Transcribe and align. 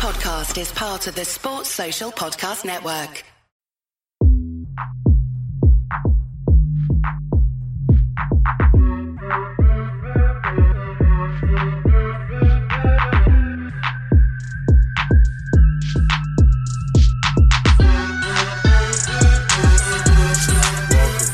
podcast 0.00 0.58
is 0.58 0.72
part 0.72 1.06
of 1.08 1.14
the 1.14 1.26
Sports 1.26 1.68
Social 1.68 2.10
Podcast 2.10 2.64
Network. 2.64 3.22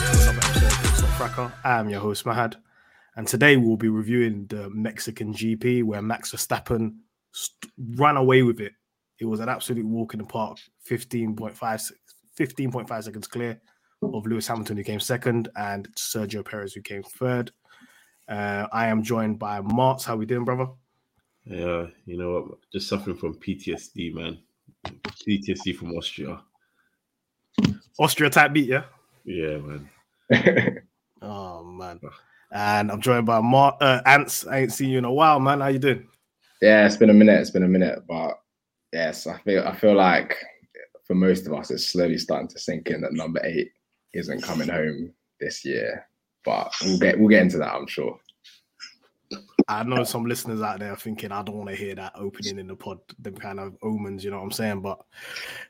What's 0.08 0.26
up, 0.26 0.36
episode 0.38 0.64
of 0.64 0.72
Pitstop 0.82 1.16
Fracas? 1.16 1.52
I 1.62 1.78
am 1.78 1.88
your 1.88 2.00
host, 2.00 2.24
Mahad, 2.24 2.56
and 3.14 3.28
today 3.28 3.56
we'll 3.56 3.76
be 3.76 3.88
reviewing 3.88 4.46
the 4.48 4.68
Mexican 4.70 5.32
GP 5.32 5.84
where 5.84 6.02
Max 6.02 6.32
Verstappen 6.32 6.96
st- 7.36 7.72
ran 7.96 8.16
away 8.16 8.42
with 8.42 8.60
it. 8.60 8.72
It 9.20 9.26
was 9.26 9.40
an 9.40 9.48
absolute 9.48 9.86
walk 9.86 10.14
in 10.14 10.18
the 10.18 10.26
park, 10.26 10.58
15.5, 10.88 11.92
15.5 12.38 13.02
seconds 13.02 13.26
clear 13.26 13.60
of 14.02 14.26
Lewis 14.26 14.46
Hamilton, 14.46 14.76
who 14.76 14.82
came 14.82 15.00
second, 15.00 15.48
and 15.56 15.88
Sergio 15.94 16.44
Perez, 16.44 16.74
who 16.74 16.82
came 16.82 17.02
third. 17.02 17.50
Uh, 18.28 18.66
I 18.72 18.88
am 18.88 19.02
joined 19.02 19.38
by 19.38 19.60
Martz. 19.60 20.04
How 20.04 20.16
we 20.16 20.26
doing, 20.26 20.44
brother? 20.44 20.66
Yeah, 21.44 21.86
you 22.06 22.18
know 22.18 22.32
what? 22.32 22.58
Just 22.72 22.88
suffering 22.88 23.16
from 23.16 23.34
PTSD, 23.34 24.14
man. 24.14 24.38
PTSD 24.84 25.76
from 25.76 25.92
Austria. 25.92 26.40
Austria 27.98 28.30
type 28.30 28.52
beat, 28.52 28.68
yeah? 28.68 28.84
Yeah, 29.24 29.58
man. 29.58 29.88
oh 31.22 31.64
man. 31.64 32.00
And 32.52 32.90
I'm 32.90 33.00
joined 33.00 33.26
by 33.26 33.40
Mark 33.40 33.76
uh, 33.80 34.02
Ants. 34.04 34.46
I 34.46 34.58
ain't 34.58 34.72
seen 34.72 34.90
you 34.90 34.98
in 34.98 35.04
a 35.04 35.12
while, 35.12 35.40
man. 35.40 35.60
How 35.60 35.68
you 35.68 35.78
doing? 35.78 36.06
Yeah, 36.62 36.86
it's 36.86 36.96
been 36.96 37.10
a 37.10 37.14
minute. 37.14 37.40
It's 37.40 37.50
been 37.50 37.64
a 37.64 37.68
minute, 37.68 38.02
but 38.08 38.40
yes, 38.92 39.26
I 39.26 39.38
feel 39.38 39.62
I 39.66 39.74
feel 39.74 39.94
like 39.94 40.36
for 41.04 41.14
most 41.14 41.46
of 41.46 41.52
us, 41.52 41.70
it's 41.70 41.88
slowly 41.88 42.18
starting 42.18 42.48
to 42.48 42.58
sink 42.58 42.88
in 42.88 43.00
that 43.02 43.12
number 43.12 43.40
eight 43.44 43.72
isn't 44.14 44.42
coming 44.42 44.68
home 44.68 45.12
this 45.40 45.64
year. 45.64 46.06
But 46.44 46.72
we'll 46.82 46.98
get 46.98 47.18
we'll 47.18 47.28
get 47.28 47.42
into 47.42 47.58
that, 47.58 47.74
I'm 47.74 47.86
sure. 47.86 48.18
I 49.68 49.82
know 49.82 50.04
some 50.04 50.26
listeners 50.26 50.62
out 50.62 50.78
there 50.78 50.94
thinking 50.94 51.32
I 51.32 51.42
don't 51.42 51.56
want 51.56 51.70
to 51.70 51.74
hear 51.74 51.94
that 51.96 52.12
opening 52.14 52.58
in 52.58 52.68
the 52.68 52.76
pod, 52.76 53.00
them 53.18 53.34
kind 53.34 53.58
of 53.58 53.76
omens, 53.82 54.24
you 54.24 54.30
know 54.30 54.36
what 54.36 54.44
I'm 54.44 54.52
saying? 54.52 54.80
But 54.80 55.00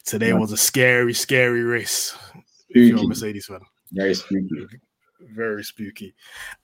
today 0.05 0.35
was 0.35 0.53
a 0.53 0.57
scary, 0.57 1.15
scary 1.15 1.63
race. 1.63 2.15
Spooky. 2.59 2.89
If 2.89 2.89
you're 2.89 2.99
a 2.99 3.09
Mercedes 3.09 3.47
fan. 3.47 3.61
Very 3.93 4.15
spooky. 4.15 4.67
Very 5.21 5.65
spooky. 5.65 6.15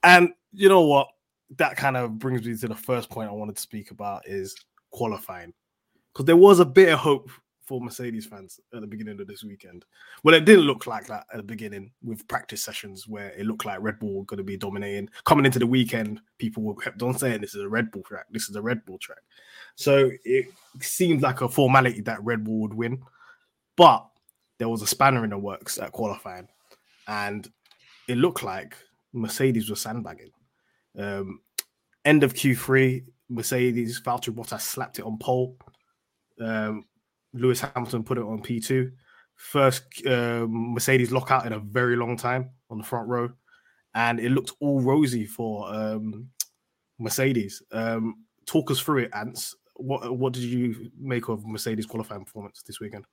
And 0.02 0.34
you 0.52 0.68
know 0.68 0.82
what? 0.82 1.08
That 1.56 1.76
kind 1.76 1.96
of 1.96 2.18
brings 2.18 2.46
me 2.46 2.56
to 2.56 2.68
the 2.68 2.74
first 2.74 3.10
point 3.10 3.28
I 3.28 3.32
wanted 3.32 3.56
to 3.56 3.62
speak 3.62 3.90
about 3.90 4.26
is 4.26 4.54
qualifying. 4.90 5.52
Because 6.12 6.26
there 6.26 6.36
was 6.36 6.60
a 6.60 6.64
bit 6.64 6.92
of 6.92 6.98
hope 6.98 7.30
for 7.64 7.80
Mercedes 7.80 8.26
fans 8.26 8.60
at 8.74 8.80
the 8.80 8.86
beginning 8.86 9.20
of 9.20 9.26
this 9.26 9.44
weekend. 9.44 9.84
Well, 10.24 10.34
it 10.34 10.44
didn't 10.44 10.64
look 10.64 10.86
like 10.86 11.06
that 11.06 11.26
at 11.32 11.36
the 11.36 11.42
beginning 11.42 11.92
with 12.02 12.26
practice 12.28 12.62
sessions 12.62 13.06
where 13.06 13.30
it 13.30 13.46
looked 13.46 13.64
like 13.64 13.80
Red 13.80 13.98
Bull 13.98 14.18
were 14.18 14.24
going 14.24 14.38
to 14.38 14.44
be 14.44 14.56
dominating. 14.56 15.08
Coming 15.24 15.46
into 15.46 15.58
the 15.58 15.66
weekend, 15.66 16.20
people 16.38 16.62
were 16.62 16.74
kept 16.74 17.02
on 17.02 17.16
saying 17.16 17.40
this 17.40 17.54
is 17.54 17.62
a 17.62 17.68
Red 17.68 17.90
Bull 17.90 18.02
track. 18.02 18.26
This 18.30 18.48
is 18.48 18.56
a 18.56 18.62
Red 18.62 18.84
Bull 18.84 18.98
track. 18.98 19.20
So 19.76 20.10
it 20.24 20.46
seemed 20.80 21.22
like 21.22 21.40
a 21.40 21.48
formality 21.48 22.00
that 22.02 22.22
Red 22.22 22.44
Bull 22.44 22.60
would 22.60 22.74
win. 22.74 23.00
But 23.76 24.06
there 24.58 24.68
was 24.68 24.82
a 24.82 24.86
spanner 24.86 25.24
in 25.24 25.30
the 25.30 25.38
works 25.38 25.78
at 25.78 25.92
qualifying. 25.92 26.48
And 27.08 27.50
it 28.08 28.16
looked 28.16 28.42
like 28.42 28.76
Mercedes 29.12 29.70
was 29.70 29.80
sandbagging. 29.80 30.30
Um, 30.98 31.40
end 32.04 32.22
of 32.22 32.34
Q3, 32.34 33.04
Mercedes, 33.28 34.00
Valtteri 34.00 34.34
Bottas 34.34 34.60
slapped 34.60 34.98
it 34.98 35.04
on 35.04 35.18
pole. 35.18 35.56
Um, 36.40 36.84
Lewis 37.32 37.60
Hamilton 37.60 38.02
put 38.02 38.18
it 38.18 38.24
on 38.24 38.42
P2. 38.42 38.92
First 39.34 40.06
um, 40.06 40.74
Mercedes 40.74 41.12
lockout 41.12 41.46
in 41.46 41.52
a 41.52 41.58
very 41.58 41.96
long 41.96 42.16
time 42.16 42.50
on 42.70 42.78
the 42.78 42.84
front 42.84 43.08
row. 43.08 43.30
And 43.94 44.20
it 44.20 44.30
looked 44.30 44.52
all 44.60 44.80
rosy 44.80 45.26
for 45.26 45.72
um, 45.74 46.28
Mercedes. 46.98 47.62
Um, 47.72 48.24
talk 48.46 48.70
us 48.70 48.80
through 48.80 49.04
it, 49.04 49.10
Ants. 49.14 49.54
What 49.76 50.16
what 50.16 50.32
did 50.32 50.44
you 50.44 50.90
make 50.98 51.28
of 51.28 51.46
Mercedes 51.46 51.86
qualifying 51.86 52.24
performance 52.24 52.62
this 52.62 52.80
weekend? 52.80 53.04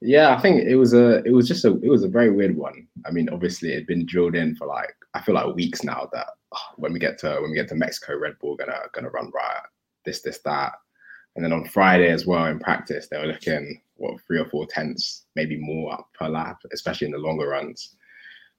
Yeah, 0.00 0.34
I 0.34 0.40
think 0.40 0.62
it 0.62 0.76
was 0.76 0.94
a 0.94 1.24
it 1.24 1.32
was 1.32 1.48
just 1.48 1.64
a 1.64 1.76
it 1.82 1.88
was 1.88 2.04
a 2.04 2.08
very 2.08 2.30
weird 2.30 2.56
one. 2.56 2.86
I 3.06 3.10
mean, 3.10 3.28
obviously 3.30 3.72
it 3.72 3.76
had 3.76 3.86
been 3.86 4.06
drilled 4.06 4.36
in 4.36 4.54
for 4.54 4.66
like 4.66 4.94
I 5.14 5.20
feel 5.22 5.34
like 5.34 5.54
weeks 5.56 5.82
now 5.82 6.08
that 6.12 6.26
when 6.76 6.92
we 6.92 6.98
get 6.98 7.18
to 7.18 7.38
when 7.40 7.50
we 7.50 7.56
get 7.56 7.68
to 7.68 7.74
Mexico, 7.74 8.18
Red 8.18 8.38
Bull 8.40 8.56
gonna 8.56 8.80
gonna 8.92 9.10
run 9.10 9.30
riot, 9.34 9.64
this 10.04 10.22
this 10.22 10.38
that, 10.40 10.72
and 11.36 11.44
then 11.44 11.52
on 11.52 11.66
Friday 11.66 12.10
as 12.10 12.26
well 12.26 12.46
in 12.46 12.58
practice 12.58 13.08
they 13.08 13.18
were 13.18 13.26
looking 13.26 13.80
what 13.96 14.20
three 14.26 14.38
or 14.38 14.46
four 14.46 14.66
tenths, 14.66 15.26
maybe 15.34 15.56
more 15.56 15.92
up 15.92 16.08
per 16.14 16.28
lap, 16.28 16.60
especially 16.72 17.06
in 17.06 17.12
the 17.12 17.18
longer 17.18 17.48
runs. 17.48 17.96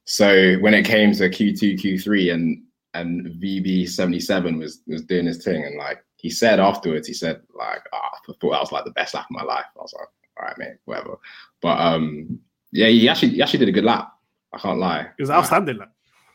So 0.04 0.56
when 0.56 0.74
it 0.74 0.84
came 0.84 1.12
to 1.12 1.30
Q2, 1.30 1.80
Q3, 1.80 2.34
and 2.34 2.62
and 2.94 3.26
VB 3.40 3.88
seventy 3.88 4.20
seven 4.20 4.58
was 4.58 4.80
was 4.86 5.02
doing 5.02 5.26
his 5.26 5.42
thing, 5.42 5.64
and 5.64 5.76
like 5.76 6.04
he 6.16 6.30
said 6.30 6.60
afterwards, 6.60 7.08
he 7.08 7.14
said 7.14 7.40
like, 7.54 7.82
oh, 7.92 7.98
I 7.98 8.18
thought 8.26 8.40
that 8.40 8.60
was 8.60 8.72
like 8.72 8.84
the 8.84 8.90
best 8.92 9.14
lap 9.14 9.26
of 9.30 9.36
my 9.36 9.42
life. 9.42 9.66
I 9.76 9.80
was 9.80 9.94
like 9.98 10.08
all 10.40 10.46
right, 10.46 10.58
mate, 10.58 10.76
whatever. 10.84 11.18
But 11.60 11.80
um, 11.80 12.40
yeah, 12.72 12.88
he 12.88 13.08
actually 13.08 13.30
he 13.30 13.42
actually 13.42 13.60
did 13.60 13.68
a 13.68 13.72
good 13.72 13.84
lap. 13.84 14.12
I 14.52 14.58
can't 14.58 14.78
lie. 14.78 15.02
It 15.18 15.22
was 15.22 15.30
outstanding 15.30 15.78
lap. 15.78 15.92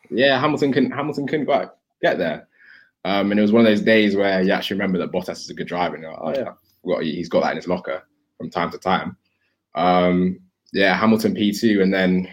Yeah, 0.10 0.40
Hamilton 0.40 0.72
couldn't 0.72 0.92
Hamilton 0.92 1.28
couldn't 1.28 1.46
quite 1.46 1.70
get 2.02 2.18
there. 2.18 2.48
Um, 3.06 3.30
and 3.30 3.40
it 3.40 3.44
was 3.44 3.52
one 3.52 3.62
of 3.62 3.68
those 3.68 3.82
days 3.82 4.16
where 4.16 4.42
you 4.42 4.52
actually 4.52 4.76
remember 4.76 4.98
that 4.98 5.12
Bottas 5.12 5.38
is 5.38 5.50
a 5.50 5.54
good 5.54 5.68
driver. 5.68 5.96
And 5.96 6.04
you're 6.04 6.14
like, 6.14 6.22
oh 6.24 6.34
yeah, 6.42 6.54
well, 6.84 7.00
he's 7.00 7.30
got 7.30 7.44
that 7.44 7.52
in 7.52 7.58
his 7.58 7.68
locker 7.68 8.04
from 8.38 8.50
time 8.50 8.72
to 8.72 8.80
time. 8.80 9.16
Um, 9.76 10.40
yeah, 10.74 10.96
Hamilton 10.96 11.36
P2, 11.36 11.82
and 11.84 11.94
then 11.94 12.28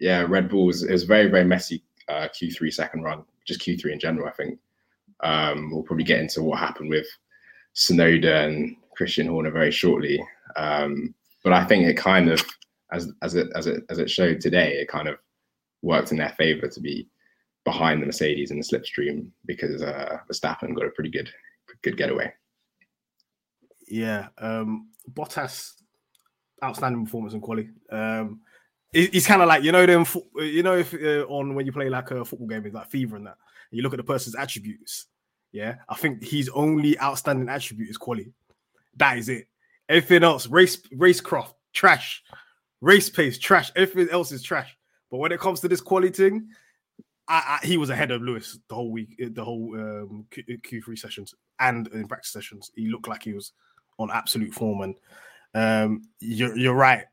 yeah, 0.00 0.26
Red 0.28 0.48
Bull 0.48 0.66
was, 0.66 0.82
it 0.82 0.92
was 0.92 1.04
very 1.04 1.28
very 1.28 1.44
messy 1.44 1.82
uh, 2.08 2.28
Q3 2.28 2.72
second 2.72 3.02
run, 3.02 3.24
just 3.44 3.60
Q3 3.60 3.92
in 3.92 4.00
general. 4.00 4.28
I 4.28 4.32
think 4.32 4.58
um, 5.20 5.70
we'll 5.70 5.82
probably 5.82 6.04
get 6.04 6.20
into 6.20 6.42
what 6.42 6.58
happened 6.58 6.90
with 6.90 7.06
Tsunoda 7.74 8.46
and 8.46 8.76
Christian 8.96 9.28
Horner 9.28 9.50
very 9.50 9.70
shortly. 9.70 10.20
Um, 10.56 11.14
but 11.44 11.52
I 11.52 11.64
think 11.64 11.86
it 11.86 11.96
kind 11.96 12.30
of, 12.30 12.44
as 12.92 13.12
as 13.22 13.34
it 13.34 13.48
as 13.54 13.66
it 13.66 13.84
as 13.90 13.98
it 13.98 14.10
showed 14.10 14.40
today, 14.40 14.72
it 14.74 14.88
kind 14.88 15.08
of 15.08 15.16
worked 15.82 16.10
in 16.10 16.18
their 16.18 16.34
favor 16.36 16.68
to 16.68 16.80
be 16.80 17.08
behind 17.64 18.02
the 18.02 18.06
Mercedes 18.06 18.50
in 18.50 18.58
the 18.58 18.64
slipstream 18.64 19.28
because 19.46 19.82
uh, 19.82 20.18
Verstappen 20.30 20.74
got 20.74 20.86
a 20.86 20.90
pretty 20.90 21.10
good 21.10 21.30
good 21.82 21.96
getaway. 21.96 22.32
Yeah, 23.88 24.28
um, 24.38 24.88
Bottas 25.12 25.72
outstanding 26.62 27.04
performance 27.04 27.34
in 27.34 27.40
quali. 27.40 27.70
Um, 27.90 28.40
he's 28.92 29.26
kind 29.26 29.42
of 29.42 29.48
like 29.48 29.62
you 29.62 29.72
know 29.72 29.86
them 29.86 30.04
you 30.36 30.62
know 30.62 30.76
if 30.76 30.94
uh, 30.94 31.24
on 31.28 31.54
when 31.54 31.66
you 31.66 31.72
play 31.72 31.88
like 31.90 32.10
a 32.10 32.24
football 32.24 32.48
game 32.48 32.64
it's 32.64 32.74
like 32.74 32.90
FIFA 32.90 33.16
and 33.16 33.26
that 33.26 33.36
and 33.70 33.76
you 33.76 33.82
look 33.82 33.92
at 33.92 33.98
the 33.98 34.02
person's 34.02 34.34
attributes 34.34 35.08
yeah 35.52 35.74
i 35.90 35.94
think 35.94 36.24
his 36.24 36.48
only 36.54 36.98
outstanding 36.98 37.50
attribute 37.50 37.90
is 37.90 37.98
quality 37.98 38.32
that 38.96 39.18
is 39.18 39.28
it 39.28 39.46
Everything 39.88 40.22
else, 40.22 40.46
race 40.46 40.76
racecraft, 40.94 41.54
trash. 41.72 42.22
Race 42.80 43.08
pace, 43.08 43.38
trash. 43.38 43.72
Everything 43.74 44.12
else 44.12 44.32
is 44.32 44.42
trash. 44.42 44.76
But 45.10 45.18
when 45.18 45.32
it 45.32 45.40
comes 45.40 45.60
to 45.60 45.68
this 45.68 45.80
quality 45.80 46.10
thing, 46.10 46.48
I, 47.28 47.58
I, 47.62 47.66
he 47.66 47.76
was 47.76 47.90
ahead 47.90 48.10
of 48.10 48.22
Lewis 48.22 48.58
the 48.68 48.74
whole 48.74 48.90
week, 48.90 49.16
the 49.18 49.44
whole 49.44 49.74
um, 49.74 50.26
Q, 50.30 50.82
3 50.82 50.96
sessions 50.96 51.34
and 51.60 51.88
in 51.88 52.08
practice 52.08 52.32
sessions. 52.32 52.70
He 52.74 52.88
looked 52.88 53.08
like 53.08 53.22
he 53.22 53.34
was 53.34 53.52
on 53.98 54.10
absolute 54.10 54.54
form. 54.54 54.82
And 54.82 54.94
um, 55.54 56.02
you're, 56.20 56.56
you're 56.56 56.74
right. 56.74 57.04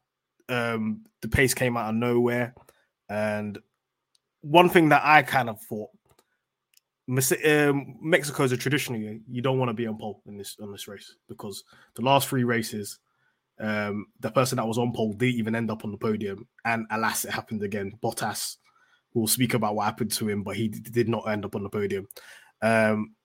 Um, 0.47 1.01
the 1.21 1.27
pace 1.27 1.53
came 1.53 1.75
out 1.75 1.89
of 1.89 1.95
nowhere. 1.95 2.53
And 3.09 3.57
one 4.41 4.69
thing 4.69 4.89
that 4.89 5.01
I 5.03 5.21
kind 5.23 5.49
of 5.49 5.59
thought 5.61 5.89
um, 7.07 7.97
Mexico 8.01 8.43
is 8.43 8.51
a 8.51 8.57
traditionally 8.57 9.21
you 9.29 9.41
don't 9.41 9.59
want 9.59 9.69
to 9.69 9.73
be 9.73 9.85
on 9.85 9.97
pole 9.97 10.21
in 10.25 10.37
this 10.37 10.57
on 10.59 10.71
this 10.71 10.87
race 10.87 11.15
because 11.29 11.63
the 11.95 12.01
last 12.01 12.27
three 12.27 12.43
races, 12.43 12.99
um, 13.59 14.07
the 14.19 14.31
person 14.31 14.57
that 14.57 14.67
was 14.67 14.77
on 14.77 14.91
pole 14.93 15.13
didn't 15.13 15.39
even 15.39 15.55
end 15.55 15.71
up 15.71 15.85
on 15.85 15.91
the 15.91 15.97
podium, 15.97 16.47
and 16.63 16.85
alas, 16.91 17.25
it 17.25 17.31
happened 17.31 17.63
again. 17.63 17.97
Bottas 18.03 18.57
will 19.13 19.27
speak 19.27 19.53
about 19.53 19.75
what 19.75 19.85
happened 19.85 20.11
to 20.11 20.27
him, 20.27 20.43
but 20.43 20.55
he 20.55 20.67
did 20.67 21.07
not 21.07 21.27
end 21.29 21.45
up 21.45 21.55
on 21.55 21.63
the 21.63 21.69
podium. 21.69 22.07
Um, 22.61 23.15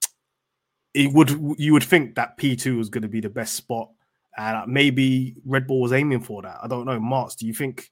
it 0.95 1.13
would 1.13 1.57
you 1.59 1.73
would 1.73 1.85
think 1.85 2.15
that 2.17 2.37
P 2.37 2.57
two 2.57 2.79
was 2.79 2.89
going 2.89 3.03
to 3.03 3.09
be 3.09 3.21
the 3.21 3.29
best 3.29 3.55
spot, 3.55 3.91
and 4.37 4.73
maybe 4.73 5.37
Red 5.45 5.67
Bull 5.67 5.81
was 5.81 5.93
aiming 5.93 6.21
for 6.21 6.43
that. 6.43 6.59
I 6.63 6.69
don't 6.69 6.87
know, 6.87 6.99
Martz. 7.01 7.37
Do 7.37 7.47
you 7.47 7.55
think 7.55 7.91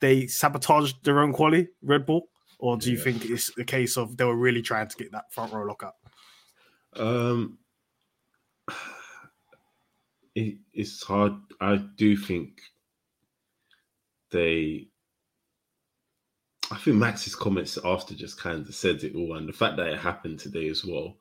they 0.00 0.26
sabotaged 0.26 1.04
their 1.04 1.20
own 1.20 1.32
quality, 1.32 1.68
Red 1.82 2.06
Bull? 2.06 2.28
or 2.64 2.78
do 2.78 2.90
you 2.90 2.96
think 2.96 3.26
it's 3.26 3.50
a 3.58 3.64
case 3.64 3.98
of 3.98 4.16
they 4.16 4.24
were 4.24 4.34
really 4.34 4.62
trying 4.62 4.88
to 4.88 4.96
get 4.96 5.12
that 5.12 5.30
front 5.30 5.52
row 5.52 5.64
lock 5.64 5.82
up? 5.82 5.96
Um, 6.96 7.58
it, 10.34 10.56
it's 10.72 11.02
hard. 11.02 11.34
I 11.60 11.76
do 11.76 12.16
think 12.16 12.60
they. 14.30 14.88
I 16.70 16.78
think 16.78 16.96
Max's 16.96 17.36
comments 17.36 17.78
after 17.84 18.14
just 18.14 18.40
kind 18.40 18.66
of 18.66 18.74
said 18.74 19.04
it 19.04 19.14
all, 19.14 19.36
and 19.36 19.48
the 19.48 19.52
fact 19.52 19.76
that 19.76 19.88
it 19.88 19.98
happened 19.98 20.40
today 20.40 20.68
as 20.68 20.84
well, 20.84 21.16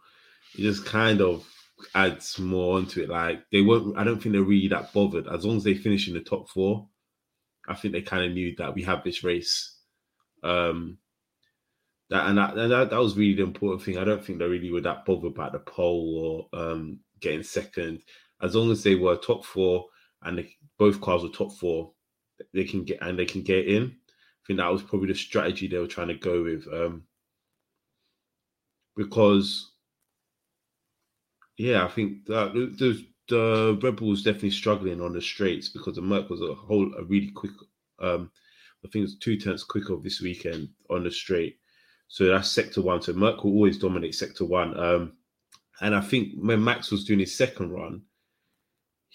it 0.57 0.61
just 0.61 0.85
kind 0.85 1.21
of 1.21 1.45
adds 1.93 2.39
more 2.39 2.77
onto 2.77 3.01
it. 3.01 3.09
Like 3.09 3.43
they 3.51 3.61
won't. 3.61 3.97
I 3.97 4.03
don't 4.03 4.21
think 4.21 4.33
they're 4.33 4.41
really 4.41 4.69
that 4.69 4.93
bothered 4.93 5.27
as 5.27 5.45
long 5.45 5.57
as 5.57 5.63
they 5.63 5.75
finish 5.75 6.07
in 6.07 6.13
the 6.13 6.21
top 6.21 6.49
four. 6.49 6.87
I 7.67 7.75
think 7.75 7.93
they 7.93 8.01
kind 8.01 8.25
of 8.25 8.31
knew 8.31 8.55
that 8.57 8.73
we 8.73 8.83
have 8.83 9.03
this 9.03 9.23
race. 9.23 9.77
Um, 10.43 10.97
that 12.09 12.27
and 12.27 12.37
that, 12.37 12.57
and 12.57 12.71
that 12.71 12.89
that 12.89 12.99
was 12.99 13.17
really 13.17 13.35
the 13.35 13.43
important 13.43 13.83
thing. 13.83 13.97
I 13.97 14.03
don't 14.03 14.23
think 14.23 14.39
they 14.39 14.45
really 14.45 14.71
were 14.71 14.81
that 14.81 15.05
bothered 15.05 15.31
about 15.31 15.53
the 15.53 15.59
pole 15.59 16.49
or 16.53 16.59
um, 16.59 16.99
getting 17.19 17.43
second. 17.43 18.01
As 18.43 18.55
long 18.55 18.71
as 18.71 18.83
they 18.83 18.95
were 18.95 19.15
top 19.15 19.45
four 19.45 19.85
and 20.21 20.37
they, 20.37 20.55
both 20.77 21.01
cars 21.01 21.23
were 21.23 21.29
top 21.29 21.53
four, 21.53 21.93
they 22.53 22.65
can 22.65 22.83
get 22.83 23.01
and 23.01 23.17
they 23.17 23.25
can 23.25 23.41
get 23.41 23.67
in. 23.67 23.83
I 23.85 24.43
think 24.45 24.59
that 24.59 24.71
was 24.71 24.83
probably 24.83 25.07
the 25.07 25.15
strategy 25.15 25.67
they 25.67 25.77
were 25.77 25.87
trying 25.87 26.09
to 26.09 26.15
go 26.15 26.43
with. 26.43 26.67
Um, 26.71 27.03
because 28.95 29.71
yeah, 31.57 31.85
I 31.85 31.87
think 31.87 32.25
that 32.25 32.53
the, 32.53 33.05
the 33.29 33.79
Red 33.81 33.95
Bull 33.95 34.09
was 34.09 34.23
definitely 34.23 34.51
struggling 34.51 35.01
on 35.01 35.13
the 35.13 35.21
straights 35.21 35.69
because 35.69 35.95
the 35.95 36.01
Merc 36.01 36.29
was 36.29 36.41
a 36.41 36.53
whole 36.53 36.93
a 36.95 37.03
really 37.03 37.31
quick. 37.31 37.53
Um, 37.99 38.31
I 38.85 38.89
think 38.89 39.03
it 39.03 39.11
was 39.11 39.17
two 39.17 39.37
tenths 39.37 39.63
quicker 39.63 39.95
this 39.97 40.19
weekend 40.19 40.69
on 40.89 41.03
the 41.03 41.11
straight. 41.11 41.57
So 42.09 42.25
that's 42.25 42.51
sector 42.51 42.81
one. 42.81 43.01
So 43.01 43.13
Merc 43.13 43.43
will 43.43 43.53
always 43.53 43.77
dominate 43.77 44.15
sector 44.15 44.45
one. 44.45 44.77
Um, 44.77 45.13
and 45.79 45.95
I 45.95 46.01
think 46.01 46.33
when 46.35 46.63
Max 46.63 46.91
was 46.91 47.05
doing 47.05 47.19
his 47.19 47.35
second 47.35 47.71
run, 47.71 48.01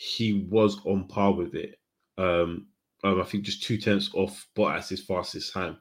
he 0.01 0.47
was 0.49 0.81
on 0.87 1.09
par 1.09 1.33
with 1.33 1.57
it. 1.57 1.75
Um, 2.17 2.69
um, 3.03 3.21
I 3.21 3.25
think 3.25 3.43
just 3.43 3.65
two 3.65 3.79
tenths 3.79 4.11
off 4.15 4.47
Bottas' 4.57 4.91
his 4.91 5.03
fastest 5.03 5.53
time. 5.53 5.77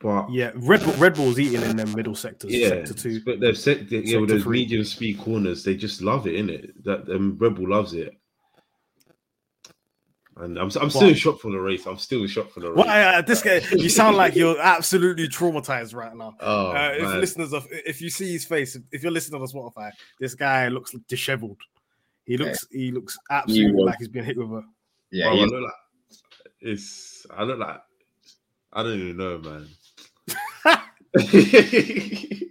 But 0.00 0.32
Yeah, 0.32 0.50
Red 0.56 0.82
Bull, 0.82 0.94
Red 0.94 1.14
Bull's 1.14 1.38
eating 1.38 1.62
in 1.62 1.76
their 1.76 1.86
middle 1.86 2.16
sectors, 2.16 2.52
yeah, 2.52 2.70
sector 2.70 2.94
two. 2.94 3.22
but 3.24 3.38
they've 3.38 3.56
said 3.56 3.86
yeah, 3.88 4.18
with 4.18 4.30
those 4.30 4.46
medium 4.46 4.82
speed 4.82 5.20
corners, 5.20 5.62
they 5.62 5.76
just 5.76 6.02
love 6.02 6.26
it, 6.26 6.34
innit? 6.34 6.72
That 6.82 7.08
um, 7.08 7.38
Red 7.38 7.54
Bull 7.54 7.70
loves 7.70 7.94
it. 7.94 8.12
And 10.38 10.56
I'm, 10.58 10.64
I'm 10.80 10.88
still 10.88 11.02
What? 11.02 11.08
in 11.10 11.14
shock 11.14 11.40
for 11.40 11.50
the 11.50 11.60
race. 11.60 11.84
I'm 11.86 11.98
still 11.98 12.22
in 12.22 12.28
shock 12.28 12.50
for 12.52 12.60
the 12.60 12.70
race. 12.72 12.84
Well, 12.86 13.18
uh, 13.18 13.20
this 13.22 13.42
guy, 13.42 13.60
you 13.72 13.90
sound 13.90 14.16
like 14.16 14.34
you're 14.34 14.58
absolutely 14.58 15.28
traumatized 15.28 15.94
right 15.94 16.14
now. 16.16 16.34
oh, 16.40 16.68
uh, 16.68 16.92
if 16.96 17.02
man. 17.02 17.20
listeners 17.20 17.52
of, 17.52 17.66
if 17.70 18.00
you 18.00 18.08
see 18.08 18.32
his 18.32 18.44
face, 18.46 18.76
if 18.92 19.02
you're 19.02 19.12
listening 19.12 19.42
on 19.42 19.46
Spotify, 19.48 19.90
this 20.18 20.34
guy 20.34 20.68
looks 20.68 20.92
disheveled. 21.06 21.58
He 22.24 22.38
looks, 22.38 22.66
he 22.72 22.90
looks 22.92 23.18
absolutely 23.30 23.74
was- 23.74 23.84
like 23.86 23.98
he's 23.98 24.08
been 24.08 24.24
hit 24.24 24.38
with 24.38 24.48
a. 24.50 24.62
Yeah, 25.10 25.26
Bro, 25.26 25.32
I 25.32 25.36
he's- 25.36 25.50
look 25.50 25.62
like 25.62 25.72
it's. 26.60 27.26
I 27.36 27.42
look 27.42 27.58
like 27.58 27.80
I 28.72 28.82
don't 28.82 29.00
even 29.00 29.16
know, 29.18 29.38
man. 29.38 29.68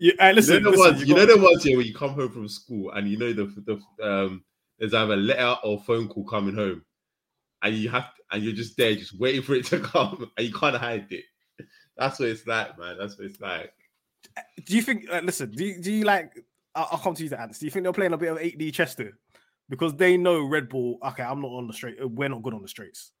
You, 0.00 0.12
uh, 0.20 0.30
listen, 0.30 0.54
you 0.54 0.60
know 0.60 0.70
the 0.70 0.76
listen, 0.76 0.92
ones, 0.92 1.00
you 1.00 1.06
you 1.08 1.14
know 1.16 1.26
got- 1.26 1.36
the 1.36 1.42
ones 1.42 1.64
here 1.64 1.76
when 1.76 1.84
you 1.86 1.92
come 1.92 2.10
home 2.10 2.30
from 2.30 2.46
school 2.48 2.92
and 2.92 3.08
you 3.10 3.18
know 3.18 3.32
the 3.32 3.46
the 3.98 4.06
um 4.08 4.44
there's 4.78 4.94
either 4.94 5.14
a 5.14 5.16
letter 5.16 5.56
or 5.64 5.80
phone 5.80 6.08
call 6.08 6.24
coming 6.24 6.54
home, 6.54 6.82
and 7.62 7.74
you 7.74 7.88
have 7.88 8.10
and 8.30 8.42
you're 8.42 8.54
just 8.54 8.76
there 8.76 8.94
just 8.94 9.18
waiting 9.18 9.42
for 9.42 9.54
it 9.54 9.64
to 9.66 9.80
come 9.80 10.30
and 10.36 10.46
you 10.46 10.52
can't 10.52 10.76
hide 10.76 11.06
it. 11.10 11.24
That's 11.96 12.18
what 12.18 12.28
it's 12.28 12.46
like, 12.46 12.78
man. 12.78 12.96
That's 12.98 13.18
what 13.18 13.26
it's 13.26 13.40
like. 13.40 13.72
do 14.64 14.76
you 14.76 14.82
think? 14.82 15.06
Listen, 15.22 15.50
do 15.50 15.64
you, 15.64 15.80
do 15.80 15.92
you 15.92 16.04
like? 16.04 16.32
I'll, 16.74 16.88
I'll 16.92 16.98
come 16.98 17.14
to 17.14 17.22
you, 17.22 17.28
the 17.28 17.40
ants. 17.40 17.58
Do 17.58 17.66
you 17.66 17.70
think 17.70 17.82
they're 17.82 17.92
playing 17.92 18.12
a 18.12 18.18
bit 18.18 18.32
of 18.32 18.38
8D 18.38 18.72
Chester? 18.72 19.18
Because 19.68 19.94
they 19.94 20.16
know 20.16 20.44
Red 20.44 20.68
Bull. 20.68 20.98
Okay, 21.04 21.22
I'm 21.22 21.42
not 21.42 21.48
on 21.48 21.66
the 21.66 21.72
straight. 21.72 21.96
We're 22.08 22.28
not 22.28 22.42
good 22.42 22.54
on 22.54 22.62
the 22.62 22.68
straights. 22.68 23.12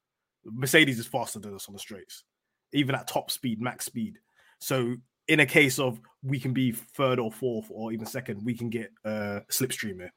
Mercedes 0.44 0.98
is 0.98 1.06
faster 1.06 1.38
than 1.38 1.54
us 1.54 1.68
on 1.68 1.74
the 1.74 1.80
straights, 1.80 2.24
even 2.72 2.94
at 2.94 3.08
top 3.08 3.30
speed, 3.30 3.60
max 3.60 3.84
speed. 3.84 4.18
So 4.60 4.96
in 5.26 5.40
a 5.40 5.46
case 5.46 5.78
of 5.78 6.00
we 6.22 6.40
can 6.40 6.52
be 6.52 6.72
third 6.72 7.18
or 7.18 7.30
fourth 7.30 7.66
or 7.70 7.92
even 7.92 8.06
second, 8.06 8.44
we 8.44 8.54
can 8.54 8.70
get 8.70 8.90
uh, 9.04 9.40
slipstream 9.50 9.96
here, 9.96 10.12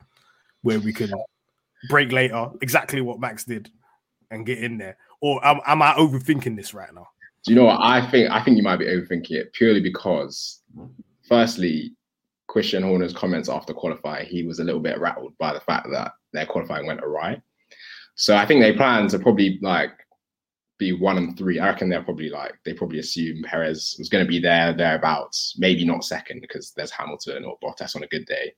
where 0.61 0.79
we 0.79 0.94
can 0.94 1.11
break 1.89 2.12
later, 2.12 2.50
exactly 2.62 3.01
what 3.01 3.19
Max 3.19 3.44
did, 3.44 3.69
and 4.30 4.45
get 4.45 4.60
in 4.60 4.78
there. 4.78 4.98
Or 5.22 5.45
am, 5.45 5.60
am 5.66 5.81
I 5.81 5.94
overthinking 5.94 6.56
this 6.56 6.74
right 6.74 6.94
now? 6.94 7.07
Do 7.45 7.54
you 7.54 7.60
know 7.60 7.66
what 7.66 7.81
I 7.81 8.10
think? 8.10 8.30
I 8.30 8.44
think 8.44 8.57
you 8.57 8.63
might 8.63 8.78
be 8.78 8.86
overthinking 8.86 9.31
it 9.31 9.54
purely 9.54 9.81
because, 9.81 10.62
firstly, 11.28 11.94
Christian 12.48 12.83
Horner's 12.83 13.13
comments 13.13 13.50
after 13.50 13.74
qualifying, 13.74 14.28
he 14.28 14.44
was 14.44 14.60
a 14.60 14.63
little 14.63 14.81
bit 14.81 15.00
rattled 15.00 15.38
by 15.38 15.54
the 15.54 15.62
fact 15.62 15.88
that 15.92 16.12
their 16.33 16.45
qualifying 16.45 16.86
went 16.86 17.04
awry. 17.04 17.42
So 18.16 18.36
I 18.36 18.45
think 18.45 18.62
they 18.62 18.74
plan 18.74 19.07
to 19.07 19.19
probably 19.19 19.57
like 19.62 19.92
be 20.78 20.92
one 20.92 21.18
and 21.18 21.38
three. 21.38 21.60
I 21.60 21.69
reckon 21.69 21.89
they're 21.89 22.04
probably 22.04 22.30
like 22.30 22.54
they 22.66 22.74
probably 22.74 23.00
assume 23.00 23.44
Perez 23.44 23.95
was 23.98 24.10
going 24.10 24.25
to 24.25 24.30
be 24.30 24.39
there 24.39 24.74
thereabouts, 24.74 25.56
maybe 25.57 25.86
not 25.86 26.04
second 26.04 26.42
because 26.42 26.74
there's 26.75 26.92
Hamilton 26.92 27.45
or 27.45 27.57
Bottas 27.63 27.95
on 27.95 28.04
a 28.04 28.07
good 28.07 28.25
day. 28.25 28.54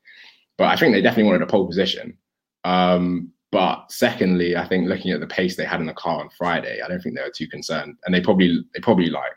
But 0.58 0.70
I 0.70 0.76
think 0.76 0.94
they 0.94 1.02
definitely 1.02 1.32
wanted 1.32 1.44
a 1.44 1.48
pole 1.48 1.68
position. 1.68 2.18
Um, 2.64 3.32
but 3.52 3.92
secondly, 3.92 4.56
I 4.58 4.68
think 4.68 4.88
looking 4.88 5.12
at 5.12 5.20
the 5.20 5.28
pace 5.28 5.56
they 5.56 5.66
had 5.66 5.80
in 5.80 5.86
the 5.86 5.94
car 5.94 6.20
on 6.20 6.30
Friday, 6.38 6.82
I 6.82 6.88
don't 6.88 7.00
think 7.00 7.16
they 7.16 7.22
were 7.22 7.30
too 7.30 7.48
concerned. 7.48 7.96
And 8.06 8.14
they 8.14 8.22
probably 8.22 8.66
they 8.74 8.80
probably 8.80 9.12
like 9.12 9.32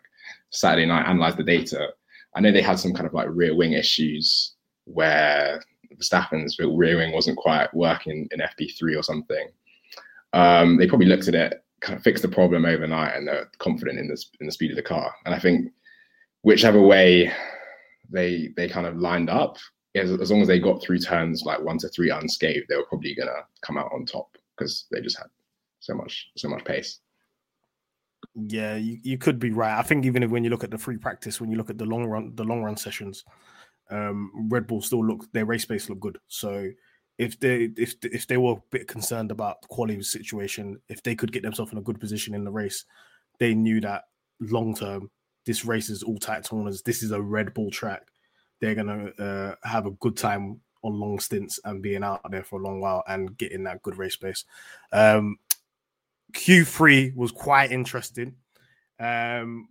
Saturday 0.50 0.86
night 0.86 1.06
analyzed 1.06 1.36
the 1.36 1.44
data. 1.44 1.88
I 2.34 2.40
know 2.40 2.50
they 2.50 2.62
had 2.62 2.78
some 2.78 2.94
kind 2.94 3.06
of 3.06 3.14
like 3.14 3.28
rear 3.30 3.54
wing 3.54 3.72
issues 3.72 4.54
where 4.84 5.62
Verstappen's 5.94 6.58
rear 6.58 6.96
wing 6.96 7.12
wasn't 7.12 7.36
quite 7.36 7.72
working 7.74 8.28
in 8.30 8.40
FP3 8.40 8.98
or 8.98 9.02
something. 9.02 9.48
Um, 10.32 10.76
they 10.76 10.86
probably 10.86 11.06
looked 11.06 11.28
at 11.28 11.34
it, 11.34 11.64
kind 11.80 11.96
of 11.96 12.02
fixed 12.02 12.22
the 12.22 12.28
problem 12.28 12.64
overnight, 12.64 13.16
and 13.16 13.28
they're 13.28 13.50
confident 13.58 13.98
in 13.98 14.08
the 14.08 14.24
in 14.40 14.46
the 14.46 14.52
speed 14.52 14.70
of 14.70 14.76
the 14.76 14.82
car. 14.82 15.12
And 15.24 15.34
I 15.34 15.38
think 15.38 15.72
whichever 16.42 16.80
way 16.80 17.32
they 18.10 18.50
they 18.56 18.68
kind 18.68 18.86
of 18.86 18.96
lined 18.96 19.30
up, 19.30 19.58
as, 19.96 20.10
as 20.12 20.30
long 20.30 20.42
as 20.42 20.48
they 20.48 20.58
got 20.58 20.82
through 20.82 20.98
turns 20.98 21.42
like 21.44 21.60
one 21.60 21.78
to 21.78 21.88
three 21.88 22.10
unscathed, 22.10 22.66
they 22.68 22.76
were 22.76 22.86
probably 22.86 23.14
gonna 23.14 23.44
come 23.62 23.78
out 23.78 23.90
on 23.92 24.06
top 24.06 24.36
because 24.56 24.86
they 24.90 25.00
just 25.00 25.18
had 25.18 25.28
so 25.80 25.94
much 25.94 26.30
so 26.36 26.48
much 26.48 26.64
pace. 26.64 27.00
Yeah, 28.34 28.76
you, 28.76 28.98
you 29.02 29.18
could 29.18 29.38
be 29.38 29.50
right. 29.50 29.78
I 29.78 29.82
think 29.82 30.04
even 30.04 30.22
if 30.22 30.30
when 30.30 30.44
you 30.44 30.50
look 30.50 30.64
at 30.64 30.70
the 30.70 30.78
free 30.78 30.96
practice, 30.96 31.40
when 31.40 31.50
you 31.50 31.56
look 31.56 31.70
at 31.70 31.78
the 31.78 31.84
long 31.84 32.06
run, 32.06 32.34
the 32.34 32.44
long 32.44 32.62
run 32.62 32.76
sessions, 32.76 33.24
um, 33.90 34.48
Red 34.50 34.66
Bull 34.66 34.82
still 34.82 35.04
look 35.04 35.30
their 35.32 35.46
race 35.46 35.64
pace 35.64 35.88
look 35.88 36.00
good. 36.00 36.18
So 36.28 36.70
if 37.18 37.38
they 37.38 37.70
if 37.76 37.94
if 38.02 38.26
they 38.26 38.36
were 38.36 38.52
a 38.52 38.62
bit 38.70 38.88
concerned 38.88 39.30
about 39.30 39.62
the 39.62 39.68
quality 39.68 40.02
situation, 40.02 40.80
if 40.88 41.02
they 41.02 41.14
could 41.14 41.32
get 41.32 41.42
themselves 41.42 41.72
in 41.72 41.78
a 41.78 41.82
good 41.82 42.00
position 42.00 42.34
in 42.34 42.44
the 42.44 42.50
race, 42.50 42.84
they 43.38 43.54
knew 43.54 43.80
that 43.80 44.04
long 44.40 44.74
term 44.74 45.10
this 45.46 45.64
race 45.64 45.88
is 45.88 46.02
all 46.02 46.18
tight 46.18 46.46
corners. 46.46 46.82
This 46.82 47.02
is 47.02 47.12
a 47.12 47.22
Red 47.22 47.54
Bull 47.54 47.70
track. 47.70 48.02
They're 48.60 48.74
gonna 48.74 49.10
uh, 49.18 49.54
have 49.62 49.86
a 49.86 49.90
good 49.92 50.16
time 50.16 50.60
on 50.82 51.00
long 51.00 51.18
stints 51.18 51.58
and 51.64 51.82
being 51.82 52.02
out 52.02 52.20
there 52.30 52.44
for 52.44 52.60
a 52.60 52.64
long 52.64 52.80
while 52.80 53.02
and 53.08 53.36
getting 53.36 53.64
that 53.64 53.82
good 53.82 53.98
race 53.98 54.16
pace. 54.16 54.44
Um, 54.92 55.38
Q3 56.32 57.14
was 57.14 57.32
quite 57.32 57.72
interesting. 57.72 58.34
Um, 59.00 59.68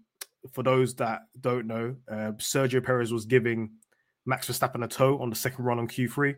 for 0.51 0.63
those 0.63 0.95
that 0.95 1.21
don't 1.39 1.67
know, 1.67 1.95
uh, 2.09 2.33
Sergio 2.37 2.83
Perez 2.83 3.11
was 3.11 3.25
giving 3.25 3.71
Max 4.25 4.47
Verstappen 4.47 4.83
a 4.83 4.87
toe 4.87 5.19
on 5.19 5.29
the 5.29 5.35
second 5.35 5.65
run 5.65 5.79
on 5.79 5.87
Q3, 5.87 6.35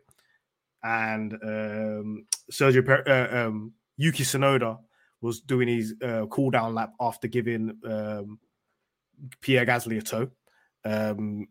and 0.83 1.33
um, 1.33 2.25
Sergio 2.51 2.85
per- 2.85 3.03
uh, 3.05 3.47
um, 3.47 3.73
Yuki 3.97 4.23
Tsunoda 4.23 4.79
was 5.21 5.41
doing 5.41 5.67
his 5.67 5.95
uh, 6.03 6.25
cool 6.27 6.51
down 6.51 6.75
lap 6.75 6.93
after 6.99 7.27
giving 7.27 7.77
um, 7.85 8.39
Pierre 9.41 9.65
Gasly 9.65 9.97
a 9.97 10.01
toe. 10.01 10.29
Um, 10.85 11.47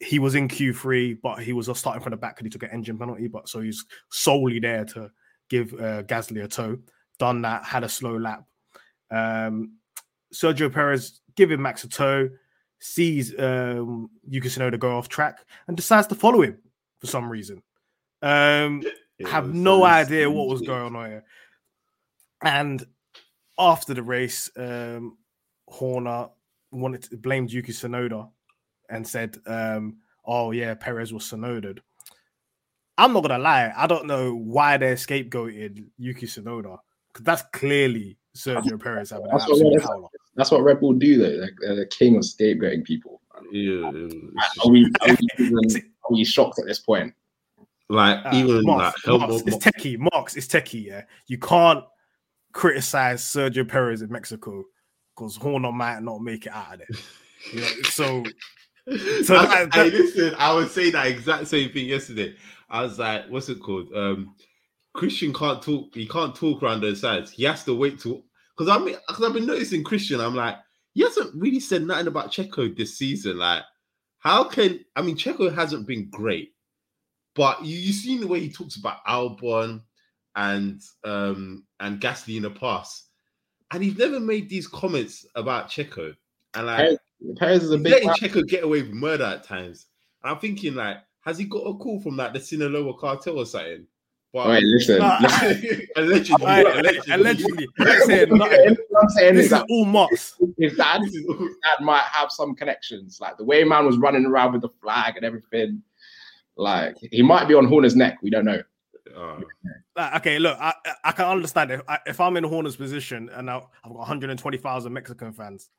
he 0.00 0.18
was 0.18 0.34
in 0.34 0.48
Q3, 0.48 1.18
but 1.22 1.42
he 1.42 1.52
was 1.52 1.70
starting 1.78 2.02
from 2.02 2.10
the 2.10 2.16
back 2.16 2.36
because 2.36 2.46
he 2.46 2.50
took 2.50 2.62
an 2.62 2.70
engine 2.70 2.98
penalty. 2.98 3.28
But 3.28 3.48
so 3.48 3.60
he's 3.60 3.84
solely 4.10 4.58
there 4.58 4.84
to 4.86 5.10
give 5.48 5.72
uh, 5.74 6.02
Gasly 6.02 6.44
a 6.44 6.48
toe. 6.48 6.78
Done 7.18 7.42
that, 7.42 7.64
had 7.64 7.84
a 7.84 7.88
slow 7.88 8.16
lap. 8.18 8.44
Um, 9.10 9.76
Sergio 10.34 10.72
Perez 10.72 11.20
giving 11.34 11.62
Max 11.62 11.84
a 11.84 11.88
toe, 11.88 12.28
sees 12.78 13.38
um, 13.38 14.10
Yuki 14.28 14.48
Tsunoda 14.48 14.78
go 14.78 14.96
off 14.96 15.08
track, 15.08 15.44
and 15.66 15.76
decides 15.76 16.06
to 16.08 16.14
follow 16.14 16.42
him 16.42 16.58
for 17.00 17.06
some 17.06 17.30
reason. 17.30 17.62
Um, 18.22 18.82
Yeah, 19.18 19.28
have 19.28 19.54
no 19.54 19.84
idea 19.84 20.30
what 20.30 20.48
was 20.48 20.60
going 20.60 20.94
on 20.94 21.06
here. 21.06 21.24
And 22.42 22.84
after 23.58 23.94
the 23.94 24.02
race, 24.02 24.50
um, 24.56 25.16
Horner 25.68 26.28
wanted 26.70 27.04
to 27.04 27.16
blamed 27.16 27.50
Yuki 27.50 27.72
Tsunoda 27.72 28.30
and 28.90 29.06
said, 29.06 29.36
um, 29.46 29.96
"Oh 30.24 30.50
yeah, 30.52 30.74
Perez 30.74 31.12
was 31.12 31.24
Tsunoda." 31.24 31.78
I'm 32.98 33.12
not 33.12 33.22
gonna 33.22 33.38
lie, 33.38 33.72
I 33.76 33.86
don't 33.86 34.06
know 34.06 34.34
why 34.34 34.76
they're 34.78 34.94
scapegoated 34.94 35.84
Yuki 35.98 36.26
Tsunoda 36.26 36.78
because 37.12 37.24
that's 37.24 37.42
clearly 37.52 38.16
Sergio 38.34 38.80
Perez 38.82 39.10
having 39.10 39.26
an 39.26 39.32
That's 39.32 39.48
what 39.48 39.52
absolute 39.56 39.74
it 39.74 39.82
is. 39.82 40.08
That's 40.34 40.50
what 40.50 40.62
Red 40.62 40.80
Bull 40.80 40.94
do, 40.94 41.18
though. 41.18 41.42
Like, 41.42 41.52
they're 41.60 41.76
the 41.76 41.86
king 41.86 42.16
of 42.16 42.22
scapegoating 42.22 42.84
people. 42.84 43.20
Yeah, 43.52 43.86
Are 43.86 44.70
we, 44.70 44.90
are 45.02 45.08
we, 45.08 45.28
even- 45.38 45.58
are 45.58 46.12
we 46.12 46.24
shocked 46.24 46.58
at 46.58 46.66
this 46.66 46.78
point? 46.78 47.12
like 47.88 48.24
Uh, 48.24 48.30
even 48.34 48.62
like 48.62 48.64
Marks, 48.78 49.04
Helmut, 49.04 49.28
Marks, 49.28 49.42
it's 49.46 49.56
techie. 49.58 49.98
Marks, 50.12 50.36
it's 50.36 50.46
techie. 50.46 50.86
Yeah, 50.86 51.02
you 51.26 51.38
can't 51.38 51.84
criticize 52.52 53.22
Sergio 53.22 53.68
Perez 53.68 54.00
in 54.02 54.10
Mexico 54.10 54.64
because 55.14 55.36
Horner 55.36 55.70
might 55.72 56.02
not 56.02 56.20
make 56.22 56.46
it 56.46 56.52
out 56.52 56.74
of 56.74 56.78
there. 56.80 56.88
You 57.52 57.60
know, 57.60 57.66
so 57.84 58.24
So 59.24 59.36
I, 59.36 59.64
that- 59.64 59.72
that- 59.72 59.92
listen, 59.92 60.34
I 60.38 60.52
was 60.54 60.72
saying 60.72 60.92
that 60.92 61.08
exact 61.08 61.48
same 61.48 61.70
thing 61.72 61.86
yesterday. 61.86 62.36
I 62.70 62.82
was 62.82 62.98
like, 62.98 63.26
what's 63.28 63.48
it 63.48 63.60
called? 63.60 63.88
Um, 63.94 64.34
Christian 64.94 65.32
can't 65.32 65.62
talk. 65.62 65.94
He 65.94 66.06
can't 66.06 66.34
talk 66.34 66.62
around 66.62 66.80
those 66.82 67.00
sides. 67.00 67.30
He 67.30 67.44
has 67.44 67.64
to 67.64 67.74
wait 67.74 67.98
to 68.00 68.22
because 68.56 68.70
I 68.74 68.78
mean, 68.82 68.96
because 69.06 69.24
I've 69.24 69.34
been 69.34 69.46
noticing 69.46 69.84
Christian. 69.84 70.20
I'm 70.20 70.34
like, 70.34 70.56
he 70.94 71.02
hasn't 71.02 71.34
really 71.34 71.60
said 71.60 71.82
nothing 71.82 72.06
about 72.06 72.32
Checo 72.32 72.74
this 72.76 72.96
season. 72.98 73.38
Like, 73.38 73.62
how 74.18 74.44
can 74.44 74.80
I 74.96 75.02
mean, 75.02 75.16
Checo 75.16 75.54
hasn't 75.54 75.86
been 75.86 76.08
great, 76.10 76.54
but 77.34 77.64
you 77.64 77.76
you 77.76 77.92
seen 77.92 78.20
the 78.20 78.26
way 78.26 78.40
he 78.40 78.50
talks 78.50 78.76
about 78.76 79.04
Albon 79.06 79.82
and 80.34 80.80
um 81.04 81.64
and 81.80 82.00
Gasly 82.00 82.36
in 82.36 82.42
the 82.44 82.50
past, 82.50 83.08
and 83.72 83.82
he's 83.84 83.98
never 83.98 84.18
made 84.20 84.48
these 84.48 84.66
comments 84.66 85.26
about 85.34 85.68
Checo. 85.70 86.14
And 86.54 86.66
like, 86.66 86.78
Perez, 87.20 87.38
Perez 87.38 87.62
is 87.64 87.70
a 87.70 87.74
He's 87.76 87.82
big 87.84 87.92
letting 87.92 88.08
man. 88.08 88.16
Checo 88.16 88.46
get 88.48 88.64
away 88.64 88.82
with 88.82 88.92
murder 88.92 89.24
at 89.24 89.44
times. 89.44 89.86
And 90.22 90.32
I'm 90.32 90.38
thinking, 90.40 90.74
like, 90.74 90.98
has 91.24 91.38
he 91.38 91.44
got 91.44 91.58
a 91.62 91.74
call 91.74 92.00
from 92.00 92.16
like 92.16 92.32
the 92.32 92.40
Sinaloa 92.40 92.96
cartel 92.98 93.38
or 93.38 93.46
something? 93.46 93.86
But 94.32 94.48
Wait, 94.48 94.62
listen. 94.64 94.98
Nah, 94.98 95.18
listen. 95.22 95.80
allegedly, 95.96 96.46
Alright, 96.46 96.66
allegedly, 96.78 97.66
allegedly, 97.78 98.28
I'm 98.32 98.38
nothing. 98.38 98.76
What 98.90 99.02
I'm 99.02 99.08
saying 99.10 99.34
This 99.36 99.46
is 99.46 99.52
is 99.52 99.62
all 99.70 99.84
Moss. 99.86 100.34
his 100.58 100.76
dad, 100.76 101.00
is 101.04 101.24
all- 101.28 101.38
his 101.38 101.56
dad 101.62 101.84
might 101.84 102.02
have 102.04 102.30
some 102.30 102.54
connections. 102.54 103.18
Like 103.20 103.36
the 103.38 103.44
way 103.44 103.64
man 103.64 103.86
was 103.86 103.96
running 103.98 104.26
around 104.26 104.52
with 104.52 104.62
the 104.62 104.68
flag 104.82 105.16
and 105.16 105.24
everything. 105.24 105.82
Like 106.56 106.96
he 107.12 107.22
might 107.22 107.48
be 107.48 107.54
on 107.54 107.66
Horner's 107.66 107.96
neck. 107.96 108.18
We 108.22 108.30
don't 108.30 108.44
know. 108.44 108.62
Uh, 109.16 109.40
like, 109.96 110.14
okay, 110.16 110.38
look, 110.38 110.58
I, 110.60 110.74
I- 110.84 110.92
I 111.04 111.12
can 111.12 111.26
understand 111.26 111.70
if, 111.70 111.80
I, 111.88 111.98
if 112.06 112.20
I'm 112.20 112.36
in 112.36 112.44
Horner's 112.44 112.76
position 112.76 113.30
and 113.32 113.46
now 113.46 113.70
I've 113.84 113.90
got 113.92 113.98
120,000 113.98 114.92
Mexican 114.92 115.32
fans 115.32 115.70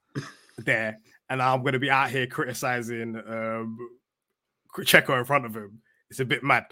there, 0.60 1.00
and 1.30 1.42
I'm 1.42 1.62
going 1.62 1.74
to 1.74 1.80
be 1.80 1.90
out 1.92 2.10
here 2.10 2.28
criticizing 2.28 3.16
um, 3.28 3.78
Checo 4.80 5.18
in 5.18 5.26
front 5.26 5.46
of 5.46 5.56
him. 5.56 5.82
It's 6.10 6.20
a 6.20 6.26
bit 6.26 6.44
mad. 6.44 6.66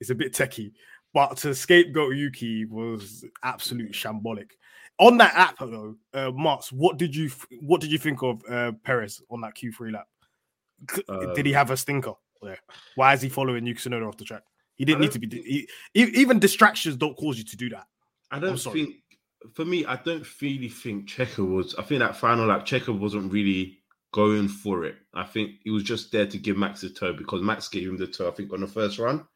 It's 0.00 0.10
a 0.10 0.14
bit 0.14 0.32
techie. 0.32 0.72
But 1.12 1.36
to 1.38 1.54
scapegoat 1.54 2.16
Yuki 2.16 2.64
was 2.64 3.24
absolute 3.42 3.92
shambolic. 3.92 4.50
On 4.98 5.16
that 5.18 5.34
app 5.34 5.58
though, 5.58 5.96
uh, 6.12 6.30
Martz, 6.30 6.72
what 6.72 6.98
did 6.98 7.14
you 7.14 7.30
what 7.62 7.80
did 7.80 7.90
you 7.90 7.98
think 7.98 8.22
of 8.22 8.42
uh, 8.48 8.72
Perez 8.84 9.22
on 9.30 9.40
that 9.40 9.54
Q3 9.56 9.92
lap? 9.92 10.06
Did 11.34 11.46
he 11.46 11.52
Um, 11.52 11.58
have 11.58 11.70
a 11.70 11.76
stinker? 11.76 12.14
there? 12.42 12.58
Why 12.94 13.14
is 13.14 13.22
he 13.22 13.28
following 13.28 13.66
Yuki 13.66 13.88
Tsunoda 13.88 14.06
off 14.06 14.16
the 14.16 14.24
track? 14.24 14.42
He 14.76 14.84
didn't 14.84 15.00
need 15.00 15.12
to 15.12 15.18
be. 15.18 15.66
He, 15.94 16.02
even 16.02 16.38
distractions 16.38 16.96
don't 16.96 17.16
cause 17.16 17.38
you 17.38 17.44
to 17.44 17.56
do 17.56 17.70
that. 17.70 17.86
I 18.30 18.38
don't 18.38 18.58
think, 18.58 18.96
for 19.54 19.64
me, 19.64 19.84
I 19.86 19.96
don't 19.96 20.26
really 20.42 20.68
think 20.68 21.08
Checo 21.08 21.48
was. 21.48 21.74
I 21.76 21.82
think 21.82 22.00
that 22.00 22.16
final 22.16 22.46
lap, 22.46 22.66
Checo 22.66 22.98
wasn't 22.98 23.32
really 23.32 23.78
going 24.14 24.46
for 24.46 24.84
it. 24.84 24.94
I 25.12 25.24
think 25.24 25.56
he 25.64 25.70
was 25.70 25.82
just 25.82 26.12
there 26.12 26.24
to 26.24 26.38
give 26.38 26.56
Max 26.56 26.84
a 26.84 26.88
toe 26.88 27.14
because 27.14 27.42
Max 27.42 27.66
gave 27.66 27.88
him 27.88 27.96
the 27.96 28.06
toe. 28.06 28.28
I 28.28 28.30
think 28.30 28.52
on 28.52 28.60
the 28.60 28.66
first 28.68 29.00
run. 29.00 29.26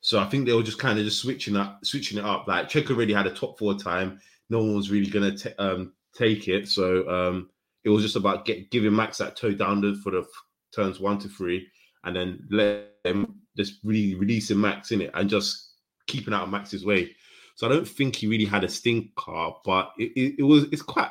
So 0.00 0.18
I 0.18 0.24
think 0.24 0.46
they 0.46 0.54
were 0.54 0.62
just 0.62 0.78
kind 0.78 0.98
of 0.98 1.04
just 1.04 1.20
switching 1.20 1.54
up, 1.54 1.84
switching 1.84 2.16
it 2.16 2.24
up. 2.24 2.48
Like 2.48 2.70
Checo 2.70 2.92
already 2.92 3.12
had 3.12 3.26
a 3.26 3.34
top 3.34 3.58
four 3.58 3.74
time. 3.74 4.20
No 4.48 4.60
one 4.60 4.74
was 4.74 4.90
really 4.90 5.10
gonna 5.10 5.36
ta- 5.36 5.50
um, 5.58 5.92
take 6.16 6.48
it. 6.48 6.66
So 6.66 7.06
um, 7.10 7.50
it 7.84 7.90
was 7.90 8.02
just 8.02 8.16
about 8.16 8.46
get, 8.46 8.70
giving 8.70 8.96
Max 8.96 9.18
that 9.18 9.36
toe 9.36 9.52
down 9.52 9.82
the, 9.82 10.00
for 10.02 10.10
the 10.10 10.26
turns 10.74 10.98
one 10.98 11.18
to 11.18 11.28
three, 11.28 11.68
and 12.04 12.16
then 12.16 12.46
let 12.50 12.86
them 13.04 13.42
just 13.54 13.80
really 13.84 14.14
releasing 14.14 14.58
Max 14.58 14.92
in 14.92 15.02
it 15.02 15.10
and 15.12 15.28
just 15.28 15.72
keeping 16.06 16.32
out 16.32 16.44
of 16.44 16.50
Max's 16.50 16.86
way. 16.86 17.14
So 17.56 17.66
I 17.66 17.70
don't 17.70 17.86
think 17.86 18.16
he 18.16 18.28
really 18.28 18.46
had 18.46 18.64
a 18.64 18.68
stinker, 18.68 19.50
but 19.62 19.92
it, 19.98 20.12
it, 20.16 20.34
it 20.38 20.42
was 20.42 20.64
it's 20.72 20.80
quite 20.80 21.10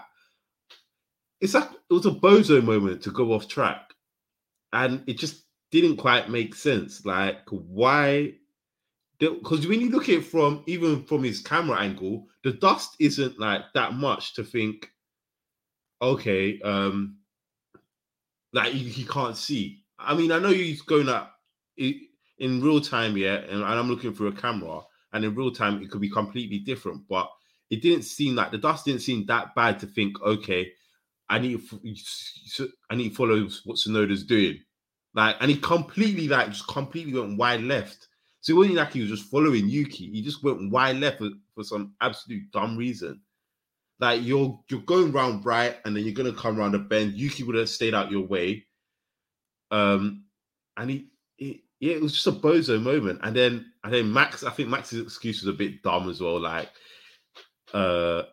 it's 1.42 1.56
like 1.56 1.70
it 1.90 1.94
was 1.94 2.06
a 2.06 2.12
bozo 2.12 2.64
moment 2.64 3.02
to 3.04 3.12
go 3.12 3.34
off 3.34 3.48
track, 3.48 3.94
and 4.72 5.04
it 5.08 5.18
just 5.18 5.44
didn't 5.72 5.98
quite 5.98 6.30
make 6.30 6.56
sense. 6.56 7.06
Like 7.06 7.40
why? 7.50 8.36
Because 9.20 9.68
when 9.68 9.82
you 9.82 9.90
look 9.90 10.04
at 10.04 10.16
it 10.16 10.26
from 10.26 10.64
even 10.68 11.04
from 11.04 11.24
his 11.24 11.42
camera 11.42 11.80
angle, 11.80 12.28
the 12.44 12.54
dust 12.54 12.96
isn't 13.00 13.40
like 13.40 13.62
that 13.74 13.94
much 13.94 14.36
to 14.36 14.44
think. 14.44 14.90
Okay, 16.02 16.60
um, 16.62 17.18
like 18.54 18.72
he, 18.72 18.80
he 18.80 19.06
can't 19.06 19.38
see. 19.38 19.84
I 20.00 20.16
mean, 20.16 20.32
I 20.32 20.40
know 20.40 20.50
he's 20.50 20.82
going 20.82 21.10
up 21.10 21.38
in 21.78 22.62
real 22.62 22.82
time, 22.82 23.18
yeah, 23.18 23.36
and, 23.36 23.62
and 23.62 23.64
I'm 23.64 23.90
looking 23.90 24.14
through 24.14 24.30
a 24.30 24.34
camera, 24.34 24.82
and 25.14 25.24
in 25.24 25.36
real 25.36 25.52
time 25.52 25.82
it 25.82 25.92
could 25.92 26.02
be 26.02 26.10
completely 26.10 26.60
different. 26.60 27.08
But 27.08 27.30
it 27.70 27.82
didn't 27.82 28.04
seem 28.04 28.36
like 28.36 28.52
the 28.52 28.58
dust 28.58 28.86
didn't 28.86 29.02
seem 29.02 29.26
that 29.28 29.56
bad 29.56 29.80
to 29.80 29.88
think, 29.88 30.20
okay, 30.22 30.72
I 31.32 31.40
need 31.40 31.62
to, 32.58 32.70
I 32.90 32.96
need 32.96 33.16
follow 33.16 33.48
what 33.64 33.78
Tsunoda's 33.78 34.26
doing. 34.26 34.60
Like, 35.14 35.38
and 35.40 35.50
he 35.50 35.58
completely 35.58 36.28
like 36.28 36.50
just 36.50 36.68
completely 36.68 37.20
went 37.20 37.38
wide 37.38 37.62
left. 37.62 38.08
So 38.42 38.54
it 38.54 38.58
wasn't 38.58 38.76
like 38.76 38.94
he 38.94 39.02
was 39.02 39.10
just 39.10 39.32
following 39.32 39.70
Yuki. 39.70 40.12
He 40.12 40.22
just 40.22 40.44
went 40.44 40.72
wide 40.72 40.98
left 40.98 41.20
for, 41.20 41.30
for 41.56 41.64
some 41.64 41.94
absolute 42.02 42.52
dumb 42.52 42.76
reason. 42.76 43.22
Like 44.00 44.24
you're 44.24 44.60
you're 44.70 44.82
going 44.82 45.14
round 45.14 45.46
right, 45.46 45.78
and 45.86 45.96
then 45.96 46.04
you're 46.04 46.14
gonna 46.14 46.34
come 46.34 46.60
around 46.60 46.76
a 46.76 46.80
bend. 46.80 47.14
Yuki 47.14 47.44
would 47.44 47.56
have 47.56 47.70
stayed 47.70 47.94
out 47.94 48.12
your 48.12 48.26
way. 48.26 48.66
Um, 49.70 50.26
and 50.76 50.90
he, 50.90 51.08
he 51.38 51.64
yeah, 51.80 51.94
it 51.94 52.02
was 52.02 52.14
just 52.14 52.28
a 52.28 52.32
bozo 52.32 52.82
moment. 52.82 53.22
And 53.24 53.36
then 53.36 53.72
and 53.86 53.94
then 53.94 54.12
Max, 54.12 54.44
I 54.44 54.50
think 54.52 54.68
Max's 54.68 55.02
excuse 55.02 55.42
was 55.42 55.54
a 55.54 55.58
bit 55.58 55.82
dumb 55.82 56.10
as 56.10 56.20
well. 56.20 56.42
Like, 56.42 56.70
uh, 57.74 58.24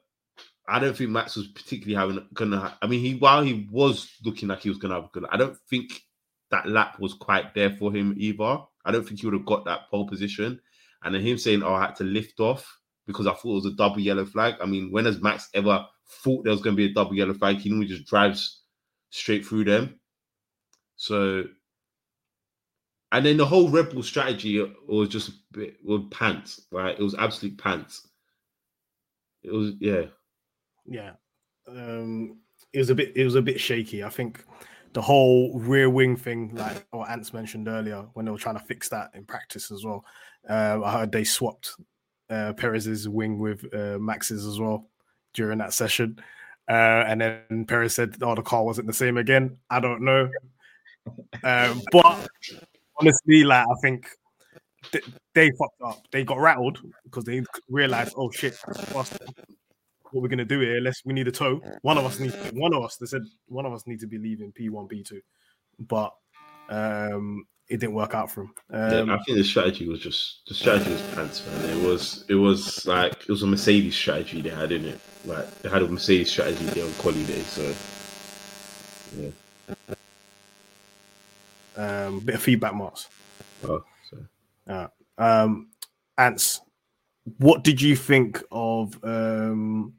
I 0.69 0.79
don't 0.79 0.97
think 0.97 1.11
Max 1.11 1.35
was 1.37 1.49
particularly 1.49 1.95
having 1.95 2.27
gonna. 2.35 2.77
I 2.83 2.87
mean, 2.87 3.01
he 3.01 3.15
while 3.15 3.43
he 3.43 3.69
was 3.71 4.11
looking 4.25 4.49
like 4.49 4.61
he 4.61 4.69
was 4.69 4.79
gonna 4.79 4.95
have 4.95 5.05
a 5.05 5.11
good, 5.13 5.25
I 5.31 5.37
don't 5.39 5.57
think 5.71 5.93
that 6.51 6.69
lap 6.69 7.01
was 7.01 7.15
quite 7.15 7.55
there 7.55 7.71
for 7.71 7.93
him 7.93 8.15
either. 8.19 8.59
I 8.85 8.93
don't 8.93 9.07
think 9.07 9.21
he 9.21 9.27
would 9.27 9.35
have 9.35 9.47
got 9.47 9.65
that 9.65 9.89
pole 9.91 10.09
position. 10.09 10.61
And 11.03 11.15
then 11.15 11.23
him 11.23 11.39
saying, 11.39 11.63
"Oh, 11.63 11.75
I 11.75 11.87
had 11.87 11.97
to 11.97 12.05
lift 12.05 12.41
off 12.41 12.79
because 13.07 13.27
I 13.27 13.33
thought 13.33 13.51
it 13.51 13.65
was 13.65 13.67
a 13.67 13.77
double 13.77 14.01
yellow 14.01 14.27
flag." 14.27 14.57
I 14.61 14.67
mean, 14.67 14.91
when 14.91 15.07
has 15.07 15.21
Max 15.21 15.49
ever 15.55 15.87
thought 16.23 16.45
there 16.45 16.53
was 16.53 16.63
going 16.63 16.77
to 16.77 16.81
be 16.81 16.91
a 16.91 16.95
double 16.95 17.15
yellow 17.15 17.35
flag? 17.35 17.57
He 17.57 17.71
normally 17.71 17.89
just 17.89 18.07
drives 18.07 18.63
straight 19.11 19.47
through 19.47 19.65
them. 19.65 20.01
So, 20.97 21.45
and 23.13 23.25
then 23.25 23.37
the 23.37 23.47
whole 23.47 23.71
Red 23.71 23.91
Bull 23.91 24.03
strategy 24.03 24.61
uh, 24.61 24.67
was 24.87 25.09
just 25.09 25.29
a 25.29 25.33
bit 25.53 25.77
was 25.85 26.03
pants, 26.11 26.61
right? 26.73 26.99
It 26.99 27.03
was 27.03 27.15
absolute 27.15 27.57
pants. 27.57 28.07
It 29.43 29.53
was 29.53 29.73
yeah. 29.81 30.07
Yeah, 30.89 31.13
um, 31.69 32.39
it 32.73 32.79
was 32.79 32.91
a 32.91 32.95
bit. 32.95 33.13
It 33.17 33.25
was 33.25 33.35
a 33.35 33.43
bit 33.43 33.61
shaky. 33.61 34.03
I 34.03 34.09
think 34.09 34.45
the 34.95 35.03
whole 35.03 35.59
rear 35.59 35.91
wing 35.91 36.17
thing, 36.17 36.55
like 36.55 36.87
what 36.91 37.11
Ants 37.11 37.33
mentioned 37.33 37.69
earlier, 37.69 38.07
when 38.15 38.25
they 38.25 38.33
were 38.33 38.39
trying 38.39 38.59
to 38.59 38.65
fix 38.65 38.89
that 38.89 39.11
in 39.15 39.25
practice 39.25 39.71
as 39.71 39.85
well. 39.85 40.05
Uh, 40.49 40.81
I 40.83 40.93
heard 40.93 41.13
they 41.13 41.25
swapped 41.25 41.75
uh, 42.31 42.53
Perez's 42.55 43.09
wing 43.09 43.39
with 43.39 43.65
uh, 43.75 43.99
Max's 43.99 44.47
as 44.47 44.59
well 44.59 44.89
during 45.35 45.59
that 45.59 45.75
session. 45.75 46.19
Uh, 46.69 47.05
and 47.07 47.21
then 47.21 47.65
Perez 47.67 47.95
said, 47.95 48.17
"Oh, 48.23 48.35
the 48.35 48.43
car 48.43 48.65
wasn't 48.65 48.87
the 48.87 48.93
same 48.93 49.17
again." 49.17 49.57
I 49.71 49.81
don't 49.81 50.03
know, 50.03 50.29
um, 51.43 51.81
but 51.93 52.29
honestly, 53.01 53.45
like 53.45 53.67
I 53.67 53.75
think 53.81 54.07
th- 54.93 55.05
they 55.35 55.51
fucked 55.51 55.83
up. 55.83 56.07
They 56.11 56.25
got 56.25 56.39
rattled 56.39 56.79
because 57.05 57.25
they 57.25 57.43
realized, 57.69 58.15
"Oh 58.17 58.31
shit. 58.31 58.57
What 60.13 60.23
we're 60.23 60.29
gonna 60.29 60.45
do 60.45 60.61
here? 60.61 60.81
Let's 60.81 61.03
we 61.05 61.13
need 61.13 61.29
a 61.29 61.33
tow. 61.33 61.61
One 61.83 61.99
of 61.99 62.05
us 62.05 62.19
needs 62.19 62.35
one 62.53 62.75
of 62.75 62.83
us. 62.85 62.97
They 62.97 63.07
said 63.07 63.23
one 63.47 63.67
of 63.67 63.73
us 63.73 63.87
need 63.87 64.01
to 64.01 64.07
be 64.07 64.19
leaving 64.19 64.53
P 64.53 64.69
one 64.69 64.89
P 64.89 65.03
two, 65.03 65.21
but 65.79 66.15
um, 66.69 67.47
it 67.69 67.79
didn't 67.81 67.95
work 67.95 68.15
out 68.15 68.31
for 68.31 68.43
him. 68.43 68.53
Yeah, 68.71 69.01
Um, 69.01 69.11
I 69.11 69.19
think 69.25 69.39
the 69.39 69.45
strategy 69.45 69.89
was 69.89 70.01
just 70.01 70.41
the 70.49 70.55
strategy 70.55 70.91
was 70.91 71.03
pants, 71.15 71.47
man. 71.47 71.79
It 71.79 71.87
was 71.87 72.25
it 72.29 72.35
was 72.35 72.87
like 72.87 73.13
it 73.13 73.29
was 73.29 73.43
a 73.43 73.47
Mercedes 73.47 73.95
strategy 73.95 74.41
they 74.41 74.51
had 74.51 74.73
in 74.73 74.85
it. 74.85 75.01
Like 75.25 75.51
they 75.61 75.69
had 75.69 75.83
a 75.83 75.89
Mercedes 75.89 76.31
strategy 76.31 76.65
there 76.67 76.85
on 76.85 76.93
quality 76.95 77.25
day. 77.25 77.41
So 77.43 77.75
yeah, 79.17 79.31
um, 82.07 82.21
bit 82.21 82.35
of 82.37 82.43
feedback 82.43 82.75
marks. 82.75 83.09
oh, 83.65 83.85
so. 84.11 84.91
Um, 85.19 85.69
Ants, 86.17 86.61
what 87.39 87.65
did 87.65 87.83
you 87.83 87.97
think 87.97 88.43
of 88.51 88.99
um, 89.05 89.95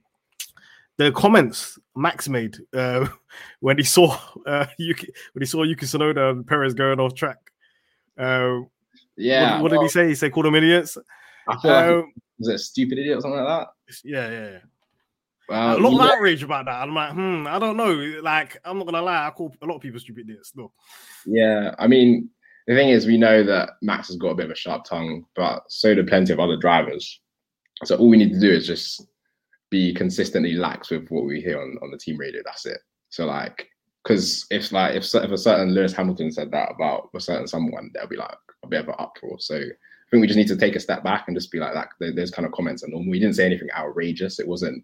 the 1.00 1.12
comments 1.14 1.80
Max 1.96 2.28
made 2.30 2.58
uh, 2.76 3.08
when 3.62 3.78
he 3.78 3.84
saw 3.84 4.16
uh, 4.46 4.66
Yuki 4.78 5.08
when 5.34 5.42
he 5.42 5.46
saw 5.48 5.64
Yuki 5.64 5.86
Tsunoda 5.86 6.30
and 6.32 6.46
Perez 6.46 6.74
going 6.76 7.00
off 7.00 7.16
track? 7.16 7.38
Uh, 8.18 8.60
Yeah. 9.16 9.54
what, 9.54 9.64
what 9.64 9.72
did 9.72 9.82
he 9.82 9.90
say? 9.90 10.08
He 10.10 10.16
said, 10.16 10.32
"Call 10.34 10.44
them 10.44 10.56
idiots." 10.56 10.98
I 11.48 11.58
feel 11.58 11.72
like 11.72 11.86
Um, 11.86 12.14
was 12.38 12.50
it 12.50 12.56
a 12.56 12.60
stupid 12.60 13.00
idiot 13.00 13.18
or 13.18 13.22
something 13.22 13.40
like 13.40 13.48
that? 13.48 13.68
yeah, 14.04 14.30
yeah, 14.30 14.50
yeah. 14.52 14.60
Well, 15.48 15.78
a 15.78 15.80
lot 15.80 15.94
of 15.94 16.12
outrage 16.12 16.44
about 16.44 16.66
that. 16.66 16.84
I'm 16.84 16.94
like, 16.94 17.12
hmm, 17.14 17.48
I 17.48 17.58
don't 17.58 17.76
know. 17.76 17.92
Like, 18.22 18.60
I'm 18.64 18.78
not 18.78 18.86
gonna 18.86 19.02
lie, 19.02 19.26
I 19.26 19.32
call 19.32 19.56
a 19.62 19.66
lot 19.66 19.78
of 19.78 19.82
people 19.82 20.00
stupid 20.00 20.30
idiots. 20.30 20.52
No, 20.56 20.72
Yeah, 21.26 21.74
I 21.80 21.88
mean, 21.88 22.30
the 22.68 22.76
thing 22.76 22.90
is, 22.90 23.08
we 23.08 23.18
know 23.18 23.42
that 23.44 23.72
Max 23.82 24.10
has 24.10 24.18
got 24.18 24.30
a 24.30 24.36
bit 24.36 24.46
of 24.46 24.52
a 24.52 24.56
sharp 24.56 24.84
tongue, 24.84 25.26
but 25.36 25.64
so 25.70 25.96
do 25.96 26.06
plenty 26.06 26.34
of 26.34 26.40
other 26.40 26.58
drivers. 26.58 27.20
So 27.86 27.96
all 27.96 28.10
we 28.10 28.18
need 28.18 28.34
to 28.34 28.40
do 28.40 28.52
is 28.52 28.68
just 28.68 29.08
be 29.70 29.94
consistently 29.94 30.54
lax 30.54 30.90
with 30.90 31.10
what 31.10 31.26
we 31.26 31.42
hear 31.42 31.62
on, 31.62 31.78
on 31.82 31.92
the 31.92 31.98
team 31.98 32.18
radio. 32.18 32.42
That's 32.46 32.66
it. 32.66 32.80
So 33.10 33.26
like 33.26 33.70
because 34.04 34.46
if 34.50 34.72
like 34.72 34.96
if, 34.96 35.04
if 35.04 35.32
a 35.32 35.38
certain 35.38 35.74
Lewis 35.74 35.94
Hamilton 35.94 36.32
said 36.32 36.52
that 36.52 36.72
about 36.72 37.10
a 37.16 37.20
certain 37.20 37.48
someone, 37.48 37.92
there'll 37.94 38.10
be 38.10 38.16
like 38.16 38.38
a 38.64 38.68
bit 38.68 38.82
of 38.82 38.90
an 38.90 38.96
uproar. 38.98 39.38
So 39.40 39.56
I 39.56 40.10
think 40.10 40.22
we 40.22 40.28
just 40.28 40.38
need 40.38 40.48
to 40.48 40.58
take 40.58 40.76
a 40.76 40.80
step 40.80 41.04
back 41.04 41.26
and 41.28 41.38
just 41.38 41.52
be 41.52 41.60
like 41.60 41.74
that. 41.74 42.16
Those 42.16 42.32
kind 42.32 42.46
of 42.46 42.52
comments 42.52 42.84
are 42.84 42.88
normal. 42.88 43.12
We 43.12 43.20
didn't 43.20 43.36
say 43.36 43.46
anything 43.46 43.70
outrageous. 43.76 44.40
It 44.40 44.48
wasn't 44.48 44.84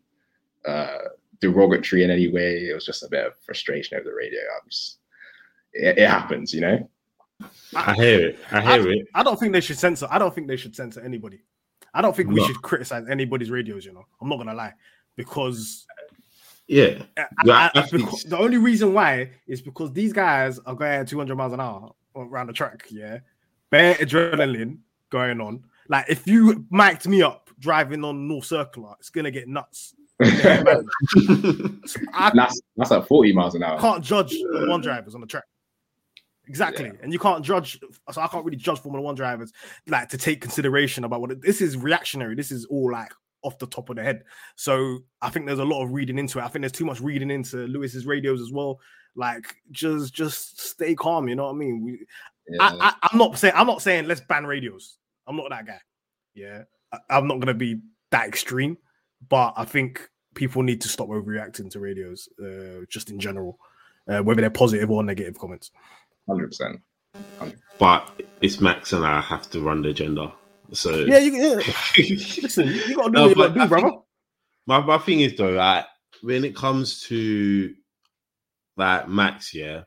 uh, 0.68 0.98
derogatory 1.42 2.04
in 2.04 2.12
any 2.12 2.28
way. 2.28 2.68
It 2.70 2.76
was 2.76 2.86
just 2.86 3.04
a 3.04 3.10
bit 3.10 3.26
of 3.26 3.34
frustration 3.44 3.98
over 3.98 4.10
the 4.10 4.16
radio. 4.16 4.40
I'm 4.40 4.70
just, 4.70 5.00
it, 5.74 5.98
it 5.98 6.10
happens, 6.10 6.54
you 6.54 6.62
know. 6.62 6.90
I 7.76 7.94
hear 7.96 8.30
it. 8.30 8.40
I 8.52 8.62
hear 8.62 8.88
I, 8.88 8.92
it. 8.92 9.08
I 9.16 9.24
don't 9.24 9.40
think 9.40 9.52
they 9.52 9.62
should 9.62 9.80
censor. 9.80 10.08
I 10.10 10.20
don't 10.20 10.34
think 10.34 10.48
they 10.48 10.58
should 10.58 10.76
censor 10.76 11.02
anybody. 11.02 11.42
I 11.96 12.02
don't 12.02 12.16
think 12.16 12.30
we 12.30 12.36
No. 12.36 12.46
should 12.46 12.62
criticize 12.62 13.06
anybody's 13.10 13.50
radios. 13.50 13.86
You 13.86 13.94
know, 13.94 14.06
I'm 14.22 14.30
not 14.30 14.38
gonna 14.38 14.54
lie, 14.54 14.74
because, 15.16 15.88
Yeah. 16.68 17.04
I- 17.18 17.26
I- 17.48 17.72
I 17.74 17.88
because 17.92 18.24
the 18.24 18.38
only 18.38 18.58
reason 18.58 18.94
why 18.94 19.32
is 19.48 19.62
because 19.62 19.92
these 19.94 20.14
guys 20.14 20.60
are 20.60 20.76
going 20.76 20.92
at 20.92 21.08
200 21.08 21.36
miles 21.36 21.54
an 21.54 21.60
hour 21.62 21.92
around 22.16 22.48
the 22.48 22.54
track. 22.54 22.86
Yeah, 22.92 23.20
bare 23.72 23.96
adrenaline 23.96 24.80
going 25.10 25.40
on. 25.42 25.64
Like 25.88 26.06
if 26.10 26.28
you 26.28 26.66
mic'd 26.70 27.08
me 27.08 27.22
up 27.22 27.50
driving 27.60 28.04
on 28.04 28.28
North 28.28 28.46
Circular, 28.46 28.96
it's 29.00 29.10
gonna 29.10 29.32
get 29.32 29.48
nuts. 29.48 29.96
I 30.22 30.82
That's 32.34 32.62
that's 32.78 32.92
at 32.92 33.08
40 33.08 33.34
miles 33.34 33.56
an 33.56 33.64
hour. 33.64 33.80
can't 33.80 34.04
judge 34.04 34.36
One 34.68 34.82
drivers 34.82 35.16
on 35.16 35.22
the 35.22 35.28
track. 35.28 35.44
Exactly, 36.48 36.92
and 37.02 37.12
you 37.12 37.20
can't 37.20 37.44
judge. 37.44 37.80
So 38.12 38.22
I 38.22 38.28
can't 38.28 38.46
really 38.46 38.58
judge 38.58 38.80
Formula 38.80 39.04
One 39.04 39.16
drivers 39.16 39.52
like 39.88 40.10
to 40.10 40.18
take 40.18 40.42
consideration 40.42 41.04
about 41.04 41.22
what 41.22 41.32
it, 41.32 41.42
this 41.42 41.62
is 41.62 41.78
reactionary. 41.78 42.36
This 42.36 42.52
is 42.52 42.66
all 42.66 42.92
like 42.92 43.12
off 43.42 43.58
the 43.60 43.68
top 43.68 43.90
of 43.90 43.96
the 43.96 44.04
head. 44.04 44.24
So 44.56 45.00
I 45.22 45.30
think 45.30 45.46
there's 45.46 45.60
a 45.60 45.66
lot 45.66 45.84
of 45.84 45.92
reading 45.92 46.18
into 46.18 46.40
it. 46.40 46.44
I 46.44 46.48
think 46.48 46.62
there's 46.62 46.72
too 46.72 46.86
much 46.86 47.00
reading 47.00 47.32
into 47.32 47.58
Lewis's 47.68 48.06
radios 48.06 48.42
as 48.42 48.52
well. 48.52 48.80
Like 49.16 49.56
just 49.72 50.14
just 50.14 50.60
stay 50.60 50.96
calm. 50.96 51.28
You 51.28 51.36
know 51.36 51.46
what 51.46 51.56
I 51.56 51.58
mean? 51.58 51.84
We, 51.84 52.06
Yeah. 52.50 52.58
I, 52.62 52.90
I, 52.90 52.94
I'm 53.12 53.18
not 53.18 53.38
saying 53.38 53.54
I'm 53.56 53.68
not 53.68 53.82
saying 53.82 54.08
let's 54.08 54.22
ban 54.22 54.46
radios. 54.46 54.98
I'm 55.28 55.38
not 55.38 55.50
that 55.50 55.66
guy. 55.66 55.80
Yeah, 56.34 56.64
I, 56.92 57.00
I'm 57.10 57.28
not 57.28 57.40
gonna 57.40 57.54
be 57.54 57.80
that 58.12 58.28
extreme, 58.28 58.78
but 59.30 59.54
I 59.56 59.66
think 59.66 60.10
people 60.36 60.62
need 60.64 60.82
to 60.82 60.90
stop 60.90 61.08
overreacting 61.08 61.72
to 61.72 61.80
radios, 61.80 62.30
uh, 62.44 62.86
just 62.90 63.10
in 63.10 63.20
general, 63.20 63.58
uh, 64.08 64.20
whether 64.20 64.42
they're 64.42 64.50
positive 64.50 64.92
or 64.92 65.02
negative 65.04 65.40
comments. 65.40 65.72
Hundred 66.28 66.48
percent. 66.48 66.82
but 67.80 68.22
it's 68.42 68.60
Max 68.60 68.94
and 68.94 69.06
I 69.06 69.22
have 69.22 69.50
to 69.52 69.62
run 69.62 69.82
the 69.82 69.90
agenda. 69.90 70.34
So 70.74 70.92
Yeah, 71.06 71.20
you, 71.20 71.32
yeah. 71.34 71.56
listen, 72.42 72.68
you, 72.68 72.74
you 72.74 72.96
gotta 72.96 73.12
do 73.12 73.18
No, 73.20 73.28
what 73.28 73.30
you 73.30 73.36
gotta 73.36 73.60
I 73.60 73.64
do, 73.64 73.70
brother. 73.70 73.90
think- 73.90 74.02
my, 74.68 74.80
my 74.80 74.98
thing 74.98 75.20
is 75.20 75.36
though, 75.36 75.52
like 75.52 75.86
when 76.24 76.44
it 76.44 76.56
comes 76.56 77.02
to 77.04 77.74
like 78.78 79.08
Max, 79.08 79.54
yeah, 79.54 79.84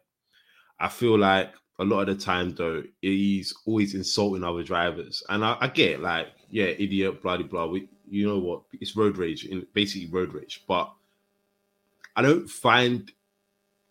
I 0.78 0.88
feel 0.88 1.18
like 1.18 1.52
a 1.80 1.84
lot 1.84 2.08
of 2.08 2.16
the 2.18 2.24
time 2.24 2.54
though, 2.54 2.82
he's 3.02 3.52
always 3.66 3.94
insulting 3.94 4.44
other 4.44 4.62
drivers. 4.62 5.22
And 5.28 5.44
I, 5.44 5.56
I 5.60 5.66
get 5.68 6.00
like, 6.00 6.28
yeah, 6.50 6.66
idiot, 6.66 7.20
blah 7.22 7.36
blah 7.38 7.46
blah. 7.46 7.66
We, 7.66 7.88
you 8.08 8.26
know 8.28 8.38
what? 8.38 8.62
It's 8.80 8.96
road 8.96 9.16
rage, 9.18 9.44
in 9.46 9.66
basically 9.74 10.08
road 10.08 10.32
rage. 10.32 10.62
But 10.68 10.92
I 12.14 12.22
don't 12.22 12.48
find 12.48 13.10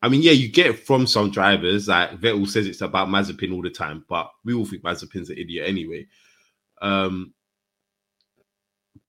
I 0.01 0.09
mean, 0.09 0.21
yeah, 0.21 0.31
you 0.31 0.49
get 0.49 0.85
from 0.85 1.07
some 1.07 1.31
drivers. 1.31 1.87
Like 1.87 2.19
Vettel 2.19 2.47
says 2.47 2.67
it's 2.67 2.81
about 2.81 3.07
Mazepin 3.07 3.53
all 3.53 3.63
the 3.63 3.69
time, 3.69 4.05
but 4.07 4.29
we 4.45 4.53
all 4.53 4.65
think 4.65 4.83
Mazepin's 4.83 5.29
an 5.29 5.37
idiot 5.37 5.67
anyway. 5.67 6.07
Um, 6.81 7.33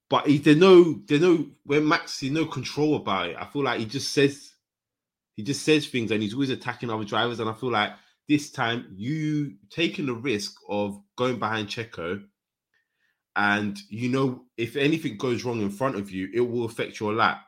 but 0.08 0.26
he, 0.26 0.38
there's 0.38 0.56
no, 0.56 1.00
there's 1.06 1.20
no 1.20 1.46
when 1.64 1.86
Max, 1.86 2.20
there's 2.20 2.32
no 2.32 2.46
control 2.46 2.96
about 2.96 3.28
it. 3.28 3.36
I 3.38 3.44
feel 3.44 3.62
like 3.62 3.80
he 3.80 3.84
just 3.84 4.12
says, 4.12 4.52
he 5.36 5.42
just 5.42 5.62
says 5.62 5.86
things, 5.86 6.10
and 6.10 6.22
he's 6.22 6.32
always 6.32 6.50
attacking 6.50 6.90
other 6.90 7.04
drivers. 7.04 7.40
And 7.40 7.50
I 7.50 7.52
feel 7.52 7.70
like 7.70 7.92
this 8.26 8.50
time 8.50 8.86
you 8.96 9.54
taking 9.70 10.06
the 10.06 10.14
risk 10.14 10.54
of 10.68 11.00
going 11.16 11.38
behind 11.38 11.68
Checo, 11.68 12.22
and 13.36 13.78
you 13.90 14.08
know 14.08 14.44
if 14.56 14.76
anything 14.76 15.18
goes 15.18 15.44
wrong 15.44 15.60
in 15.60 15.70
front 15.70 15.96
of 15.96 16.10
you, 16.10 16.30
it 16.34 16.40
will 16.40 16.64
affect 16.64 16.98
your 16.98 17.12
lap. 17.12 17.47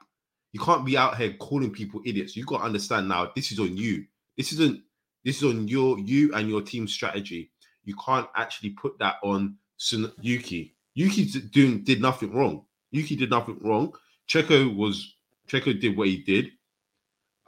You 0.52 0.60
can't 0.60 0.84
be 0.84 0.96
out 0.96 1.16
here 1.16 1.32
calling 1.34 1.70
people 1.70 2.00
idiots. 2.04 2.36
You 2.36 2.44
got 2.44 2.58
to 2.58 2.64
understand 2.64 3.08
now. 3.08 3.30
This 3.34 3.52
is 3.52 3.60
on 3.60 3.76
you. 3.76 4.04
This 4.36 4.52
isn't. 4.52 4.82
This 5.24 5.38
is 5.38 5.44
on 5.44 5.68
your 5.68 5.98
you 5.98 6.34
and 6.34 6.48
your 6.48 6.62
team 6.62 6.88
strategy. 6.88 7.50
You 7.84 7.94
can't 8.04 8.28
actually 8.34 8.70
put 8.70 8.98
that 8.98 9.16
on 9.22 9.56
Sun- 9.76 10.12
Yuki. 10.20 10.74
Yuki 10.94 11.24
doing 11.24 11.82
did 11.82 12.00
nothing 12.00 12.32
wrong. 12.32 12.64
Yuki 12.90 13.16
did 13.16 13.30
nothing 13.30 13.58
wrong. 13.60 13.92
Checo 14.28 14.74
was 14.74 15.14
Checo 15.48 15.78
did 15.78 15.96
what 15.96 16.08
he 16.08 16.18
did, 16.18 16.50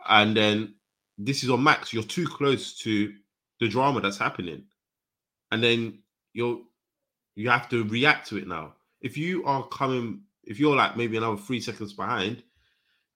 and 0.09 0.37
then 0.37 0.75
this 1.19 1.43
is 1.43 1.51
on 1.51 1.63
Max. 1.63 1.93
You're 1.93 2.03
too 2.03 2.27
close 2.27 2.75
to 2.79 3.13
the 3.61 3.69
drama 3.69 4.01
that's 4.01 4.19
happening, 4.19 4.65
and 5.51 5.63
then 5.63 5.99
you're 6.33 6.61
you 7.35 7.49
have 7.49 7.69
to 7.71 7.85
react 7.85 8.29
to 8.29 8.37
it 8.37 8.47
now. 8.47 8.75
If 9.01 9.17
you 9.17 9.45
are 9.45 9.67
coming, 9.69 10.23
if 10.45 10.61
you're 10.61 10.77
like 10.77 10.97
maybe 10.97 11.17
another 11.17 11.37
three 11.37 11.61
seconds 11.61 11.93
behind, 11.93 12.43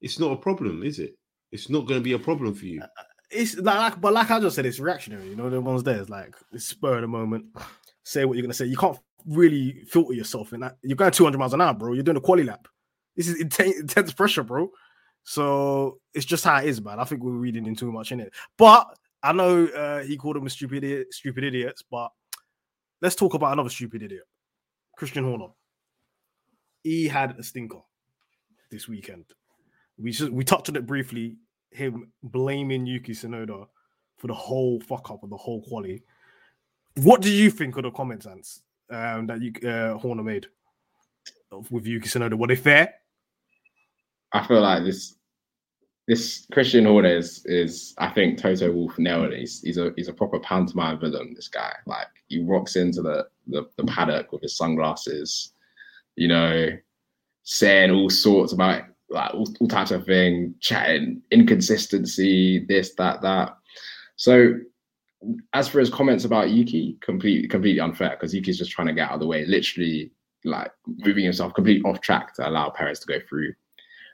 it's 0.06 0.20
not 0.20 0.30
a 0.30 0.36
problem, 0.36 0.84
is 0.84 1.00
it? 1.00 1.18
It's 1.50 1.68
not 1.68 1.86
going 1.86 1.98
to 1.98 2.04
be 2.04 2.12
a 2.12 2.18
problem 2.18 2.54
for 2.54 2.64
you. 2.64 2.80
It's 3.28 3.56
like, 3.56 4.00
but 4.00 4.12
like 4.12 4.30
I 4.30 4.38
just 4.38 4.54
said, 4.54 4.64
it's 4.64 4.78
reactionary. 4.78 5.28
You 5.28 5.34
know, 5.34 5.50
the 5.50 5.60
ones 5.60 5.82
there 5.82 6.00
is 6.00 6.08
like 6.08 6.36
it's 6.52 6.66
spur 6.66 6.94
of 6.94 7.00
the 7.00 7.08
moment. 7.08 7.46
Say 8.04 8.24
what 8.24 8.36
you're 8.36 8.42
gonna 8.42 8.54
say. 8.54 8.66
You 8.66 8.76
can't 8.76 8.96
really 9.26 9.82
filter 9.88 10.12
yourself 10.12 10.52
in 10.52 10.60
that. 10.60 10.76
You're 10.82 10.94
going 10.94 11.10
200 11.10 11.36
miles 11.36 11.54
an 11.54 11.60
hour, 11.60 11.74
bro. 11.74 11.92
You're 11.92 12.04
doing 12.04 12.18
a 12.18 12.20
quali 12.20 12.44
lap. 12.44 12.68
This 13.16 13.26
is 13.26 13.40
intense, 13.40 13.76
intense 13.80 14.12
pressure, 14.12 14.44
bro. 14.44 14.70
So 15.24 15.98
it's 16.14 16.24
just 16.24 16.44
how 16.44 16.58
it 16.58 16.66
is, 16.66 16.80
man. 16.80 17.00
I 17.00 17.04
think 17.04 17.24
we're 17.24 17.32
reading 17.32 17.66
in 17.66 17.74
too 17.74 17.90
much 17.90 18.12
in 18.12 18.20
it. 18.20 18.32
But 18.56 18.86
I 19.24 19.32
know 19.32 19.66
uh, 19.66 20.04
he 20.04 20.16
called 20.16 20.36
them 20.36 20.48
stupid 20.48 20.84
idiot, 20.84 21.12
stupid 21.12 21.42
idiots. 21.42 21.82
But 21.90 22.12
let's 23.02 23.16
talk 23.16 23.34
about 23.34 23.54
another 23.54 23.70
stupid 23.70 24.04
idiot, 24.04 24.22
Christian 24.96 25.24
Horner. 25.24 25.48
He 26.84 27.08
had 27.08 27.36
a 27.40 27.42
stinker 27.42 27.80
this 28.70 28.86
weekend. 28.86 29.24
We 29.98 30.10
just 30.10 30.30
we 30.30 30.44
touched 30.44 30.68
on 30.68 30.76
it 30.76 30.86
briefly. 30.86 31.36
Him 31.70 32.12
blaming 32.22 32.86
Yuki 32.86 33.12
Tsunoda 33.12 33.66
for 34.16 34.26
the 34.26 34.34
whole 34.34 34.80
fuck 34.80 35.10
up 35.10 35.22
of 35.22 35.30
the 35.30 35.36
whole 35.36 35.62
quali. 35.62 36.02
What 36.96 37.20
did 37.20 37.32
you 37.32 37.50
think 37.50 37.76
of 37.76 37.82
the 37.82 37.90
comments, 37.90 38.26
Ants, 38.26 38.62
um, 38.90 39.26
that 39.26 39.40
you 39.42 39.52
uh, 39.68 39.98
Horner 39.98 40.22
made 40.22 40.46
with 41.70 41.86
Yuki 41.86 42.08
Tsunoda? 42.08 42.34
Were 42.34 42.46
they 42.46 42.56
fair? 42.56 42.94
I 44.32 44.46
feel 44.46 44.60
like 44.60 44.84
this 44.84 45.16
this 46.08 46.46
Christian 46.52 46.84
Horner 46.84 47.16
is 47.16 47.44
is 47.46 47.94
I 47.98 48.08
think 48.08 48.38
Toto 48.38 48.72
Wolff 48.72 48.98
nailed 48.98 49.32
it. 49.32 49.40
He's, 49.40 49.60
he's 49.62 49.78
a 49.78 49.92
he's 49.96 50.08
a 50.08 50.12
proper 50.12 50.38
pantomime 50.40 51.00
villain. 51.00 51.34
This 51.34 51.48
guy, 51.48 51.72
like 51.86 52.06
he 52.28 52.42
rocks 52.42 52.76
into 52.76 53.02
the, 53.02 53.26
the 53.46 53.68
the 53.76 53.84
paddock 53.84 54.32
with 54.32 54.42
his 54.42 54.56
sunglasses, 54.56 55.52
you 56.16 56.28
know, 56.28 56.70
saying 57.42 57.90
all 57.90 58.10
sorts 58.10 58.52
about 58.52 58.84
like 59.08 59.32
all, 59.34 59.46
all 59.60 59.68
types 59.68 59.90
of 59.90 60.04
thing, 60.04 60.54
chatting 60.60 61.22
inconsistency, 61.30 62.64
this 62.66 62.94
that 62.94 63.22
that. 63.22 63.56
So 64.16 64.54
as 65.52 65.68
for 65.68 65.80
his 65.80 65.90
comments 65.90 66.24
about 66.24 66.50
Yuki, 66.50 66.96
completely 67.00 67.48
completely 67.48 67.80
unfair 67.80 68.10
because 68.10 68.34
Yuki's 68.34 68.58
just 68.58 68.70
trying 68.70 68.88
to 68.88 68.94
get 68.94 69.08
out 69.08 69.14
of 69.14 69.20
the 69.20 69.26
way, 69.26 69.44
literally 69.44 70.12
like 70.44 70.70
moving 70.86 71.24
himself 71.24 71.54
completely 71.54 71.88
off 71.88 72.00
track 72.00 72.34
to 72.34 72.48
allow 72.48 72.70
Perez 72.70 73.00
to 73.00 73.06
go 73.06 73.18
through. 73.28 73.52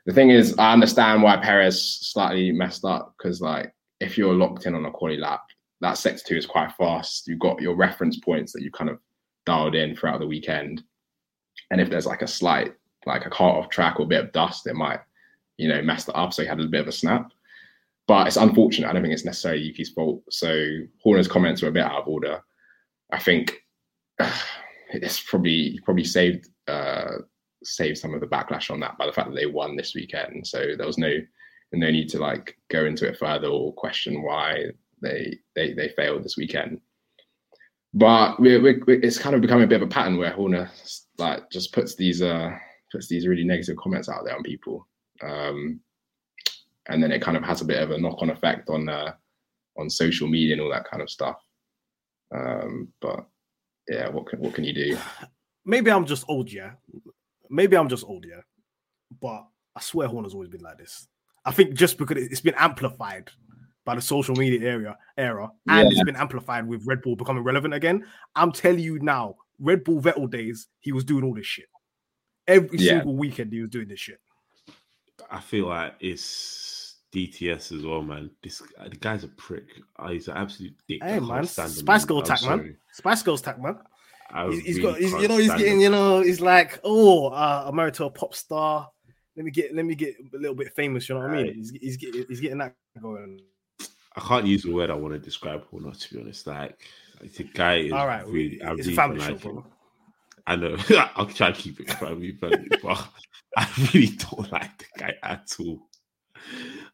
The 0.05 0.13
thing 0.13 0.31
is, 0.31 0.55
I 0.57 0.73
understand 0.73 1.23
why 1.23 1.37
Perez 1.37 1.81
slightly 1.81 2.51
messed 2.51 2.83
up 2.83 3.13
because, 3.17 3.39
like, 3.39 3.73
if 4.01 4.17
you're 4.17 4.33
locked 4.33 4.65
in 4.65 4.75
on 4.75 4.85
a 4.85 4.91
quali 4.91 5.17
lap, 5.17 5.43
that 5.79 5.97
sector 5.97 6.23
two 6.27 6.37
is 6.37 6.45
quite 6.45 6.73
fast. 6.73 7.27
You've 7.27 7.39
got 7.39 7.61
your 7.61 7.75
reference 7.75 8.17
points 8.17 8.51
that 8.51 8.63
you 8.63 8.71
kind 8.71 8.89
of 8.89 8.99
dialed 9.45 9.75
in 9.75 9.95
throughout 9.95 10.19
the 10.19 10.27
weekend, 10.27 10.83
and 11.71 11.79
if 11.79 11.89
there's 11.89 12.05
like 12.05 12.21
a 12.21 12.27
slight, 12.27 12.73
like 13.05 13.25
a 13.25 13.29
car 13.29 13.51
off 13.57 13.69
track 13.69 13.99
or 13.99 14.03
a 14.03 14.07
bit 14.07 14.23
of 14.23 14.31
dust, 14.31 14.67
it 14.67 14.75
might, 14.75 14.99
you 15.57 15.67
know, 15.67 15.81
mess 15.81 16.05
that 16.05 16.15
up. 16.15 16.33
So 16.33 16.41
he 16.41 16.47
had 16.47 16.59
a 16.59 16.67
bit 16.67 16.81
of 16.81 16.87
a 16.87 16.91
snap. 16.91 17.31
But 18.07 18.27
it's 18.27 18.37
unfortunate. 18.37 18.89
I 18.89 18.93
don't 18.93 19.01
think 19.01 19.13
it's 19.13 19.25
necessarily 19.25 19.61
Yuki's 19.61 19.89
fault. 19.91 20.23
So 20.29 20.65
Horner's 21.01 21.27
comments 21.27 21.61
were 21.61 21.69
a 21.69 21.73
bit 21.73 21.85
out 21.85 22.01
of 22.01 22.07
order. 22.07 22.41
I 23.11 23.19
think 23.19 23.57
it's 24.89 25.21
probably 25.21 25.79
probably 25.85 26.03
saved 26.03 26.49
uh, 26.67 27.19
saved 27.63 27.97
some 27.97 28.13
of 28.13 28.19
the 28.21 28.27
backlash 28.27 28.69
on 28.71 28.79
that 28.81 28.97
by 28.97 29.05
the 29.05 29.13
fact 29.13 29.29
that 29.29 29.35
they 29.35 29.45
won 29.45 29.75
this 29.75 29.95
weekend. 29.95 30.45
So 30.45 30.75
there 30.77 30.87
was 30.87 30.97
no 30.97 31.13
no 31.75 31.89
need 31.89 32.09
to 32.09 32.19
like 32.19 32.55
go 32.69 32.85
into 32.85 33.07
it 33.07 33.17
further 33.17 33.47
or 33.47 33.73
question 33.73 34.21
why 34.21 34.65
they 35.01 35.39
they 35.55 35.73
they 35.73 35.89
failed 35.89 36.23
this 36.23 36.37
weekend. 36.37 36.79
But 37.95 38.39
we're, 38.39 38.61
we're- 38.61 38.81
it's 38.87 39.17
kind 39.19 39.35
of 39.35 39.41
becoming 39.41 39.63
a 39.63 39.67
bit 39.67 39.81
of 39.81 39.87
a 39.87 39.91
pattern 39.91 40.17
where 40.17 40.31
Horner 40.31 40.69
like 41.17 41.49
just 41.51 41.73
puts 41.73 41.95
these 41.95 42.21
uh 42.21 42.51
puts 42.93 43.07
these 43.07 43.27
really 43.27 43.43
negative 43.43 43.75
comments 43.75 44.07
out 44.07 44.23
there 44.23 44.35
on 44.35 44.43
people, 44.43 44.87
um, 45.21 45.81
and 46.87 47.03
then 47.03 47.11
it 47.11 47.21
kind 47.21 47.35
of 47.35 47.43
has 47.43 47.59
a 47.61 47.65
bit 47.65 47.81
of 47.81 47.91
a 47.91 47.97
knock 47.97 48.21
on 48.21 48.29
effect 48.29 48.69
on 48.69 48.87
uh, 48.87 49.11
on 49.77 49.89
social 49.89 50.27
media 50.27 50.53
and 50.53 50.61
all 50.61 50.71
that 50.71 50.89
kind 50.89 51.01
of 51.01 51.09
stuff. 51.09 51.35
Um, 52.33 52.87
but 53.01 53.25
yeah, 53.89 54.07
what 54.07 54.27
can 54.27 54.39
what 54.39 54.53
can 54.53 54.63
you 54.63 54.73
do? 54.73 54.97
Maybe 55.65 55.91
I'm 55.91 56.05
just 56.05 56.25
old, 56.27 56.51
yeah. 56.51 56.71
Maybe 57.49 57.75
I'm 57.75 57.89
just 57.89 58.05
old, 58.05 58.25
yeah. 58.25 58.41
But 59.21 59.45
I 59.75 59.81
swear 59.81 60.07
Horn 60.07 60.23
has 60.23 60.33
always 60.33 60.49
been 60.49 60.61
like 60.61 60.77
this. 60.77 61.07
I 61.45 61.51
think 61.51 61.73
just 61.73 61.97
because 61.97 62.17
it's 62.17 62.41
been 62.41 62.55
amplified 62.57 63.29
by 63.85 63.95
the 63.95 64.01
social 64.01 64.35
media 64.35 64.67
area 64.67 64.97
era, 65.17 65.51
and 65.67 65.91
it's 65.91 66.03
been 66.03 66.15
amplified 66.15 66.67
with 66.67 66.85
Red 66.85 67.01
Bull 67.01 67.15
becoming 67.15 67.43
relevant 67.43 67.73
again. 67.73 68.05
I'm 68.35 68.51
telling 68.51 68.79
you 68.79 68.99
now, 68.99 69.35
Red 69.59 69.83
Bull 69.83 70.01
Vettel 70.01 70.29
days, 70.29 70.67
he 70.79 70.91
was 70.93 71.03
doing 71.03 71.23
all 71.23 71.33
this 71.33 71.45
shit. 71.45 71.65
Every 72.47 72.77
Yeah. 72.77 72.97
single 72.97 73.15
weekend, 73.15 73.53
he 73.53 73.61
was 73.61 73.69
doing 73.69 73.87
this 73.87 73.99
shit. 73.99 74.19
I 75.29 75.39
feel 75.39 75.67
like 75.67 75.95
it's 75.99 76.95
DTS 77.13 77.71
as 77.71 77.85
well, 77.85 78.01
man. 78.01 78.31
This 78.41 78.61
the 78.89 78.95
guy's 78.97 79.23
a 79.23 79.27
prick. 79.29 79.65
Oh, 79.97 80.07
he's 80.07 80.27
an 80.27 80.37
absolute 80.37 80.75
dick. 80.87 81.03
Hey 81.03 81.19
man, 81.19 81.45
Spice 81.45 82.05
Girl 82.05 82.19
I'm 82.19 82.23
tack 82.25 82.43
man. 82.43 82.77
Spice 82.91 83.21
Girls 83.23 83.41
tack 83.41 83.61
man. 83.61 83.77
I 84.31 84.47
He's, 84.47 84.63
he's 84.63 84.77
really 84.79 84.91
got, 84.91 84.99
he's, 84.99 85.13
you 85.21 85.27
know, 85.27 85.37
he's 85.37 85.53
getting, 85.53 85.79
you 85.79 85.89
know, 85.89 86.21
he's 86.21 86.41
like, 86.41 86.79
oh, 86.83 87.27
uh, 87.27 87.65
I'm 87.67 87.75
married 87.75 87.93
to 87.95 88.05
a 88.05 88.09
pop 88.09 88.33
star. 88.33 88.89
Let 89.35 89.45
me 89.45 89.51
get, 89.51 89.75
let 89.75 89.85
me 89.85 89.93
get 89.93 90.15
a 90.33 90.37
little 90.37 90.55
bit 90.55 90.73
famous. 90.75 91.07
You 91.07 91.15
know 91.15 91.21
what 91.21 91.31
I 91.31 91.43
mean? 91.43 91.53
He's, 91.53 91.71
he's 91.71 91.97
getting, 91.97 92.25
he's 92.27 92.39
getting 92.39 92.57
that 92.57 92.75
going. 92.99 93.41
I 94.15 94.21
can't 94.21 94.45
use 94.45 94.63
the 94.63 94.71
word 94.71 94.89
I 94.89 94.95
want 94.95 95.13
to 95.13 95.19
describe 95.19 95.63
Horner. 95.65 95.91
To 95.91 96.13
be 96.13 96.21
honest, 96.21 96.47
like, 96.47 96.79
like 97.21 97.33
the 97.33 97.43
guy 97.43 97.75
is 97.77 97.91
All 97.91 98.07
right, 98.07 98.25
really. 98.27 98.61
I 98.61 98.73
it's 98.73 98.87
really 98.87 98.93
a 98.93 98.95
family 98.95 99.19
show, 99.19 99.31
like 99.33 99.41
him. 99.41 99.53
bro. 99.53 99.65
I 100.45 100.55
know. 100.55 100.77
I'll 101.15 101.25
try 101.25 101.47
and 101.47 101.55
keep 101.55 101.79
it 101.79 101.91
friendly, 101.93 102.31
but 102.31 102.53
I 103.57 103.67
really 103.93 104.07
don't 104.07 104.51
like 104.51 104.77
the 104.77 104.85
guy 104.97 105.13
at 105.23 105.49
all. 105.59 105.87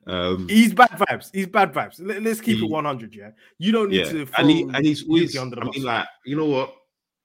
Um, 0.05 0.47
He's 0.47 0.73
bad 0.73 0.91
vibes. 0.91 1.29
He's 1.33 1.47
bad 1.47 1.73
vibes. 1.73 1.95
Let, 1.99 2.25
us 2.25 2.41
keep 2.41 2.57
He- 2.57 2.65
it 2.65 2.69
100. 2.69 3.15
Yeah, 3.15 3.31
you 3.57 3.71
don't 3.71 3.89
need 3.89 4.05
yeah, 4.05 4.12
to. 4.12 4.27
and 4.38 4.49
he 4.49 4.62
and 4.63 4.85
he's 4.85 5.07
always. 5.07 5.35
Under 5.38 5.55
the 5.55 5.62
I 5.63 5.69
mean, 5.69 5.83
like 5.83 6.07
you 6.25 6.35
know 6.35 6.45
what, 6.45 6.73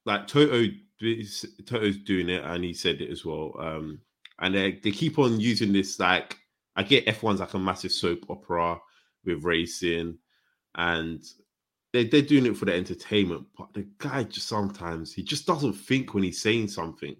like 0.05 0.27
Toto, 0.27 0.65
is- 1.01 1.45
Toto's 1.65 1.97
doing 1.97 2.29
it, 2.29 2.43
and 2.43 2.63
he 2.63 2.73
said 2.73 3.01
it 3.01 3.11
as 3.11 3.23
well. 3.25 3.53
Um, 3.59 3.99
and 4.39 4.55
they 4.55 4.79
they 4.83 4.91
keep 4.91 5.19
on 5.19 5.39
using 5.39 5.71
this. 5.71 5.99
Like 5.99 6.37
I 6.75 6.83
get 6.83 7.07
F 7.07 7.21
one's 7.23 7.39
like 7.39 7.53
a 7.53 7.59
massive 7.59 7.91
soap 7.91 8.25
opera 8.29 8.79
with 9.25 9.43
racing, 9.43 10.17
and 10.75 11.23
they 11.95 12.03
they're 12.03 12.21
doing 12.21 12.45
it 12.45 12.57
for 12.57 12.65
the 12.65 12.73
entertainment. 12.73 13.45
But 13.57 13.73
the 13.73 13.87
guy 13.97 14.23
just 14.23 14.47
sometimes 14.47 15.13
he 15.13 15.23
just 15.23 15.47
doesn't 15.47 15.73
think 15.73 16.13
when 16.13 16.23
he's 16.23 16.41
saying 16.41 16.67
something. 16.67 17.15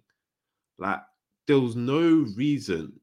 Like 0.77 0.99
there 1.47 1.59
was 1.59 1.75
no 1.75 2.25
reason 2.35 2.93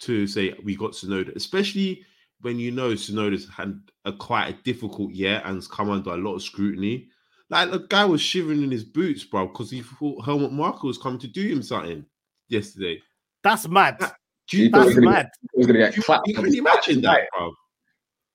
to 0.00 0.26
say 0.26 0.54
we 0.64 0.76
got 0.76 0.92
Tsunoda, 0.92 1.34
especially 1.36 2.04
when 2.40 2.58
you 2.58 2.72
know 2.72 2.90
Tsunoda's 2.90 3.48
had 3.48 3.80
a 4.04 4.12
quite 4.12 4.48
a 4.48 4.62
difficult 4.64 5.12
year 5.12 5.40
and 5.44 5.54
has 5.54 5.68
come 5.68 5.90
under 5.90 6.10
a 6.10 6.16
lot 6.16 6.34
of 6.34 6.42
scrutiny. 6.42 7.08
Like 7.50 7.70
the 7.70 7.78
guy 7.88 8.04
was 8.04 8.20
shivering 8.20 8.62
in 8.62 8.70
his 8.70 8.84
boots, 8.84 9.22
bro, 9.22 9.46
because 9.46 9.70
he 9.70 9.82
thought 9.82 10.24
Helmut 10.24 10.52
Marko 10.52 10.88
was 10.88 10.98
coming 10.98 11.20
to 11.20 11.28
do 11.28 11.46
him 11.46 11.62
something 11.62 12.04
yesterday. 12.48 13.00
That's 13.42 13.68
mad. 13.68 13.98
Do 14.48 14.58
you, 14.58 14.64
He 14.64 14.70
thought 14.70 14.84
That's 14.84 14.88
he 14.90 14.94
gonna 14.96 15.10
mad. 15.10 15.28
He 15.52 15.58
was 15.58 15.66
gonna 15.66 15.78
get 15.78 15.96
you, 15.96 16.02
clapped. 16.02 16.26
you 16.26 16.34
can 16.34 16.54
imagine 16.54 17.00
that, 17.02 17.28
bro? 17.36 17.52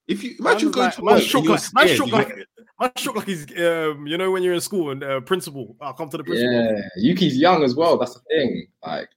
If 0.10 0.24
you 0.24 0.32
Man 0.40 0.52
imagine 0.54 0.68
was 0.70 0.76
going 0.76 0.86
like, 0.88 0.96
to 0.96 1.02
my 1.04 1.12
work 1.14 1.22
shook 1.22 1.36
and 1.40 1.46
you're 1.46 1.54
like, 1.56 1.74
man 1.74 1.84
scared, 1.86 1.98
shook 1.98 2.08
you're- 2.08 2.18
like, 2.18 2.48
man 2.80 2.92
shook 2.98 3.16
like 3.16 3.28
he's, 3.28 3.44
um, 3.60 4.08
you 4.08 4.18
know, 4.18 4.32
when 4.32 4.44
you're 4.44 4.54
in 4.56 4.62
school 4.62 4.90
and 4.92 5.04
uh, 5.04 5.22
principal, 5.22 5.76
I'll 5.80 5.94
come 5.94 6.10
to 6.10 6.18
the 6.18 6.24
principal. 6.24 6.52
Yeah, 6.52 6.82
Yuki's 6.98 7.38
young 7.38 7.64
as 7.64 7.76
well. 7.76 7.98
That's 7.98 8.16
the 8.16 8.22
thing. 8.30 8.68
Like, 8.86 9.10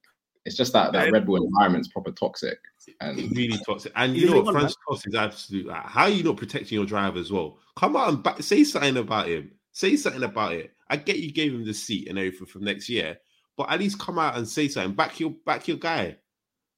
it's 0.44 0.56
just 0.56 0.72
that 0.74 0.92
that 0.92 1.06
Yeah. 1.06 1.12
Red 1.12 1.26
Bull 1.26 1.42
environment's 1.42 1.88
proper 1.88 2.10
toxic. 2.12 2.58
And 3.00 3.16
really 3.36 3.58
toxic. 3.64 3.92
And 3.96 4.14
you 4.16 4.26
know 4.26 4.32
a 4.32 4.36
what, 4.36 4.44
one, 4.46 4.54
Franz 4.54 4.76
Tost 4.88 5.06
is 5.06 5.14
absolute. 5.14 5.66
Like, 5.66 5.84
how 5.86 6.02
are 6.02 6.08
you 6.10 6.24
not 6.24 6.36
protecting 6.36 6.76
your 6.76 6.84
driver 6.86 7.18
as 7.18 7.30
well? 7.32 7.58
Come 7.76 7.96
out 7.96 8.08
and 8.08 8.22
back, 8.22 8.42
say 8.42 8.62
something 8.64 8.96
about 8.96 9.28
him. 9.28 9.52
Say 9.70 9.96
something 9.96 10.24
about 10.24 10.52
it. 10.52 10.72
I 10.90 10.96
get 10.96 11.18
you 11.20 11.32
gave 11.32 11.54
him 11.54 11.64
the 11.64 11.72
seat 11.72 12.08
and 12.08 12.18
everything 12.18 12.46
from 12.46 12.64
next 12.64 12.88
year, 12.90 13.16
but 13.56 13.70
at 13.70 13.78
least 13.80 13.98
come 13.98 14.18
out 14.18 14.36
and 14.36 14.46
say 14.46 14.68
something. 14.68 14.94
Back 14.94 15.18
your 15.20 15.30
back 15.46 15.66
your 15.68 15.78
guy. 15.78 16.16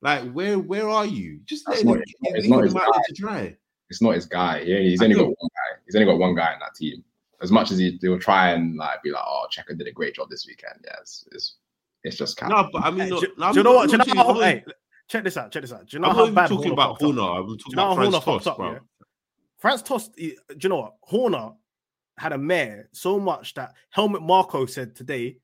Like 0.02 0.30
where 0.32 0.58
where 0.58 0.88
are 0.88 1.06
you? 1.06 1.40
Just 1.46 1.64
That's 1.66 1.82
let 1.82 1.96
him, 1.96 2.04
not- 2.20 2.36
it's 2.36 2.46
leave 2.46 2.50
not 2.50 2.64
him 2.66 2.76
out 2.76 3.04
to 3.08 3.14
dry. 3.14 3.56
It's 3.90 4.02
not 4.02 4.14
his 4.14 4.26
guy. 4.26 4.64
He 4.64 4.74
only, 4.74 4.90
he's 4.90 5.02
I 5.02 5.04
only 5.04 5.16
got 5.16 5.26
one 5.26 5.34
guy. 5.40 5.80
He's 5.84 5.94
only 5.94 6.06
got 6.06 6.18
one 6.18 6.34
guy 6.34 6.52
in 6.54 6.58
that 6.60 6.74
team. 6.74 7.04
As 7.42 7.52
much 7.52 7.70
as 7.70 7.78
he, 7.78 7.98
they'll 8.00 8.18
try 8.18 8.50
and 8.50 8.76
like 8.76 9.02
be 9.02 9.10
like, 9.10 9.22
"Oh, 9.26 9.46
Checo 9.52 9.76
did 9.76 9.86
a 9.86 9.92
great 9.92 10.14
job 10.14 10.30
this 10.30 10.46
weekend." 10.46 10.80
Yeah, 10.84 10.94
it's 11.00 11.26
it's, 11.32 11.56
it's 12.02 12.16
just 12.16 12.36
kind 12.36 12.50
No, 12.50 12.68
but 12.72 12.84
I 12.84 12.90
mean, 12.90 13.00
Hey, 13.00 13.08
do, 13.10 13.26
I'm 13.40 13.52
do 13.52 13.60
you 13.60 13.64
know 13.64 13.74
what? 13.74 13.90
Do 13.90 13.92
you 13.92 13.98
know 13.98 14.14
not 14.14 14.26
how? 14.26 14.40
Hey, 14.40 14.64
check 15.08 15.24
this 15.24 15.36
out. 15.36 15.52
Check 15.52 15.62
this 15.62 15.72
out. 15.72 15.86
Do 15.86 15.96
you 15.96 16.00
know 16.00 16.08
I'm 16.08 16.14
how 16.14 16.20
not 16.20 16.24
even 16.24 16.34
bad 16.34 16.48
talking 16.48 16.56
Horner 16.56 16.72
about 16.72 16.88
popped 16.90 17.02
up? 17.02 17.14
Horner. 17.14 17.40
I'm 17.40 17.46
talking 17.46 17.64
you 17.68 17.76
know 17.76 17.82
about 17.82 17.96
Horner 17.96 18.10
Franz 18.10 18.24
Tost, 18.24 18.46
up? 18.46 18.56
bro. 18.56 18.72
Yeah? 18.72 18.78
Franz 19.58 19.82
Tost. 19.82 20.16
Do 20.16 20.32
you 20.60 20.68
know 20.68 20.76
what? 20.76 20.94
Horner 21.02 21.52
had 22.16 22.32
a 22.32 22.38
mare 22.38 22.88
so 22.92 23.18
much 23.18 23.54
that 23.54 23.74
Helmut 23.90 24.22
Marko 24.22 24.66
said 24.66 24.94
today, 24.94 25.38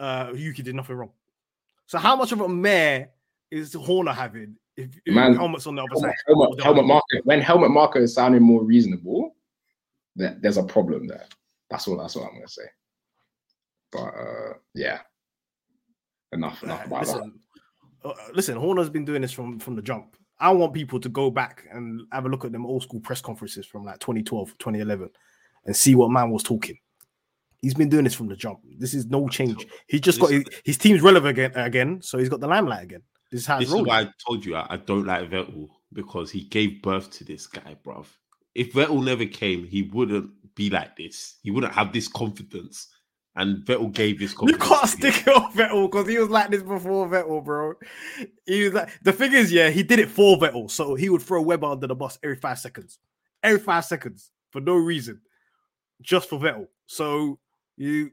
uh, 0.00 0.32
Yuki 0.34 0.62
did 0.62 0.74
nothing 0.74 0.96
wrong. 0.96 1.10
So 1.86 1.98
how 1.98 2.16
much 2.16 2.32
of 2.32 2.40
a 2.40 2.48
mare 2.48 3.10
is 3.54 3.72
Horner 3.74 4.12
having 4.12 4.56
if, 4.76 4.90
if 5.06 5.14
Man, 5.14 5.36
Helmut's 5.36 5.66
on 5.66 5.76
the 5.76 5.82
other 5.82 5.90
Helmut, 5.92 6.10
side? 6.10 6.16
Helmut, 6.26 6.62
Helmut 6.62 6.84
Marko. 6.86 7.04
When 7.24 7.40
Helmut 7.40 7.70
Marko 7.70 8.00
is 8.00 8.12
sounding 8.14 8.42
more 8.42 8.62
reasonable, 8.64 9.36
there, 10.16 10.36
there's 10.40 10.56
a 10.56 10.64
problem 10.64 11.06
there. 11.06 11.24
That's 11.70 11.86
all. 11.86 11.96
That's 11.96 12.16
what 12.16 12.26
I'm 12.28 12.34
gonna 12.34 12.48
say. 12.48 12.62
But 13.92 13.98
uh, 14.08 14.52
yeah, 14.74 15.00
enough. 16.32 16.62
Enough 16.62 16.80
Nah, 16.90 16.96
about 16.98 17.06
that. 17.06 17.14
listen, 17.16 17.40
uh, 18.04 18.12
listen, 18.34 18.56
Horner's 18.56 18.90
been 18.90 19.04
doing 19.04 19.22
this 19.22 19.32
from 19.32 19.58
from 19.60 19.76
the 19.76 19.82
jump. 19.82 20.16
I 20.40 20.50
want 20.50 20.74
people 20.74 20.98
to 20.98 21.08
go 21.08 21.30
back 21.30 21.64
and 21.70 22.02
have 22.12 22.26
a 22.26 22.28
look 22.28 22.44
at 22.44 22.50
them 22.50 22.66
old 22.66 22.82
school 22.82 23.00
press 23.00 23.20
conferences 23.20 23.66
from 23.66 23.84
like 23.84 24.00
2012, 24.00 24.58
2011 24.58 25.08
and 25.66 25.76
see 25.76 25.94
what 25.94 26.10
man 26.10 26.30
was 26.30 26.42
talking. 26.42 26.76
He's 27.62 27.72
been 27.74 27.88
doing 27.88 28.02
this 28.04 28.14
from 28.14 28.26
the 28.28 28.36
jump. 28.36 28.58
This 28.76 28.94
is 28.94 29.06
no 29.06 29.28
change. 29.28 29.64
He 29.86 30.00
just 30.00 30.20
got 30.20 30.30
his, 30.32 30.44
his 30.64 30.76
team's 30.76 31.00
relevant 31.02 31.30
again, 31.38 31.52
again, 31.54 32.02
so 32.02 32.18
he's 32.18 32.28
got 32.28 32.40
the 32.40 32.48
limelight 32.48 32.82
again. 32.82 33.02
This 33.34 33.46
This 33.46 33.72
is 33.72 33.82
why 33.82 34.02
I 34.02 34.10
told 34.24 34.44
you 34.44 34.54
I, 34.54 34.64
I 34.70 34.76
don't 34.76 35.06
like 35.06 35.28
Vettel 35.28 35.68
because 35.92 36.30
he 36.30 36.42
gave 36.42 36.80
birth 36.82 37.10
to 37.12 37.24
this 37.24 37.48
guy, 37.48 37.76
bruv. 37.84 38.06
If 38.54 38.74
Vettel 38.74 39.04
never 39.04 39.26
came, 39.26 39.64
he 39.64 39.82
wouldn't 39.82 40.30
be 40.54 40.70
like 40.70 40.94
this. 40.94 41.38
He 41.42 41.50
wouldn't 41.50 41.72
have 41.72 41.92
this 41.92 42.06
confidence. 42.06 42.86
And 43.34 43.64
Vettel 43.64 43.92
gave 43.92 44.20
this 44.20 44.36
You 44.40 44.56
can't 44.56 44.88
stick 44.88 45.26
it 45.26 45.28
on 45.28 45.52
Vettel 45.52 45.90
because 45.90 46.06
he 46.06 46.16
was 46.16 46.28
like 46.28 46.52
this 46.52 46.62
before 46.62 47.08
Vettel, 47.08 47.44
bro. 47.44 47.74
He 48.46 48.62
was 48.62 48.74
like 48.74 48.90
the 49.02 49.12
thing 49.12 49.32
is, 49.32 49.50
yeah, 49.50 49.70
he 49.70 49.82
did 49.82 49.98
it 49.98 50.10
for 50.10 50.36
Vettel, 50.36 50.70
so 50.70 50.94
he 50.94 51.08
would 51.08 51.22
throw 51.22 51.42
Webber 51.42 51.66
under 51.66 51.88
the 51.88 51.96
bus 51.96 52.16
every 52.22 52.36
five 52.36 52.60
seconds, 52.60 53.00
every 53.42 53.58
five 53.58 53.84
seconds 53.84 54.30
for 54.52 54.60
no 54.60 54.76
reason, 54.76 55.20
just 56.00 56.28
for 56.28 56.38
Vettel. 56.38 56.68
So 56.86 57.40
you, 57.76 58.12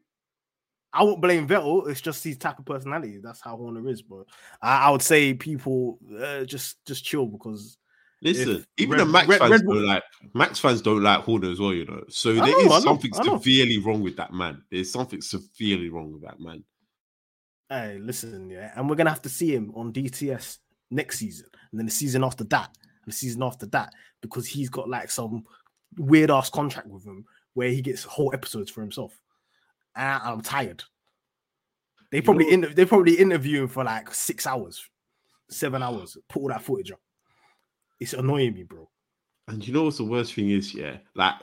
I 0.93 1.03
won't 1.03 1.21
blame 1.21 1.47
Vettel. 1.47 1.89
It's 1.89 2.01
just 2.01 2.23
his 2.23 2.37
type 2.37 2.59
of 2.59 2.65
personality. 2.65 3.19
That's 3.23 3.41
how 3.41 3.55
Horner 3.55 3.87
is, 3.89 4.01
but 4.01 4.25
I, 4.61 4.87
I 4.87 4.89
would 4.89 5.01
say 5.01 5.33
people 5.33 5.99
uh, 6.19 6.43
just 6.43 6.85
just 6.85 7.05
chill 7.05 7.25
because 7.27 7.77
Listen, 8.23 8.65
even 8.77 8.97
Red- 8.97 8.99
the 9.01 9.05
Max 9.05 9.27
Red- 9.27 9.39
fans 9.39 9.51
Red 9.51 9.61
don't 9.63 9.85
like 9.85 10.03
Max 10.33 10.59
fans 10.59 10.81
don't 10.81 11.01
like 11.01 11.21
Horner 11.21 11.49
as 11.49 11.59
well, 11.59 11.73
you 11.73 11.85
know. 11.85 12.03
So 12.09 12.33
there 12.33 12.45
know, 12.45 12.57
is 12.57 12.67
know, 12.67 12.79
something 12.79 13.13
severely 13.13 13.79
wrong 13.79 14.01
with 14.01 14.15
that 14.17 14.31
man. 14.31 14.61
There's 14.69 14.91
something 14.91 15.21
severely 15.21 15.89
wrong 15.89 16.13
with 16.13 16.21
that 16.23 16.39
man. 16.39 16.63
Hey, 17.69 17.97
listen, 17.99 18.49
yeah, 18.49 18.73
and 18.75 18.89
we're 18.89 18.95
gonna 18.95 19.09
have 19.09 19.23
to 19.23 19.29
see 19.29 19.55
him 19.55 19.71
on 19.75 19.91
DTS 19.91 20.59
next 20.91 21.17
season, 21.17 21.47
and 21.71 21.79
then 21.79 21.87
the 21.87 21.91
season 21.91 22.23
after 22.23 22.43
that, 22.45 22.77
and 23.03 23.11
the 23.11 23.15
season 23.17 23.41
after 23.41 23.65
that, 23.67 23.93
because 24.21 24.45
he's 24.45 24.69
got 24.69 24.87
like 24.87 25.09
some 25.09 25.43
weird 25.97 26.29
ass 26.29 26.49
contract 26.49 26.87
with 26.87 27.03
him 27.03 27.25
where 27.53 27.69
he 27.69 27.81
gets 27.81 28.03
whole 28.03 28.33
episodes 28.33 28.69
for 28.69 28.81
himself. 28.81 29.19
And 29.95 30.21
I'm 30.23 30.41
tired. 30.41 30.83
They 32.11 32.17
You 32.17 32.23
probably 32.23 32.45
know- 32.45 32.51
inter- 32.51 32.73
they 32.73 32.85
probably 32.85 33.15
interview 33.17 33.67
for 33.67 33.83
like 33.83 34.13
six 34.13 34.45
hours, 34.47 34.85
seven 35.49 35.81
hours, 35.83 36.17
put 36.29 36.41
all 36.41 36.47
that 36.49 36.61
footage 36.63 36.91
up. 36.91 36.99
It's 37.99 38.13
annoying 38.13 38.53
me, 38.53 38.63
bro. 38.63 38.89
And 39.47 39.65
you 39.65 39.73
know 39.73 39.83
what's 39.83 39.97
the 39.97 40.03
worst 40.05 40.33
thing 40.33 40.49
is, 40.49 40.73
yeah? 40.73 40.97
Like, 41.15 41.35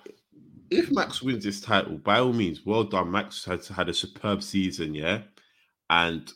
if 0.71 0.91
Max 0.91 1.23
wins 1.23 1.45
this 1.45 1.61
title, 1.61 1.99
by 1.99 2.19
all 2.21 2.33
means, 2.33 2.65
well 2.65 2.85
done. 2.85 3.11
Max 3.11 3.45
has 3.47 3.69
had 3.69 3.89
a 3.89 3.95
superb 3.95 4.43
season, 4.43 4.95
yeah? 4.95 5.23
And 5.91 6.31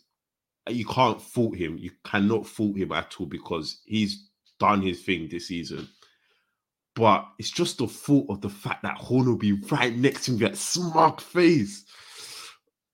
you 0.69 0.87
can't 0.87 1.21
fault 1.21 1.57
him. 1.57 1.77
You 1.79 1.91
cannot 2.05 2.47
fault 2.47 2.77
him 2.77 2.93
at 2.93 3.15
all 3.19 3.27
because 3.27 3.83
he's 3.85 4.31
done 4.59 4.81
his 4.81 5.03
thing 5.03 5.29
this 5.29 5.49
season. 5.49 5.89
But 6.95 7.27
it's 7.39 7.51
just 7.51 7.79
the 7.79 7.87
thought 7.87 8.27
of 8.29 8.41
the 8.43 8.51
fact 8.51 8.83
that 8.83 8.99
Horn 8.99 9.27
will 9.27 9.37
be 9.37 9.53
right 9.71 9.95
next 9.97 10.27
to 10.27 10.33
me, 10.33 10.39
that 10.41 10.57
smug 10.59 11.21
face. 11.21 11.85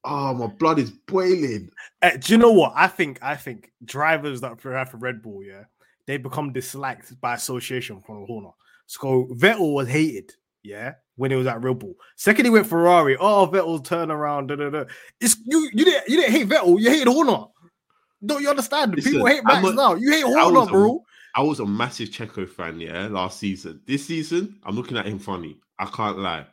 Oh, 0.04 0.32
my 0.34 0.46
blood 0.46 0.78
is 0.78 0.90
boiling. 0.90 1.70
Uh, 2.00 2.10
do 2.16 2.32
you 2.32 2.38
know 2.38 2.52
what? 2.52 2.72
I 2.76 2.86
think 2.86 3.18
I 3.22 3.34
think 3.34 3.72
drivers 3.84 4.40
that 4.42 4.56
drive 4.58 4.90
for 4.90 4.98
Red 4.98 5.20
Bull, 5.20 5.42
yeah, 5.42 5.64
they 6.06 6.16
become 6.16 6.52
disliked 6.52 7.20
by 7.20 7.34
association 7.34 8.00
from 8.00 8.24
Horner. 8.26 8.50
So 8.86 9.26
Vettel 9.32 9.74
was 9.74 9.88
hated, 9.88 10.32
yeah, 10.62 10.94
when 11.16 11.32
he 11.32 11.36
was 11.36 11.48
at 11.48 11.60
Red 11.62 11.80
Bull. 11.80 11.94
Second, 12.16 12.44
he 12.44 12.50
went 12.50 12.68
Ferrari. 12.68 13.16
Oh, 13.16 13.48
Vettel 13.52 13.84
turn 13.84 14.12
around. 14.12 14.46
Da, 14.46 14.56
da, 14.56 14.70
da. 14.70 14.84
It's 15.20 15.36
you. 15.44 15.68
You 15.72 15.84
didn't. 15.84 16.08
You 16.08 16.16
didn't 16.18 16.32
hate 16.32 16.48
Vettel. 16.48 16.80
You 16.80 16.88
hated 16.88 17.08
Horner. 17.08 17.46
Don't 18.24 18.42
you 18.42 18.48
understand? 18.48 18.94
Listen, 18.94 19.12
People 19.12 19.26
hate 19.26 19.44
Max 19.44 19.66
a- 19.66 19.74
now. 19.74 19.94
You 19.94 20.12
hate 20.12 20.24
Horner, 20.24 20.70
bro. 20.70 21.04
I 21.38 21.40
was 21.40 21.60
a 21.60 21.66
massive 21.66 22.08
Checo 22.08 22.48
fan, 22.48 22.80
yeah, 22.80 23.06
last 23.06 23.38
season. 23.38 23.80
This 23.86 24.04
season, 24.04 24.58
I'm 24.64 24.74
looking 24.74 24.96
at 24.96 25.06
him 25.06 25.20
funny. 25.20 25.60
I 25.78 25.84
can't 25.84 26.18
lie. 26.18 26.44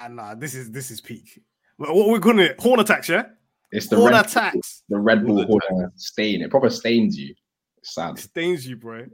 And 0.00 0.16
nah, 0.16 0.34
this 0.34 0.56
is 0.56 0.72
this 0.72 0.90
is 0.90 1.00
peak. 1.00 1.40
What 1.76 1.94
what 1.94 2.08
we're 2.08 2.18
calling 2.18 2.40
it? 2.40 2.58
Horn 2.58 2.80
attacks, 2.80 3.08
yeah. 3.08 3.26
It's 3.70 3.86
the 3.86 3.94
Horner 3.94 4.16
Red, 4.16 4.28
tax 4.28 4.82
the 4.88 4.98
Red 4.98 5.24
Bull 5.24 5.44
horn, 5.44 5.60
Horner 5.68 5.92
stain. 5.94 6.42
It 6.42 6.50
proper 6.50 6.70
stains 6.70 7.16
you. 7.16 7.36
It's 7.78 7.94
sad. 7.94 8.18
stains 8.18 8.66
you, 8.66 8.74
bro. 8.74 9.06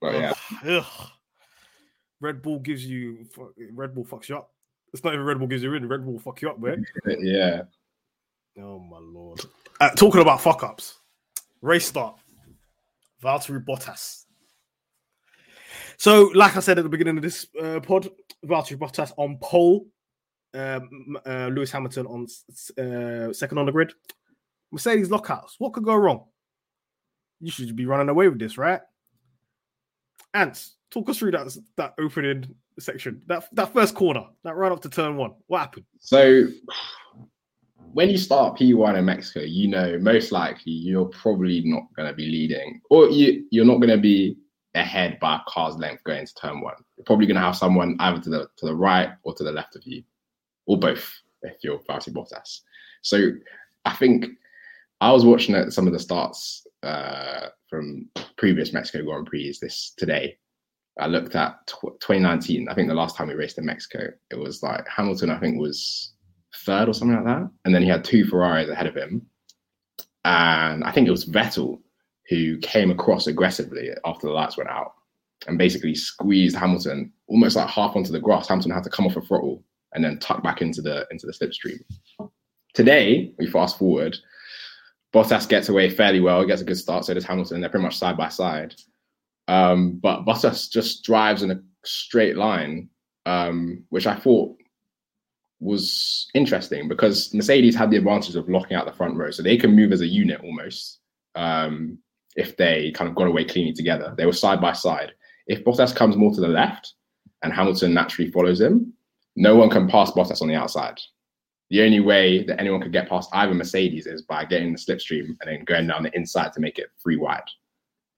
But 0.00 0.14
yeah, 0.14 0.34
Ugh. 0.64 1.08
Red 2.20 2.42
Bull 2.42 2.58
gives 2.58 2.84
you 2.84 3.24
Red 3.70 3.94
Bull 3.94 4.04
fucks 4.04 4.28
you 4.28 4.38
up. 4.38 4.50
It's 4.92 5.04
not 5.04 5.14
even 5.14 5.24
Red 5.24 5.38
Bull 5.38 5.46
gives 5.46 5.62
you 5.62 5.72
in. 5.74 5.86
Red 5.86 6.04
Bull 6.04 6.18
fuck 6.18 6.42
you 6.42 6.50
up, 6.50 6.58
man. 6.58 6.84
yeah. 7.06 7.62
Oh 8.60 8.80
my 8.80 8.98
lord. 8.98 9.40
Uh, 9.80 9.90
talking 9.90 10.20
about 10.20 10.40
fuck 10.40 10.64
ups. 10.64 10.98
Race 11.60 11.86
start. 11.86 12.16
Valtteri 13.22 13.64
Bottas. 13.64 14.21
So, 16.02 16.32
like 16.34 16.56
I 16.56 16.58
said 16.58 16.78
at 16.78 16.82
the 16.82 16.88
beginning 16.88 17.16
of 17.16 17.22
this 17.22 17.46
uh, 17.62 17.78
pod, 17.78 18.08
Valtteri 18.44 18.76
Bottas 18.76 19.12
on 19.18 19.38
pole, 19.40 19.86
um, 20.52 21.16
uh, 21.24 21.46
Lewis 21.46 21.70
Hamilton 21.70 22.06
on 22.06 22.24
uh, 22.24 23.32
second 23.32 23.58
on 23.58 23.66
the 23.66 23.70
grid. 23.70 23.92
Mercedes 24.72 25.12
lockouts. 25.12 25.54
What 25.60 25.74
could 25.74 25.84
go 25.84 25.94
wrong? 25.94 26.24
You 27.40 27.52
should 27.52 27.76
be 27.76 27.86
running 27.86 28.08
away 28.08 28.26
with 28.28 28.40
this, 28.40 28.58
right? 28.58 28.80
Ants, 30.34 30.74
talk 30.90 31.08
us 31.08 31.18
through 31.18 31.30
that 31.30 31.56
that 31.76 31.94
opening 32.00 32.52
section, 32.80 33.22
that 33.28 33.44
that 33.52 33.72
first 33.72 33.94
corner, 33.94 34.24
that 34.42 34.56
run 34.56 34.72
up 34.72 34.82
to 34.82 34.88
turn 34.88 35.16
one. 35.16 35.34
What 35.46 35.60
happened? 35.60 35.86
So, 36.00 36.48
when 37.92 38.10
you 38.10 38.18
start 38.18 38.58
P1 38.58 38.98
in 38.98 39.04
Mexico, 39.04 39.42
you 39.42 39.68
know 39.68 40.00
most 40.00 40.32
likely 40.32 40.72
you're 40.72 41.04
probably 41.04 41.62
not 41.64 41.84
going 41.94 42.08
to 42.08 42.14
be 42.14 42.26
leading, 42.26 42.80
or 42.90 43.08
you 43.08 43.46
you're 43.52 43.64
not 43.64 43.76
going 43.76 43.90
to 43.90 43.98
be 43.98 44.36
ahead 44.74 45.18
by 45.20 45.36
a 45.36 45.40
car's 45.48 45.76
length 45.76 46.04
going 46.04 46.26
to 46.26 46.34
turn 46.34 46.60
one. 46.60 46.74
You're 46.96 47.04
probably 47.04 47.26
going 47.26 47.36
to 47.36 47.42
have 47.42 47.56
someone 47.56 47.96
either 48.00 48.20
to 48.20 48.30
the 48.30 48.48
to 48.56 48.66
the 48.66 48.74
right 48.74 49.10
or 49.22 49.34
to 49.34 49.44
the 49.44 49.52
left 49.52 49.76
of 49.76 49.82
you, 49.86 50.02
or 50.66 50.78
both 50.78 51.12
if 51.42 51.56
you're 51.62 51.78
Valtteri 51.80 52.12
Bottas. 52.12 52.60
So 53.02 53.30
I 53.84 53.94
think 53.94 54.26
I 55.00 55.10
was 55.12 55.24
watching 55.24 55.54
at 55.54 55.72
some 55.72 55.86
of 55.86 55.92
the 55.92 55.98
starts 55.98 56.66
uh, 56.82 57.48
from 57.68 58.08
previous 58.36 58.72
Mexico 58.72 59.04
Grand 59.04 59.26
Prix 59.26 59.56
this 59.60 59.92
today. 59.96 60.36
I 61.00 61.06
looked 61.06 61.34
at 61.34 61.66
tw- 61.66 61.98
2019. 62.00 62.68
I 62.68 62.74
think 62.74 62.88
the 62.88 62.94
last 62.94 63.16
time 63.16 63.28
we 63.28 63.34
raced 63.34 63.58
in 63.58 63.64
Mexico, 63.64 64.08
it 64.30 64.38
was 64.38 64.62
like 64.62 64.86
Hamilton. 64.88 65.30
I 65.30 65.38
think 65.38 65.58
was 65.58 66.12
third 66.64 66.88
or 66.88 66.94
something 66.94 67.16
like 67.16 67.24
that, 67.24 67.50
and 67.64 67.74
then 67.74 67.82
he 67.82 67.88
had 67.88 68.04
two 68.04 68.24
Ferraris 68.24 68.68
ahead 68.68 68.86
of 68.86 68.94
him, 68.94 69.26
and 70.24 70.84
I 70.84 70.92
think 70.92 71.08
it 71.08 71.12
was 71.12 71.26
Vettel 71.26 71.80
who 72.32 72.56
came 72.58 72.90
across 72.90 73.26
aggressively 73.26 73.90
after 74.06 74.26
the 74.26 74.32
lights 74.32 74.56
went 74.56 74.70
out 74.70 74.94
and 75.46 75.58
basically 75.58 75.94
squeezed 75.94 76.56
Hamilton 76.56 77.12
almost 77.26 77.56
like 77.56 77.68
half 77.68 77.94
onto 77.94 78.10
the 78.10 78.20
grass. 78.20 78.48
Hamilton 78.48 78.72
had 78.72 78.84
to 78.84 78.90
come 78.90 79.06
off 79.06 79.16
a 79.16 79.20
throttle 79.20 79.62
and 79.92 80.02
then 80.02 80.18
tuck 80.18 80.42
back 80.42 80.62
into 80.62 80.80
the 80.80 81.06
into 81.10 81.26
the 81.26 81.32
slipstream. 81.32 81.78
Today, 82.72 83.34
we 83.38 83.46
fast 83.46 83.78
forward, 83.78 84.16
Bottas 85.12 85.46
gets 85.46 85.68
away 85.68 85.90
fairly 85.90 86.20
well, 86.20 86.46
gets 86.46 86.62
a 86.62 86.64
good 86.64 86.78
start, 86.78 87.04
so 87.04 87.12
does 87.12 87.24
Hamilton. 87.24 87.60
They're 87.60 87.68
pretty 87.68 87.84
much 87.84 87.98
side 87.98 88.16
by 88.16 88.30
side. 88.30 88.74
Um, 89.46 89.98
but 90.02 90.24
Bottas 90.24 90.70
just 90.70 91.04
drives 91.04 91.42
in 91.42 91.50
a 91.50 91.60
straight 91.84 92.36
line, 92.36 92.88
um, 93.26 93.84
which 93.90 94.06
I 94.06 94.14
thought 94.14 94.56
was 95.60 96.30
interesting 96.34 96.88
because 96.88 97.32
Mercedes 97.34 97.76
had 97.76 97.90
the 97.90 97.98
advantage 97.98 98.36
of 98.36 98.48
locking 98.48 98.74
out 98.74 98.86
the 98.86 98.92
front 98.92 99.16
row, 99.16 99.30
so 99.30 99.42
they 99.42 99.58
can 99.58 99.76
move 99.76 99.92
as 99.92 100.00
a 100.00 100.06
unit 100.06 100.40
almost. 100.42 101.00
Um, 101.34 101.98
if 102.36 102.56
they 102.56 102.90
kind 102.92 103.08
of 103.08 103.14
got 103.14 103.26
away 103.26 103.44
cleanly 103.44 103.72
together. 103.72 104.14
They 104.16 104.26
were 104.26 104.32
side 104.32 104.60
by 104.60 104.72
side. 104.72 105.12
If 105.46 105.64
Bottas 105.64 105.94
comes 105.94 106.16
more 106.16 106.32
to 106.34 106.40
the 106.40 106.48
left 106.48 106.94
and 107.42 107.52
Hamilton 107.52 107.92
naturally 107.94 108.30
follows 108.30 108.60
him, 108.60 108.92
no 109.36 109.56
one 109.56 109.70
can 109.70 109.88
pass 109.88 110.10
Bottas 110.12 110.42
on 110.42 110.48
the 110.48 110.54
outside. 110.54 110.98
The 111.70 111.82
only 111.82 112.00
way 112.00 112.44
that 112.44 112.60
anyone 112.60 112.82
could 112.82 112.92
get 112.92 113.08
past 113.08 113.30
either 113.32 113.54
Mercedes 113.54 114.06
is 114.06 114.22
by 114.22 114.44
getting 114.44 114.72
the 114.72 114.78
slipstream 114.78 115.36
and 115.40 115.46
then 115.46 115.64
going 115.64 115.86
down 115.86 116.02
the 116.02 116.14
inside 116.14 116.52
to 116.52 116.60
make 116.60 116.78
it 116.78 116.90
free 116.98 117.16
wide, 117.16 117.40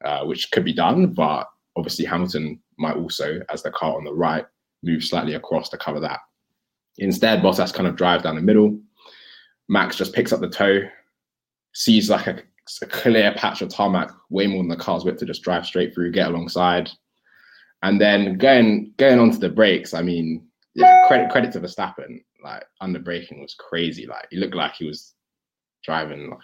uh, 0.05 0.25
which 0.25 0.51
could 0.51 0.65
be 0.65 0.73
done. 0.73 1.13
But 1.13 1.49
obviously, 1.77 2.05
Hamilton 2.05 2.61
might 2.79 2.97
also, 2.97 3.41
as 3.51 3.63
the 3.63 3.71
car 3.71 3.97
on 3.97 4.05
the 4.05 4.13
right, 4.13 4.45
move 4.83 5.05
slightly 5.05 5.35
across 5.35 5.69
to 5.69 5.79
cover 5.79 6.01
that. 6.01 6.19
Instead, 6.99 7.43
Bottas 7.43 7.73
kind 7.73 7.89
of 7.89 7.97
drives 7.97 8.25
down 8.25 8.37
the 8.37 8.43
middle. 8.43 8.79
Max 9.69 9.97
just 9.97 10.13
picks 10.13 10.33
up 10.33 10.41
the 10.41 10.49
toe, 10.49 10.81
sees 11.73 12.11
like 12.11 12.27
a 12.27 12.43
it's 12.67 12.81
a 12.81 12.87
clear 12.87 13.33
patch 13.37 13.61
of 13.61 13.69
tarmac, 13.69 14.11
way 14.31 14.47
more 14.47 14.63
than 14.63 14.69
the 14.69 14.77
car's 14.77 15.05
width 15.05 15.19
to 15.19 15.27
just 15.27 15.43
drive 15.43 15.67
straight 15.67 15.95
through, 15.95 16.13
get 16.13 16.29
alongside. 16.29 16.91
And 17.83 18.01
then 18.01 18.39
going 18.39 18.95
going 18.97 19.19
onto 19.19 19.39
the 19.39 19.51
brakes, 19.51 19.93
I 19.93 20.01
mean, 20.01 20.47
yeah, 20.75 21.07
credit 21.07 21.31
credit 21.31 21.53
to 21.53 21.61
Verstappen. 21.61 22.23
Like 22.43 22.65
under 22.81 22.99
braking 22.99 23.41
was 23.41 23.55
crazy. 23.55 24.07
Like 24.07 24.27
he 24.31 24.39
looked 24.39 24.55
like 24.55 24.75
he 24.75 24.87
was 24.87 25.15
driving 25.83 26.31
like 26.31 26.39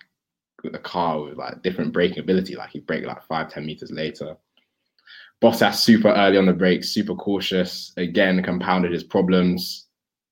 with 0.62 0.74
a 0.74 0.78
car 0.78 1.22
with 1.22 1.38
like 1.38 1.62
different 1.62 1.94
braking 1.94 2.18
ability. 2.18 2.54
Like 2.54 2.70
he 2.70 2.80
braked 2.80 3.06
like 3.06 3.22
five, 3.24 3.50
ten 3.50 3.64
meters 3.64 3.90
later. 3.90 4.36
Bottas 5.42 5.76
super 5.76 6.08
early 6.08 6.36
on 6.36 6.44
the 6.44 6.52
brakes, 6.52 6.90
super 6.90 7.14
cautious. 7.14 7.92
Again, 7.96 8.42
compounded 8.42 8.92
his 8.92 9.04
problems 9.04 9.86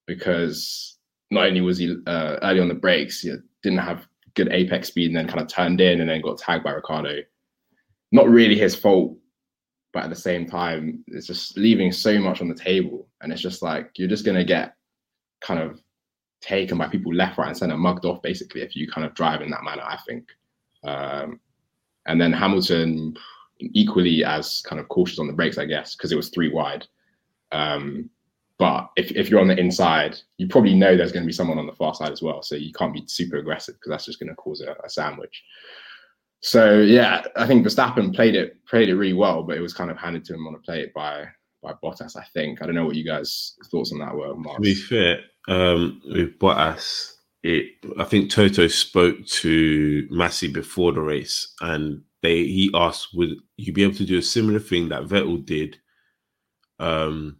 because 0.06 0.98
not 1.30 1.46
only 1.46 1.62
was 1.62 1.78
he 1.78 1.96
uh, 2.06 2.36
early 2.42 2.60
on 2.60 2.68
the 2.68 2.74
brakes, 2.74 3.22
he 3.22 3.34
didn't 3.62 3.78
have 3.78 4.06
good 4.38 4.52
apex 4.52 4.88
speed 4.88 5.08
and 5.08 5.16
then 5.16 5.28
kind 5.28 5.40
of 5.40 5.48
turned 5.48 5.80
in 5.80 6.00
and 6.00 6.08
then 6.08 6.22
got 6.22 6.38
tagged 6.38 6.64
by 6.64 6.70
Ricciardo. 6.70 7.18
Not 8.12 8.28
really 8.28 8.56
his 8.56 8.74
fault, 8.74 9.16
but 9.92 10.04
at 10.04 10.10
the 10.10 10.16
same 10.16 10.46
time, 10.46 11.04
it's 11.08 11.26
just 11.26 11.58
leaving 11.58 11.92
so 11.92 12.18
much 12.18 12.40
on 12.40 12.48
the 12.48 12.54
table. 12.54 13.08
And 13.20 13.32
it's 13.32 13.42
just 13.42 13.62
like 13.62 13.90
you're 13.96 14.08
just 14.08 14.24
gonna 14.24 14.44
get 14.44 14.74
kind 15.40 15.60
of 15.60 15.80
taken 16.40 16.78
by 16.78 16.88
people 16.88 17.12
left, 17.12 17.36
right, 17.36 17.48
and 17.48 17.56
center, 17.56 17.76
mugged 17.76 18.04
off 18.04 18.22
basically 18.22 18.62
if 18.62 18.76
you 18.76 18.88
kind 18.88 19.06
of 19.06 19.14
drive 19.14 19.42
in 19.42 19.50
that 19.50 19.64
manner, 19.64 19.82
I 19.82 19.98
think. 20.06 20.28
Um, 20.84 21.40
and 22.06 22.20
then 22.20 22.32
Hamilton 22.32 23.14
equally 23.60 24.24
as 24.24 24.62
kind 24.62 24.80
of 24.80 24.88
cautious 24.88 25.18
on 25.18 25.26
the 25.26 25.32
brakes, 25.32 25.58
I 25.58 25.64
guess, 25.64 25.96
because 25.96 26.12
it 26.12 26.16
was 26.16 26.30
three 26.30 26.50
wide. 26.50 26.86
Um, 27.50 28.08
but 28.58 28.90
if, 28.96 29.12
if 29.12 29.30
you're 29.30 29.40
on 29.40 29.48
the 29.48 29.58
inside, 29.58 30.18
you 30.36 30.48
probably 30.48 30.74
know 30.74 30.96
there's 30.96 31.12
going 31.12 31.22
to 31.22 31.28
be 31.28 31.32
someone 31.32 31.58
on 31.58 31.66
the 31.66 31.72
far 31.72 31.94
side 31.94 32.10
as 32.10 32.22
well. 32.22 32.42
So 32.42 32.56
you 32.56 32.72
can't 32.72 32.92
be 32.92 33.04
super 33.06 33.36
aggressive 33.36 33.76
because 33.76 33.90
that's 33.90 34.04
just 34.04 34.18
going 34.18 34.30
to 34.30 34.34
cause 34.34 34.60
a, 34.60 34.74
a, 34.84 34.90
sandwich. 34.90 35.44
So 36.40 36.80
yeah, 36.80 37.22
I 37.36 37.46
think 37.46 37.64
Verstappen 37.64 38.14
played 38.14 38.34
it 38.34 38.64
played 38.66 38.88
it 38.88 38.96
really 38.96 39.12
well, 39.12 39.44
but 39.44 39.56
it 39.56 39.60
was 39.60 39.74
kind 39.74 39.90
of 39.90 39.96
handed 39.96 40.24
to 40.26 40.34
him 40.34 40.46
on 40.46 40.54
a 40.54 40.58
plate 40.58 40.92
by 40.92 41.26
by 41.62 41.72
Bottas. 41.82 42.16
I 42.16 42.24
think 42.34 42.60
I 42.60 42.66
don't 42.66 42.74
know 42.74 42.86
what 42.86 42.96
you 42.96 43.04
guys 43.04 43.54
thoughts 43.70 43.92
on 43.92 43.98
that 44.00 44.14
were. 44.14 44.34
Mark. 44.34 44.56
To 44.56 44.62
be 44.62 44.74
fair, 44.74 45.20
um, 45.48 46.00
with 46.04 46.38
Bottas, 46.38 47.12
it 47.42 47.66
I 47.98 48.04
think 48.04 48.30
Toto 48.30 48.66
spoke 48.68 49.24
to 49.26 50.08
Masi 50.12 50.52
before 50.52 50.92
the 50.92 51.00
race, 51.00 51.54
and 51.60 52.02
they 52.22 52.44
he 52.44 52.70
asked, 52.74 53.08
"Would 53.14 53.36
you 53.56 53.72
be 53.72 53.82
able 53.82 53.94
to 53.94 54.06
do 54.06 54.18
a 54.18 54.22
similar 54.22 54.60
thing 54.60 54.88
that 54.88 55.04
Vettel 55.04 55.44
did?" 55.44 55.78
Um, 56.78 57.38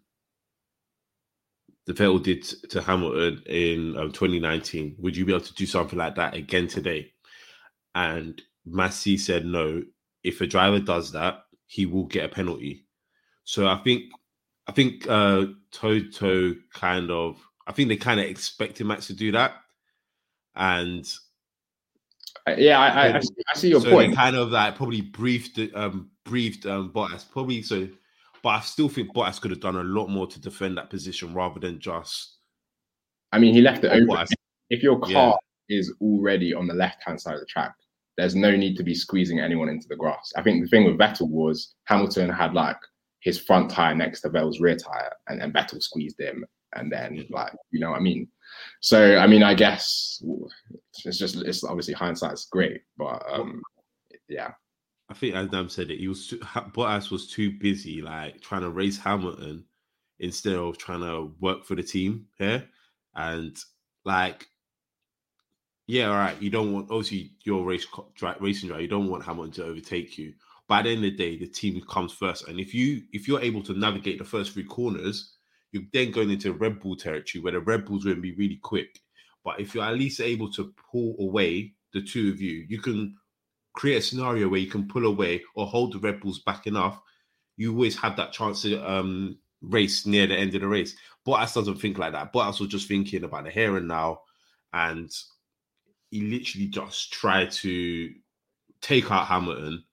the 1.88 1.94
Vettel 1.94 2.22
did 2.22 2.42
to 2.68 2.82
Hamilton 2.82 3.42
in 3.46 3.96
um, 3.96 4.12
2019. 4.12 4.96
Would 4.98 5.16
you 5.16 5.24
be 5.24 5.32
able 5.32 5.44
to 5.44 5.54
do 5.54 5.64
something 5.64 5.98
like 5.98 6.16
that 6.16 6.34
again 6.34 6.68
today? 6.68 7.12
And 7.94 8.40
Masi 8.68 9.18
said 9.18 9.46
no. 9.46 9.82
If 10.22 10.42
a 10.42 10.46
driver 10.46 10.80
does 10.80 11.12
that, 11.12 11.44
he 11.66 11.86
will 11.86 12.04
get 12.04 12.26
a 12.26 12.28
penalty. 12.28 12.84
So 13.44 13.66
I 13.66 13.78
think, 13.78 14.04
I 14.66 14.72
think 14.72 15.08
uh, 15.08 15.46
Toto 15.72 16.54
kind 16.74 17.10
of, 17.10 17.40
I 17.66 17.72
think 17.72 17.88
they 17.88 17.96
kind 17.96 18.20
of 18.20 18.26
expected 18.26 18.86
Max 18.86 19.06
to 19.06 19.14
do 19.14 19.32
that, 19.32 19.54
and 20.54 21.10
uh, 22.46 22.54
yeah, 22.58 22.78
I, 22.78 23.08
I, 23.08 23.16
I 23.16 23.20
see 23.54 23.70
your 23.70 23.80
so 23.80 23.90
point. 23.90 24.14
kind 24.14 24.36
of 24.36 24.50
like 24.50 24.76
probably 24.76 25.00
briefed, 25.00 25.58
um, 25.74 26.10
briefed 26.24 26.66
um, 26.66 26.90
Bottas 26.90 27.24
probably 27.30 27.62
so 27.62 27.88
but 28.42 28.50
I 28.50 28.60
still 28.60 28.88
think 28.88 29.14
Bottas 29.14 29.40
could 29.40 29.50
have 29.50 29.60
done 29.60 29.76
a 29.76 29.82
lot 29.82 30.08
more 30.08 30.26
to 30.26 30.40
defend 30.40 30.76
that 30.76 30.90
position 30.90 31.34
rather 31.34 31.60
than 31.60 31.80
just. 31.80 32.38
I 33.32 33.38
mean, 33.38 33.54
he 33.54 33.60
left 33.60 33.84
it 33.84 33.92
open. 33.92 34.26
If 34.70 34.82
your 34.82 34.98
car 35.00 35.38
yeah. 35.68 35.78
is 35.78 35.94
already 36.00 36.54
on 36.54 36.66
the 36.66 36.74
left 36.74 37.02
hand 37.04 37.20
side 37.20 37.34
of 37.34 37.40
the 37.40 37.46
track, 37.46 37.72
there's 38.16 38.34
no 38.34 38.54
need 38.56 38.76
to 38.76 38.82
be 38.82 38.94
squeezing 38.94 39.40
anyone 39.40 39.68
into 39.68 39.88
the 39.88 39.96
grass. 39.96 40.32
I 40.36 40.42
think 40.42 40.62
the 40.62 40.68
thing 40.68 40.84
with 40.84 40.98
Vettel 40.98 41.28
was 41.28 41.74
Hamilton 41.84 42.28
had 42.28 42.54
like 42.54 42.78
his 43.20 43.38
front 43.38 43.70
tire 43.70 43.94
next 43.94 44.22
to 44.22 44.30
Vettel's 44.30 44.60
rear 44.60 44.76
tire, 44.76 45.12
and 45.28 45.40
then 45.40 45.52
Vettel 45.52 45.82
squeezed 45.82 46.20
him, 46.20 46.44
and 46.74 46.90
then 46.90 47.26
like 47.30 47.52
you 47.70 47.80
know 47.80 47.90
what 47.90 48.00
I 48.00 48.02
mean. 48.02 48.28
So 48.80 49.16
I 49.18 49.26
mean, 49.26 49.42
I 49.42 49.54
guess 49.54 50.22
it's 51.04 51.18
just 51.18 51.36
it's 51.36 51.64
obviously 51.64 51.94
hindsight's 51.94 52.46
great, 52.46 52.82
but 52.96 53.22
um, 53.30 53.62
yeah. 54.28 54.52
I 55.08 55.14
think 55.14 55.34
as 55.34 55.72
said 55.72 55.90
it, 55.90 56.00
he 56.00 56.08
was 56.08 56.34
Bottas 56.74 57.10
was 57.10 57.30
too 57.30 57.52
busy 57.52 58.02
like 58.02 58.40
trying 58.40 58.62
to 58.62 58.70
race 58.70 58.98
Hamilton 58.98 59.64
instead 60.18 60.56
of 60.56 60.76
trying 60.76 61.00
to 61.00 61.32
work 61.40 61.64
for 61.64 61.74
the 61.74 61.82
team 61.82 62.26
here. 62.38 62.68
And 63.14 63.56
like, 64.04 64.46
yeah, 65.86 66.10
all 66.10 66.16
right, 66.16 66.40
you 66.42 66.50
don't 66.50 66.72
want 66.72 66.90
obviously 66.90 67.32
your 67.44 67.64
race 67.64 67.86
racing 68.40 68.68
driver, 68.68 68.82
you 68.82 68.88
don't 68.88 69.08
want 69.08 69.24
Hamilton 69.24 69.52
to 69.52 69.64
overtake 69.64 70.18
you. 70.18 70.34
At 70.70 70.82
the 70.82 70.90
end 70.90 71.04
of 71.04 71.10
the 71.10 71.16
day, 71.16 71.38
the 71.38 71.46
team 71.46 71.80
comes 71.88 72.12
first, 72.12 72.46
and 72.46 72.60
if 72.60 72.74
you 72.74 73.02
if 73.12 73.26
you're 73.26 73.40
able 73.40 73.62
to 73.62 73.72
navigate 73.72 74.18
the 74.18 74.24
first 74.24 74.52
three 74.52 74.64
corners, 74.64 75.36
you're 75.72 75.84
then 75.94 76.10
going 76.10 76.30
into 76.30 76.52
Red 76.52 76.80
Bull 76.80 76.96
territory 76.96 77.42
where 77.42 77.52
the 77.52 77.60
Red 77.60 77.86
Bulls 77.86 78.04
will 78.04 78.16
be 78.16 78.34
really 78.34 78.56
quick. 78.56 79.00
But 79.44 79.60
if 79.60 79.74
you're 79.74 79.84
at 79.84 79.94
least 79.96 80.20
able 80.20 80.50
to 80.52 80.74
pull 80.92 81.16
away 81.20 81.72
the 81.94 82.02
two 82.02 82.28
of 82.28 82.40
you, 82.40 82.66
you 82.68 82.80
can 82.80 83.16
create 83.78 83.98
a 83.98 84.02
scenario 84.02 84.48
where 84.48 84.58
you 84.58 84.66
can 84.66 84.88
pull 84.88 85.06
away 85.06 85.40
or 85.54 85.64
hold 85.64 85.92
the 85.92 86.00
Red 86.00 86.18
Bulls 86.20 86.40
back 86.40 86.66
enough, 86.66 87.00
you 87.56 87.72
always 87.72 87.96
have 87.96 88.16
that 88.16 88.32
chance 88.32 88.62
to 88.62 88.76
um, 88.90 89.38
race 89.62 90.04
near 90.04 90.26
the 90.26 90.34
end 90.34 90.52
of 90.56 90.62
the 90.62 90.66
race. 90.66 90.96
Bottas 91.24 91.54
doesn't 91.54 91.80
think 91.80 91.96
like 91.96 92.12
that. 92.12 92.32
Bottas 92.32 92.58
was 92.58 92.70
just 92.70 92.88
thinking 92.88 93.22
about 93.22 93.44
the 93.44 93.50
here 93.50 93.76
and 93.76 93.86
now, 93.86 94.22
and 94.72 95.08
he 96.10 96.22
literally 96.22 96.66
just 96.66 97.12
tried 97.12 97.52
to 97.52 98.12
take 98.80 99.12
out 99.12 99.28
Hamilton 99.28 99.84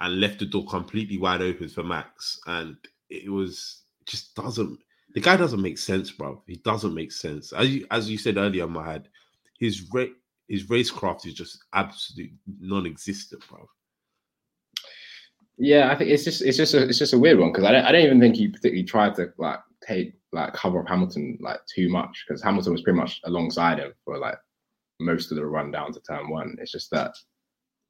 and 0.00 0.20
left 0.20 0.38
the 0.38 0.44
door 0.44 0.66
completely 0.66 1.16
wide 1.16 1.40
open 1.40 1.70
for 1.70 1.82
Max. 1.82 2.38
And 2.46 2.76
it 3.08 3.30
was 3.32 3.82
just 4.04 4.34
doesn't 4.34 4.78
the 5.14 5.20
guy 5.20 5.38
doesn't 5.38 5.62
make 5.62 5.78
sense, 5.78 6.10
bro. 6.10 6.42
He 6.46 6.56
doesn't 6.56 6.94
make 6.94 7.12
sense. 7.12 7.54
As 7.54 7.70
you 7.70 7.86
as 7.90 8.10
you 8.10 8.18
said 8.18 8.36
earlier, 8.36 8.66
Mahad, 8.66 9.06
his 9.58 9.88
ra- 9.90 10.04
his 10.50 10.64
racecraft 10.66 11.26
is 11.26 11.34
just 11.34 11.64
absolutely 11.74 12.34
non-existent, 12.60 13.42
bro. 13.48 13.66
Yeah, 15.56 15.92
I 15.92 15.96
think 15.96 16.10
it's 16.10 16.24
just 16.24 16.42
it's 16.42 16.56
just 16.56 16.74
a 16.74 16.88
it's 16.88 16.98
just 16.98 17.12
a 17.12 17.18
weird 17.18 17.38
one 17.38 17.52
because 17.52 17.64
I 17.64 17.70
don't 17.70 17.84
I 17.84 17.92
don't 17.92 18.04
even 18.04 18.20
think 18.20 18.34
he 18.34 18.48
particularly 18.48 18.82
tried 18.82 19.14
to 19.14 19.32
like 19.38 19.60
take 19.86 20.14
like 20.32 20.52
cover 20.52 20.80
up 20.80 20.88
Hamilton 20.88 21.38
like 21.40 21.60
too 21.72 21.88
much 21.88 22.24
because 22.26 22.42
Hamilton 22.42 22.72
was 22.72 22.82
pretty 22.82 22.98
much 22.98 23.20
alongside 23.24 23.78
him 23.78 23.92
for 24.04 24.18
like 24.18 24.38
most 24.98 25.30
of 25.30 25.36
the 25.36 25.46
run 25.46 25.70
down 25.70 25.92
to 25.92 26.00
turn 26.00 26.28
one. 26.30 26.56
It's 26.60 26.72
just 26.72 26.90
that 26.90 27.14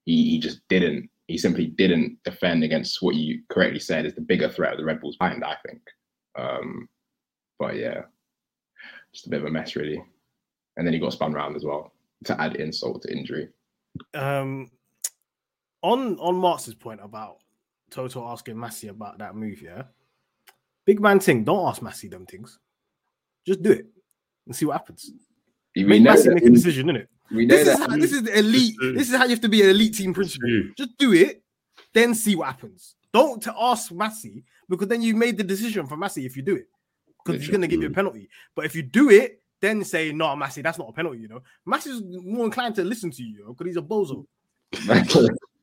he, 0.04 0.32
he 0.32 0.38
just 0.38 0.60
didn't 0.68 1.08
he 1.28 1.38
simply 1.38 1.66
didn't 1.66 2.18
defend 2.24 2.62
against 2.62 3.00
what 3.00 3.14
you 3.14 3.40
correctly 3.48 3.80
said 3.80 4.04
is 4.04 4.14
the 4.14 4.20
bigger 4.20 4.50
threat 4.50 4.72
of 4.72 4.78
the 4.78 4.84
Red 4.84 5.00
Bulls 5.00 5.16
behind, 5.16 5.44
I 5.44 5.56
think. 5.64 5.80
Um, 6.36 6.88
but 7.58 7.76
yeah, 7.76 8.02
just 9.14 9.28
a 9.28 9.30
bit 9.30 9.40
of 9.40 9.46
a 9.46 9.50
mess 9.50 9.76
really. 9.76 10.04
And 10.76 10.86
then 10.86 10.92
he 10.92 11.00
got 11.00 11.12
spun 11.12 11.34
around 11.34 11.56
as 11.56 11.64
well 11.64 11.92
to 12.24 12.40
add 12.40 12.56
insult 12.56 13.02
to 13.02 13.12
injury. 13.16 13.48
Um, 14.14 14.70
on 15.83 16.18
on 16.18 16.35
Martz's 16.35 16.74
point 16.74 17.00
about 17.02 17.38
Toto 17.90 18.26
asking 18.28 18.54
Masi 18.56 18.88
about 18.88 19.18
that 19.18 19.35
move, 19.35 19.62
yeah. 19.62 19.83
Big 20.87 21.00
man 21.00 21.20
thing, 21.20 21.44
don't 21.44 21.66
ask 21.68 21.80
Masi 21.83 22.11
them 22.11 22.26
things. 22.26 22.59
Just 23.46 23.62
do 23.62 23.72
it 23.72 23.87
and 24.46 24.54
see 24.54 24.64
what 24.66 24.74
happens. 24.74 25.11
We 25.76 25.85
Make 25.85 26.02
know 26.02 26.14
Masi 26.14 26.33
make 26.35 26.42
a 26.42 26.46
he- 26.46 26.52
decision, 26.54 26.87
innit? 26.88 27.06
we 27.30 27.46
know 27.46 27.56
This 27.56 27.68
is, 27.68 27.78
how, 27.78 27.87
this 27.96 28.12
is 28.12 28.22
the 28.24 28.38
elite. 28.38 28.74
This 28.94 29.09
is 29.11 29.16
how 29.16 29.24
you 29.24 29.30
have 29.30 29.40
to 29.40 29.48
be 29.48 29.62
an 29.62 29.70
elite 29.70 29.94
team 29.94 30.12
principal. 30.12 30.48
Just 30.76 30.96
do 30.98 31.12
it, 31.12 31.42
then 31.94 32.14
see 32.14 32.35
what 32.37 32.46
happens. 32.46 32.96
Don't 33.12 33.42
to 33.42 33.54
ask 33.59 33.90
Masi 33.92 34.42
because 34.68 34.88
then 34.88 35.02
you 35.02 35.14
made 35.16 35.37
the 35.37 35.44
decision 35.44 35.87
for 35.87 35.96
Masi 35.96 36.24
if 36.26 36.37
you 36.37 36.42
do 36.42 36.56
it 36.56 36.66
because 37.24 37.40
he's 37.40 37.50
going 37.50 37.61
to 37.61 37.66
give 37.68 37.80
you 37.83 37.88
a 37.88 37.92
penalty. 37.92 38.28
But 38.54 38.64
if 38.66 38.74
you 38.74 38.83
do 38.83 39.11
it, 39.11 39.39
then 39.60 39.84
say 39.84 40.12
no, 40.12 40.26
Masi, 40.28 40.62
that's 40.62 40.78
not 40.78 40.88
a 40.88 40.92
penalty. 40.92 41.18
You 41.20 41.28
know, 41.28 41.40
Masi's 41.66 42.02
more 42.24 42.44
inclined 42.46 42.74
to 42.76 42.84
listen 42.84 43.10
to 43.10 43.22
you, 43.22 43.38
you 43.38 43.44
know, 43.44 43.52
because 43.52 43.66
he's 43.66 43.76
a 43.76 43.82
bozo. 43.82 44.26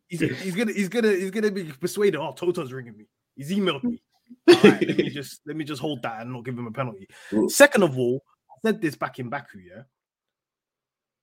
He's, 0.09 0.21
he's 0.21 0.55
gonna 0.55 0.71
he's 0.71 0.87
gonna 0.89 1.11
he's 1.11 1.31
gonna 1.31 1.51
be 1.51 1.65
persuaded. 1.65 2.17
Oh, 2.19 2.31
Toto's 2.33 2.71
ringing 2.71 2.97
me. 2.97 3.05
He's 3.35 3.51
emailed 3.51 3.83
me. 3.83 4.01
All 4.49 4.55
right, 4.63 4.87
let 4.87 4.97
me 4.97 5.09
just 5.09 5.41
let 5.45 5.55
me 5.55 5.65
just 5.65 5.81
hold 5.81 6.01
that 6.03 6.21
and 6.21 6.31
not 6.31 6.45
give 6.45 6.57
him 6.57 6.67
a 6.67 6.71
penalty. 6.71 7.07
Well- 7.31 7.49
Second 7.49 7.83
of 7.83 7.97
all, 7.97 8.23
I 8.49 8.55
said 8.69 8.81
this 8.81 8.95
back 8.95 9.19
in 9.19 9.29
Baku, 9.29 9.59
yeah. 9.59 9.83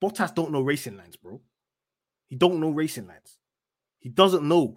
Bottas 0.03 0.35
don't 0.35 0.53
know 0.53 0.61
racing 0.61 0.97
lines, 0.97 1.17
bro. 1.17 1.41
He 2.27 2.37
don't 2.37 2.61
know 2.61 2.71
racing 2.71 3.07
lines. 3.07 3.39
He 4.01 4.11
doesn't 4.11 4.47
know. 4.47 4.77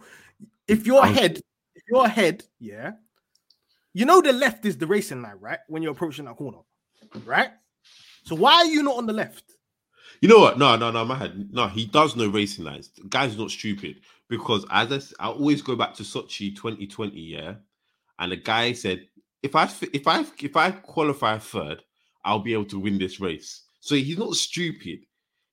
If 0.68 0.86
you're 0.86 1.04
ahead, 1.04 1.42
if 1.76 1.84
you're 1.90 2.06
ahead, 2.06 2.44
yeah, 2.60 2.92
you 3.94 4.06
know 4.06 4.22
the 4.22 4.32
left 4.32 4.66
is 4.66 4.78
the 4.78 4.88
racing 4.88 5.22
line, 5.22 5.38
right? 5.40 5.60
When 5.68 5.82
you're 5.82 5.92
approaching 5.92 6.26
that 6.26 6.38
corner, 6.38 6.60
right? 7.26 7.50
So 8.28 8.36
why 8.36 8.56
are 8.56 8.66
you 8.66 8.84
not 8.84 8.98
on 8.98 9.06
the 9.06 9.14
left? 9.14 9.44
You 10.20 10.28
know 10.28 10.40
what? 10.40 10.60
No, 10.60 10.76
no, 10.76 10.92
no, 10.92 11.06
Mahad. 11.06 11.50
No, 11.52 11.68
he 11.68 11.86
does 11.86 12.18
know 12.18 12.28
racing 12.28 12.66
lines. 12.66 12.90
The 12.90 13.08
guy's 13.08 13.38
not 13.38 13.52
stupid 13.52 14.02
because 14.28 14.66
as 14.70 15.14
I 15.18 15.28
always 15.28 15.62
go 15.62 15.78
back 15.78 15.94
to 15.96 16.04
Sochi 16.04 16.54
2020, 16.54 17.18
yeah, 17.18 17.54
and 18.20 18.32
the 18.34 18.36
guy 18.36 18.74
said, 18.74 19.08
if 19.44 19.56
I 19.56 19.70
if 19.94 20.08
I 20.08 20.26
if 20.42 20.58
I 20.58 20.72
qualify 20.72 21.38
third, 21.38 21.84
I'll 22.26 22.40
be 22.40 22.52
able 22.52 22.66
to 22.66 22.80
win 22.80 22.98
this 22.98 23.22
race. 23.22 23.64
So 23.80 23.96
he's 23.96 24.18
not 24.18 24.34
stupid. 24.34 25.00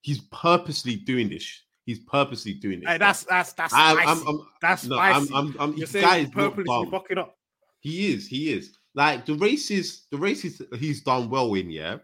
He's 0.01 0.19
purposely 0.31 0.97
doing 0.97 1.29
this. 1.29 1.61
He's 1.85 1.99
purposely 1.99 2.55
doing 2.55 2.81
it. 2.81 2.89
Hey, 2.89 2.97
that's 2.97 3.23
that's 3.23 3.53
that's 3.53 3.73
I'm, 3.73 3.95
spicy. 3.95 4.09
I'm, 4.09 4.27
I'm, 4.27 4.47
that's 4.61 4.85
no, 4.85 4.99
I'm, 4.99 5.25
spicy. 5.25 5.33
I'm, 5.33 5.55
I'm, 5.61 5.77
You're 5.77 5.87
saying 5.87 6.25
he's 6.25 6.33
purposely 6.33 6.65
dumb. 6.65 6.91
fucking 6.91 7.19
up. 7.19 7.37
He 7.79 8.13
is. 8.13 8.27
He 8.27 8.51
is. 8.51 8.77
Like 8.95 9.25
the 9.25 9.35
races, 9.35 10.07
the 10.11 10.17
races 10.17 10.61
he's 10.77 11.03
done 11.03 11.29
well 11.29 11.53
in. 11.53 11.69
Yeah. 11.69 11.99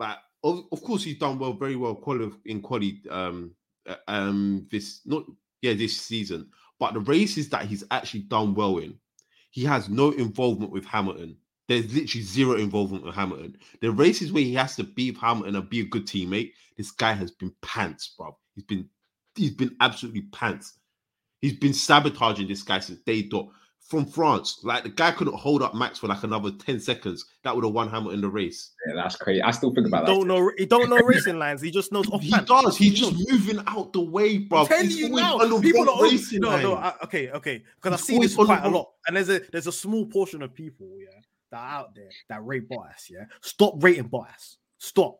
Like 0.00 0.18
of, 0.44 0.64
of 0.72 0.82
course 0.82 1.04
he's 1.04 1.18
done 1.18 1.38
well, 1.38 1.54
very 1.54 1.76
well 1.76 1.96
quali- 1.96 2.32
in 2.46 2.62
quali. 2.62 3.02
Um, 3.10 3.52
uh, 3.88 3.96
um, 4.08 4.68
this 4.72 5.02
not 5.06 5.24
yeah 5.62 5.74
this 5.74 6.00
season, 6.00 6.48
but 6.80 6.94
the 6.94 7.00
races 7.00 7.50
that 7.50 7.66
he's 7.66 7.84
actually 7.92 8.22
done 8.22 8.54
well 8.54 8.78
in, 8.78 8.98
he 9.52 9.64
has 9.64 9.90
no 9.90 10.12
involvement 10.12 10.72
with 10.72 10.86
Hamilton. 10.86 11.36
There's 11.68 11.94
literally 11.94 12.24
zero 12.24 12.56
involvement 12.56 13.04
with 13.04 13.14
Hamilton. 13.14 13.56
The 13.82 13.92
races 13.92 14.32
where 14.32 14.44
he 14.44 14.54
has 14.54 14.76
to 14.76 14.84
beat 14.84 15.18
Hamilton 15.18 15.56
and 15.56 15.70
be 15.70 15.80
a 15.82 15.86
good 15.86 16.06
teammate, 16.06 16.52
this 16.78 16.92
guy 16.92 17.12
has 17.12 17.32
been 17.32 17.54
pants, 17.62 18.14
bro. 18.18 18.36
He's 18.56 18.64
been 18.64 18.88
he's 19.36 19.52
been 19.54 19.76
absolutely 19.80 20.22
pants. 20.32 20.78
He's 21.42 21.54
been 21.58 21.74
sabotaging 21.74 22.48
this 22.48 22.62
guy 22.64 22.80
since 22.80 23.00
day 23.00 23.22
dot 23.22 23.48
from 23.90 24.06
France. 24.06 24.60
Like 24.62 24.84
the 24.84 24.88
guy 24.88 25.10
couldn't 25.10 25.34
hold 25.34 25.62
up 25.62 25.74
Max 25.74 25.98
for 25.98 26.06
like 26.06 26.22
another 26.22 26.52
10 26.52 26.78
seconds. 26.78 27.26
That 27.42 27.54
would 27.54 27.64
have 27.64 27.74
won 27.74 27.90
Hamilton 27.90 28.14
in 28.14 28.20
the 28.20 28.28
race. 28.28 28.70
yeah, 28.86 28.94
that's 28.94 29.16
crazy. 29.16 29.42
I 29.42 29.50
still 29.50 29.74
think 29.74 29.88
about 29.88 30.06
that. 30.06 30.12
Don't 30.12 30.28
know. 30.28 30.50
He 30.56 30.64
don't 30.64 30.88
know 30.88 30.96
racing 30.98 31.38
lines. 31.38 31.60
He 31.60 31.72
just 31.72 31.90
knows 31.90 32.08
off. 32.08 32.22
He 32.22 32.30
does. 32.30 32.76
He's 32.76 32.94
just 32.94 33.12
moving 33.28 33.60
out 33.66 33.92
the 33.92 34.00
way, 34.00 34.38
bro. 34.38 34.60
I'm 34.60 34.66
telling 34.68 34.84
He's 34.84 34.98
you 34.98 35.08
now, 35.08 35.38
people 35.60 35.84
wrong 35.84 35.98
are 35.98 36.04
racing 36.04 36.40
no, 36.40 36.60
no. 36.60 36.74
I, 36.74 36.94
okay, 37.04 37.30
okay, 37.30 37.64
because 37.76 37.92
I 37.92 37.96
He's 37.96 38.06
see 38.06 38.18
this 38.20 38.36
always 38.38 38.50
on 38.50 38.56
the 38.56 38.60
quite 38.60 38.72
a 38.72 38.76
lot, 38.76 38.90
and 39.08 39.16
there's 39.16 39.28
a 39.28 39.40
there's 39.50 39.66
a 39.66 39.72
small 39.72 40.06
portion 40.06 40.42
of 40.42 40.54
people, 40.54 40.88
yeah, 40.96 41.20
that 41.50 41.58
are 41.58 41.80
out 41.80 41.94
there 41.96 42.10
that 42.28 42.46
rate 42.46 42.68
bias. 42.68 43.10
Yeah, 43.10 43.24
stop 43.40 43.82
rating 43.82 44.06
bias. 44.06 44.58
Stop. 44.78 45.18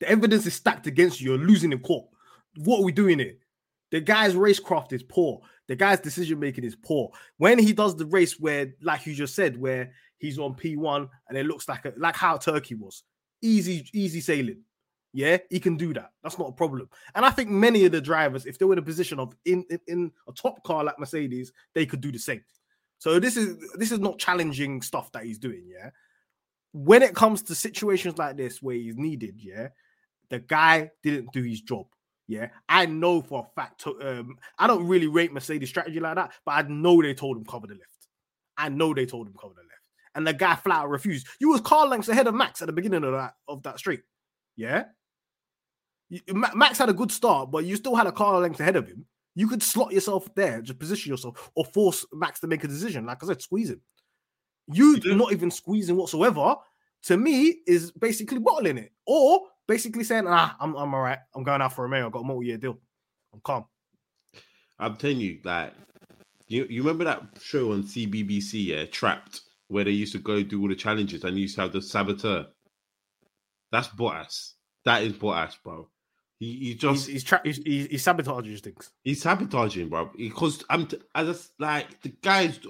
The 0.00 0.08
evidence 0.08 0.46
is 0.46 0.54
stacked 0.54 0.86
against 0.86 1.20
you. 1.20 1.34
You're 1.34 1.46
losing 1.46 1.72
in 1.72 1.78
court. 1.80 2.06
What 2.56 2.80
are 2.80 2.84
we 2.84 2.92
doing 2.92 3.18
here? 3.18 3.36
The 3.90 4.00
guy's 4.00 4.34
racecraft 4.34 4.92
is 4.92 5.02
poor. 5.02 5.40
The 5.68 5.76
guy's 5.76 6.00
decision 6.00 6.38
making 6.38 6.64
is 6.64 6.76
poor. 6.76 7.10
When 7.38 7.58
he 7.58 7.72
does 7.72 7.96
the 7.96 8.06
race 8.06 8.38
where, 8.38 8.74
like 8.82 9.06
you 9.06 9.14
just 9.14 9.34
said, 9.34 9.56
where 9.56 9.92
he's 10.18 10.38
on 10.38 10.54
P1 10.54 11.08
and 11.28 11.38
it 11.38 11.46
looks 11.46 11.68
like 11.68 11.84
a, 11.84 11.92
like 11.96 12.16
how 12.16 12.36
Turkey 12.36 12.74
was, 12.74 13.02
easy, 13.42 13.88
easy 13.92 14.20
sailing. 14.20 14.62
Yeah, 15.12 15.38
he 15.48 15.60
can 15.60 15.76
do 15.78 15.94
that. 15.94 16.10
That's 16.22 16.38
not 16.38 16.50
a 16.50 16.52
problem. 16.52 16.90
And 17.14 17.24
I 17.24 17.30
think 17.30 17.48
many 17.48 17.86
of 17.86 17.92
the 17.92 18.02
drivers, 18.02 18.44
if 18.44 18.58
they 18.58 18.66
were 18.66 18.74
in 18.74 18.78
a 18.78 18.82
position 18.82 19.18
of 19.18 19.34
in, 19.46 19.64
in 19.70 19.80
in 19.86 20.12
a 20.28 20.32
top 20.32 20.62
car 20.62 20.84
like 20.84 20.98
Mercedes, 20.98 21.52
they 21.74 21.86
could 21.86 22.02
do 22.02 22.12
the 22.12 22.18
same. 22.18 22.44
So 22.98 23.18
this 23.18 23.38
is 23.38 23.56
this 23.76 23.92
is 23.92 23.98
not 23.98 24.18
challenging 24.18 24.82
stuff 24.82 25.10
that 25.12 25.24
he's 25.24 25.38
doing. 25.38 25.64
Yeah, 25.66 25.88
when 26.74 27.02
it 27.02 27.14
comes 27.14 27.40
to 27.44 27.54
situations 27.54 28.18
like 28.18 28.36
this 28.36 28.60
where 28.60 28.76
he's 28.76 28.98
needed, 28.98 29.36
yeah, 29.38 29.68
the 30.28 30.40
guy 30.40 30.90
didn't 31.02 31.32
do 31.32 31.42
his 31.42 31.62
job. 31.62 31.86
Yeah, 32.28 32.48
I 32.68 32.86
know 32.86 33.22
for 33.22 33.46
a 33.46 33.54
fact. 33.60 33.86
Um, 33.86 34.36
I 34.58 34.66
don't 34.66 34.86
really 34.86 35.06
rate 35.06 35.32
Mercedes 35.32 35.68
strategy 35.68 36.00
like 36.00 36.16
that, 36.16 36.32
but 36.44 36.52
I 36.52 36.62
know 36.62 37.00
they 37.00 37.14
told 37.14 37.36
him 37.36 37.44
cover 37.44 37.66
the 37.68 37.74
left. 37.74 38.08
I 38.56 38.68
know 38.68 38.92
they 38.94 39.06
told 39.06 39.28
him 39.28 39.34
cover 39.40 39.54
the 39.54 39.60
left, 39.62 39.88
and 40.14 40.26
the 40.26 40.32
guy 40.32 40.56
flat 40.56 40.80
out 40.82 40.90
refused. 40.90 41.26
You 41.40 41.50
was 41.50 41.60
car 41.60 41.86
lengths 41.86 42.08
ahead 42.08 42.26
of 42.26 42.34
Max 42.34 42.60
at 42.62 42.66
the 42.66 42.72
beginning 42.72 43.04
of 43.04 43.12
that 43.12 43.34
of 43.46 43.62
that 43.62 43.78
straight. 43.78 44.02
Yeah, 44.56 44.84
You- 46.08 46.20
Max 46.34 46.78
had 46.78 46.88
a 46.88 46.92
good 46.94 47.12
start, 47.12 47.50
but 47.50 47.64
you 47.64 47.76
still 47.76 47.94
had 47.96 48.06
a 48.06 48.12
car 48.12 48.40
length 48.40 48.58
ahead 48.60 48.76
of 48.76 48.86
him. 48.88 49.06
You 49.34 49.48
could 49.48 49.62
slot 49.62 49.92
yourself 49.92 50.32
there, 50.34 50.62
just 50.62 50.78
position 50.78 51.10
yourself, 51.10 51.50
or 51.54 51.64
force 51.64 52.06
Max 52.12 52.40
to 52.40 52.46
make 52.46 52.64
a 52.64 52.68
decision. 52.68 53.06
Like 53.06 53.22
I 53.22 53.26
said, 53.26 53.42
squeeze 53.42 53.70
him. 53.70 53.82
You 54.72 54.96
Yeah. 55.04 55.14
not 55.14 55.32
even 55.32 55.50
squeezing 55.50 55.96
whatsoever. 55.96 56.56
To 57.04 57.16
me, 57.16 57.60
is 57.66 57.92
basically 57.92 58.38
bottling 58.38 58.78
it, 58.78 58.92
or 59.06 59.46
basically 59.66 60.04
saying, 60.04 60.24
"Ah, 60.26 60.56
I'm 60.60 60.74
I'm 60.74 60.94
all 60.94 61.02
right. 61.02 61.18
I'm 61.34 61.42
going 61.42 61.60
out 61.60 61.72
for 61.72 61.84
a 61.84 61.88
mayor. 61.88 62.06
I've 62.06 62.12
got 62.12 62.20
a 62.20 62.24
multi-year 62.24 62.58
deal. 62.58 62.78
I'm 63.32 63.40
calm." 63.40 63.64
I'm 64.78 64.96
telling 64.96 65.20
you, 65.20 65.38
like, 65.42 65.72
you, 66.48 66.66
you 66.68 66.82
remember 66.82 67.04
that 67.04 67.22
show 67.40 67.72
on 67.72 67.82
CBBC, 67.82 68.66
yeah, 68.66 68.84
Trapped, 68.84 69.40
where 69.68 69.84
they 69.84 69.90
used 69.90 70.12
to 70.12 70.18
go 70.18 70.42
do 70.42 70.60
all 70.60 70.68
the 70.68 70.74
challenges 70.74 71.24
and 71.24 71.38
used 71.38 71.54
to 71.56 71.62
have 71.62 71.72
the 71.72 71.80
saboteur? 71.80 72.46
That's 73.72 73.88
Bottas. 73.88 74.52
That 74.84 75.02
is 75.02 75.14
Bottas, 75.14 75.56
bro. 75.64 75.88
He, 76.38 76.52
he 76.52 76.64
He's 76.66 76.76
just 76.76 77.08
he's, 77.08 77.24
tra- 77.24 77.40
he's, 77.42 77.56
he's, 77.58 77.86
he's 77.86 78.02
sabotaging 78.02 78.58
things. 78.58 78.90
He's 79.02 79.22
sabotaging, 79.22 79.88
bro. 79.88 80.10
Because 80.16 80.62
I'm 80.68 80.86
t- 80.86 81.00
as 81.14 81.28
a, 81.28 81.62
like 81.62 82.00
the 82.02 82.10
guys. 82.22 82.60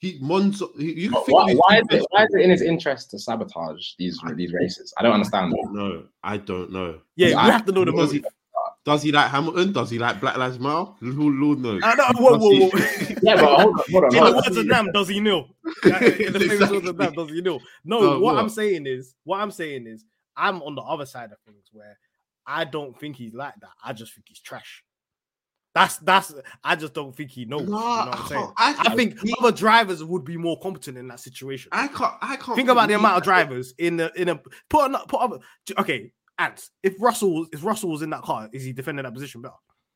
He 0.00 0.20
Monzo. 0.20 0.68
He, 0.78 0.92
you 1.02 1.10
But 1.10 1.24
think 1.26 1.38
why, 1.38 1.54
why, 1.54 1.78
is 1.78 1.86
it, 1.90 2.06
why 2.10 2.24
is 2.24 2.34
it 2.34 2.40
in 2.42 2.50
his 2.50 2.62
interest 2.62 3.10
to 3.12 3.18
sabotage 3.18 3.92
these 3.98 4.20
these 4.34 4.52
races? 4.52 4.92
I 4.98 5.02
don't 5.02 5.12
understand. 5.14 5.54
I 5.54 5.56
don't 5.62 5.74
know. 5.74 6.04
I 6.22 6.36
don't 6.36 6.72
know. 6.72 7.00
Yeah, 7.16 7.38
I- 7.38 7.46
we 7.46 7.52
have 7.52 7.64
to 7.66 7.72
know 7.72 7.84
the 7.84 7.92
Does 7.92 8.12
he, 8.12 8.18
motive. 8.18 8.32
does 8.84 9.02
he 9.02 9.12
like 9.12 9.30
Hamilton? 9.30 9.72
Does 9.72 9.90
he 9.90 9.98
like 9.98 10.20
Black 10.20 10.36
Lives 10.36 10.58
Matter? 10.58 10.90
Lord, 11.00 11.34
Lord 11.34 11.58
knows. 11.60 11.82
I 11.82 11.94
know. 11.94 12.04
Whoa, 12.14 12.36
whoa, 12.38 12.68
whoa. 12.68 12.78
Yeah, 13.22 13.36
but 13.36 13.58
hold 13.58 13.74
on, 13.78 13.84
hold 13.90 14.04
on. 14.04 14.14
In 14.14 14.22
hold 14.22 14.32
the 14.32 14.42
words 14.46 14.56
of 14.58 14.66
Nam, 14.66 14.92
does 14.92 15.08
he 15.08 15.20
know? 15.20 15.48
In 15.84 16.32
the 16.32 16.46
famous 16.46 16.70
words 16.70 16.86
of 16.86 16.96
Nam, 16.98 17.14
does 17.14 17.30
he 17.30 17.40
know? 17.40 17.60
No, 17.84 18.00
No, 18.00 18.10
what, 18.20 18.20
what? 18.20 18.36
I'm 18.36 18.48
saying 18.50 18.86
is, 18.86 19.14
what 19.24 19.40
I'm 19.40 19.50
saying 19.50 19.86
is, 19.86 20.04
I'm 20.36 20.62
on 20.62 20.74
the 20.74 20.82
other 20.82 21.06
side 21.06 21.32
of 21.32 21.38
things 21.46 21.64
where 21.72 21.98
I 22.46 22.64
don't 22.64 22.98
think 23.00 23.16
he's 23.16 23.32
like 23.32 23.54
that. 23.60 23.70
I 23.82 23.94
just 23.94 24.14
think 24.14 24.26
he's 24.28 24.40
trash. 24.40 24.84
That's 25.76 25.98
that's. 25.98 26.32
I 26.64 26.74
just 26.74 26.94
don't 26.94 27.14
think 27.14 27.30
he 27.30 27.44
knows. 27.44 27.60
No, 27.60 27.66
you 27.66 27.70
know 27.70 27.76
what 27.76 28.08
I 28.08 28.12
I'm 28.22 28.26
saying? 28.28 28.40
can't- 28.40 28.54
I 28.56 28.74
I, 28.78 28.94
think 28.96 29.20
he- 29.20 29.34
other 29.38 29.52
drivers 29.52 30.02
would 30.02 30.24
be 30.24 30.38
more 30.38 30.58
competent 30.58 30.96
in 30.96 31.06
that 31.08 31.20
situation. 31.20 31.68
I 31.70 31.88
can't. 31.88 32.14
I 32.22 32.36
can't 32.36 32.56
think 32.56 32.70
about 32.70 32.88
the 32.88 32.94
believe 32.94 33.00
amount 33.00 33.18
of 33.18 33.24
drivers 33.24 33.74
in 33.76 33.98
the 33.98 34.10
in 34.18 34.30
a 34.30 34.40
put 34.70 34.86
an, 34.90 34.96
put 35.06 35.20
other. 35.20 35.38
Okay, 35.78 36.12
Antz. 36.38 36.70
If 36.82 36.94
Russell 36.98 37.34
was 37.34 37.48
if 37.52 37.62
Russell 37.62 37.90
was 37.90 38.00
in 38.00 38.08
that 38.08 38.22
car, 38.22 38.48
is 38.54 38.64
he 38.64 38.72
defending 38.72 39.02
that 39.04 39.12
position 39.12 39.42
better? 39.42 39.52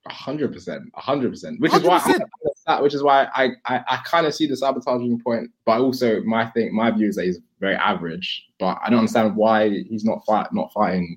Hundred 0.06 0.52
percent, 0.52 0.82
hundred 0.96 1.30
percent. 1.30 1.58
Which 1.60 1.72
is 1.72 1.82
why, 1.82 1.98
100%. 2.00 2.20
I, 2.66 2.80
which 2.82 2.92
is 2.92 3.02
why 3.02 3.28
I, 3.34 3.52
I, 3.64 3.82
I 3.88 3.96
kind 4.04 4.26
of 4.26 4.34
see 4.34 4.46
the 4.46 4.58
sabotaging 4.58 5.20
point, 5.22 5.50
but 5.64 5.80
also 5.80 6.22
my 6.24 6.44
thing, 6.50 6.74
my 6.74 6.90
view 6.90 7.08
is 7.08 7.16
that 7.16 7.24
he's 7.24 7.38
very 7.58 7.74
average. 7.76 8.48
But 8.58 8.78
I 8.84 8.90
don't 8.90 8.98
understand 8.98 9.34
why 9.34 9.70
he's 9.70 10.04
not 10.04 10.24
fight, 10.26 10.52
not 10.52 10.72
fighting 10.74 11.16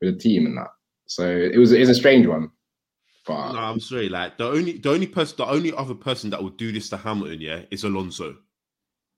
with 0.00 0.14
a 0.14 0.18
team 0.18 0.46
and 0.46 0.56
that. 0.56 0.70
So 1.06 1.28
it 1.28 1.56
was, 1.56 1.70
it's 1.70 1.90
a 1.90 1.94
strange 1.94 2.26
one. 2.26 2.50
But 3.26 3.52
No, 3.52 3.58
I'm 3.58 3.80
sorry. 3.80 4.08
Like 4.08 4.36
the 4.38 4.48
only 4.48 4.78
the 4.78 4.90
only 4.90 5.06
person, 5.06 5.36
the 5.38 5.46
only 5.46 5.72
other 5.72 5.94
person 5.94 6.30
that 6.30 6.42
would 6.42 6.56
do 6.56 6.72
this 6.72 6.88
to 6.90 6.96
Hamilton, 6.96 7.40
yeah, 7.40 7.62
is 7.70 7.84
Alonso. 7.84 8.36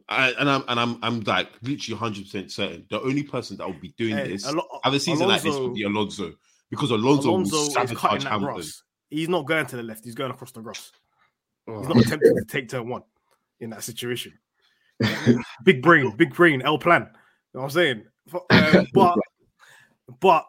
I, 0.09 0.33
and 0.39 0.51
I'm 0.51 0.63
and 0.69 0.79
I'm 0.79 0.99
I'm 1.03 1.21
like 1.21 1.49
literally 1.63 1.95
100 1.99 2.25
percent 2.25 2.53
certain. 2.53 2.85
The 2.91 3.01
only 3.01 3.23
person 3.23 3.57
that 3.57 3.67
would 3.67 3.81
be 3.81 3.95
doing 3.97 4.17
Hey, 4.17 4.29
this, 4.33 4.47
Alo- 4.47 4.81
have 4.83 4.93
a 4.93 5.01
season 5.01 5.29
like 5.29 5.41
this, 5.43 5.47
Alonso- 5.55 5.69
would 5.69 5.75
be 5.75 5.83
Alonso 5.85 6.33
because 6.69 6.91
Alonso, 6.91 7.31
Alonso 7.31 7.57
will 7.57 7.71
sabotage 7.71 8.25
Hamilton. 8.25 8.57
Ross. 8.57 8.83
He's 9.09 9.29
not 9.31 9.47
going 9.47 9.65
to 9.67 9.77
the 9.77 9.83
left. 9.83 10.05
He's 10.05 10.15
going 10.15 10.31
across 10.31 10.53
the 10.53 10.61
Ross. 10.61 10.93
He's 11.67 11.75
Oh. 11.75 11.81
not 11.83 11.97
attempting 12.05 12.37
to 12.37 12.45
take 12.45 12.69
turn 12.69 12.89
one 12.89 13.03
in 13.61 13.71
that 13.71 13.83
situation. 13.83 14.35
big 15.65 15.83
brain, 15.83 16.15
big 16.17 16.35
brain, 16.35 16.61
L 16.63 16.77
plan. 16.79 17.03
You 17.03 17.07
know 17.07 17.61
what 17.61 17.63
I'm 17.65 17.71
saying? 17.71 18.05
For- 18.29 18.45
um, 18.51 18.87
but 18.93 19.19
but 20.21 20.45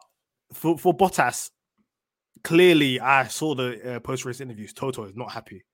for, 0.53 0.77
for 0.77 0.93
Bottas, 0.95 1.51
clearly 2.45 2.99
I 2.99 3.27
saw 3.27 3.55
the 3.55 3.95
uh, 3.95 3.99
post 3.99 4.23
race 4.23 4.39
interviews. 4.39 4.71
Toto 4.71 5.03
is 5.03 5.15
not 5.15 5.31
happy 5.31 5.65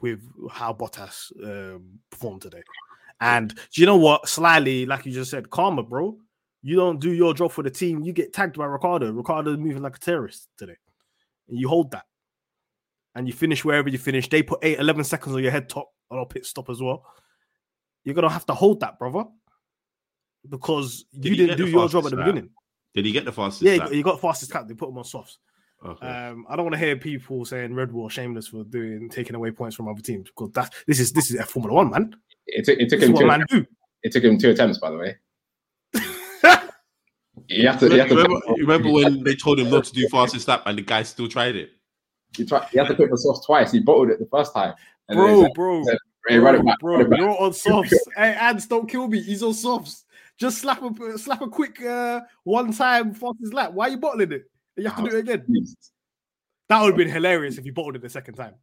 with 0.00 0.20
how 0.50 0.72
Bottas 0.72 1.32
um, 1.42 1.98
performed 2.10 2.42
today. 2.42 2.62
And 3.20 3.54
do 3.54 3.80
you 3.80 3.86
know 3.86 3.96
what? 3.96 4.26
Slyly, 4.26 4.86
like 4.86 5.06
you 5.06 5.12
just 5.12 5.30
said, 5.30 5.50
karma, 5.50 5.82
bro. 5.82 6.16
You 6.62 6.76
don't 6.76 7.00
do 7.00 7.12
your 7.12 7.34
job 7.34 7.52
for 7.52 7.62
the 7.62 7.70
team, 7.70 8.02
you 8.02 8.12
get 8.12 8.32
tagged 8.32 8.58
by 8.58 8.66
Ricciardo. 8.66 9.12
Ricciardo 9.12 9.56
moving 9.56 9.82
like 9.82 9.96
a 9.96 10.00
terrorist 10.00 10.48
today. 10.58 10.76
And 11.48 11.58
you 11.58 11.68
hold 11.68 11.90
that. 11.92 12.04
And 13.14 13.26
you 13.26 13.32
finish 13.32 13.64
wherever 13.64 13.88
you 13.88 13.98
finish. 13.98 14.28
They 14.28 14.42
put 14.42 14.58
8, 14.62 14.78
11 14.78 15.04
seconds 15.04 15.34
on 15.34 15.42
your 15.42 15.52
head 15.52 15.68
top 15.68 15.88
on 16.10 16.18
a 16.18 16.26
pit 16.26 16.44
stop 16.44 16.68
as 16.68 16.82
well. 16.82 17.06
You're 18.04 18.14
going 18.14 18.28
to 18.28 18.32
have 18.32 18.46
to 18.46 18.54
hold 18.54 18.80
that, 18.80 18.98
brother. 18.98 19.24
Because 20.48 21.04
Did 21.14 21.24
you 21.24 21.30
he 21.30 21.36
didn't 21.36 21.58
do 21.58 21.66
your 21.66 21.88
job 21.88 22.04
at 22.04 22.10
the 22.10 22.16
lap? 22.16 22.26
beginning. 22.26 22.50
Did 22.94 23.06
he 23.06 23.12
get 23.12 23.24
the 23.24 23.32
fastest? 23.32 23.62
Yeah, 23.62 23.76
lap? 23.76 23.88
got, 23.88 23.94
you 23.94 24.02
got 24.02 24.20
fastest 24.20 24.52
cap. 24.52 24.68
They 24.68 24.74
put 24.74 24.90
him 24.90 24.98
on 24.98 25.04
softs. 25.04 25.38
Okay. 25.84 26.06
Um, 26.06 26.44
I 26.48 26.56
don't 26.56 26.64
want 26.64 26.74
to 26.74 26.78
hear 26.80 26.96
people 26.96 27.44
saying 27.44 27.72
Red 27.74 27.92
Bull 27.92 28.06
are 28.06 28.10
shameless 28.10 28.48
for 28.48 28.64
doing 28.64 29.08
taking 29.08 29.36
away 29.36 29.52
points 29.52 29.76
from 29.76 29.86
other 29.88 30.00
teams 30.02 30.28
because 30.28 30.50
that's 30.52 30.84
this 30.86 30.98
is 30.98 31.12
this 31.12 31.30
is 31.30 31.36
a 31.38 31.44
Formula 31.44 31.74
One 31.74 31.90
man. 31.90 32.16
it, 32.46 32.64
took 32.64 32.78
it 32.78 32.88
took 32.88 32.98
This 33.00 33.08
him 33.10 33.16
two, 33.16 33.26
man 33.26 33.44
do. 33.48 33.64
it 34.02 34.12
took 34.12 34.24
him 34.24 34.38
two 34.38 34.50
attempts, 34.50 34.78
by 34.78 34.90
the 34.90 34.96
way. 34.98 35.16
You 37.50 37.66
have 37.66 37.80
to, 37.80 37.88
you 37.88 38.00
have 38.00 38.10
remember, 38.10 38.40
to, 38.40 38.54
remember 38.58 38.90
when 38.90 39.22
they 39.24 39.34
told 39.34 39.58
him 39.58 39.70
not 39.70 39.84
to 39.84 39.92
do 39.92 40.06
fastest 40.10 40.48
lap 40.48 40.62
and 40.66 40.76
the 40.76 40.82
guy 40.82 41.02
still 41.02 41.28
tried 41.28 41.56
it? 41.56 41.70
He 42.36 42.44
try, 42.44 42.68
you 42.72 42.80
have 42.80 42.88
to 42.88 42.94
put 42.94 43.10
the 43.10 43.16
sauce 43.16 43.46
twice. 43.46 43.72
He 43.72 43.80
bottled 43.80 44.10
it 44.10 44.18
the 44.18 44.26
first 44.26 44.52
time. 44.52 44.74
And 45.08 45.16
bro, 45.16 45.44
he's 45.44 45.52
bro, 45.54 45.80
like, 45.80 45.98
"Hey, 46.28 46.38
run 46.38 46.56
it 46.56 46.58
bro, 46.58 46.66
back, 46.66 46.78
bro, 46.80 47.00
it 47.00 47.18
you're 47.18 47.40
on 47.42 47.52
softs. 47.54 47.94
hey, 48.16 48.32
Ads, 48.32 48.66
don't 48.66 48.86
kill 48.86 49.08
me. 49.08 49.22
He's 49.22 49.42
on 49.42 49.54
softs. 49.54 50.04
Just 50.36 50.58
slap 50.58 50.82
a 50.82 51.16
slap 51.18 51.40
a 51.40 51.48
quick 51.48 51.82
uh, 51.82 52.20
one 52.44 52.70
time 52.72 53.14
fastest 53.14 53.54
lap. 53.54 53.72
Why 53.72 53.86
are 53.86 53.90
you 53.90 53.96
bottling 53.96 54.32
it? 54.32 54.42
You 54.78 54.88
have 54.88 55.04
to 55.04 55.10
do 55.10 55.16
it 55.16 55.20
again. 55.20 55.44
That 56.68 56.80
would 56.82 56.88
have 56.88 56.96
been 56.96 57.08
hilarious 57.10 57.58
if 57.58 57.64
he 57.64 57.70
bottled 57.70 57.96
it 57.96 58.02
the 58.02 58.08
second 58.08 58.34
time. 58.34 58.54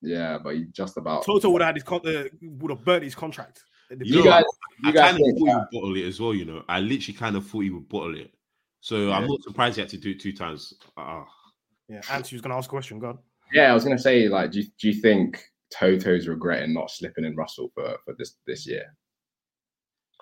Yeah, 0.00 0.38
but 0.38 0.54
he 0.54 0.64
just 0.72 0.96
about. 0.96 1.24
Toto 1.24 1.50
would 1.50 1.62
have 1.62 1.68
had 1.68 1.76
his 1.76 1.82
con- 1.84 2.06
uh, 2.06 2.24
would 2.42 2.70
have 2.70 2.84
burnt 2.84 3.04
his 3.04 3.14
contract. 3.14 3.62
at 3.90 3.98
the 3.98 4.06
You 4.06 4.18
You 4.18 4.24
know, 4.24 4.30
guys, 4.30 4.44
I 4.84 4.92
guys 4.92 5.00
kind 5.02 5.16
of 5.16 5.22
think 5.22 5.38
thought 5.38 5.46
he 5.48 5.54
would 5.54 5.70
bottle 5.72 5.96
it 5.96 6.04
as 6.04 6.20
well. 6.20 6.34
You 6.34 6.44
know, 6.44 6.62
I 6.68 6.80
literally 6.80 7.16
kind 7.18 7.36
of 7.36 7.46
thought 7.46 7.60
he 7.60 7.70
would 7.70 7.88
bottle 7.88 8.18
it. 8.18 8.32
So 8.80 9.12
I'm 9.12 9.26
not 9.26 9.42
surprised 9.42 9.76
he 9.76 9.80
had 9.80 9.88
to 9.90 9.96
do 9.98 10.10
it 10.10 10.20
two 10.20 10.32
times. 10.34 10.74
Ah. 10.96 11.24
Yeah, 11.88 12.02
Anthony 12.10 12.36
was 12.36 12.42
going 12.42 12.50
to 12.50 12.56
ask 12.56 12.68
a 12.68 12.70
question. 12.70 12.98
God, 12.98 13.18
Yeah, 13.52 13.70
I 13.70 13.74
was 13.74 13.84
gonna 13.84 13.98
say, 13.98 14.28
like, 14.28 14.50
do 14.52 14.60
you, 14.60 14.66
do 14.78 14.88
you 14.88 14.94
think 14.94 15.42
Toto's 15.70 16.28
regretting 16.28 16.72
not 16.74 16.90
slipping 16.90 17.24
in 17.24 17.34
Russell 17.36 17.70
for, 17.74 17.96
for 18.04 18.14
this 18.18 18.36
this 18.46 18.66
year 18.66 18.84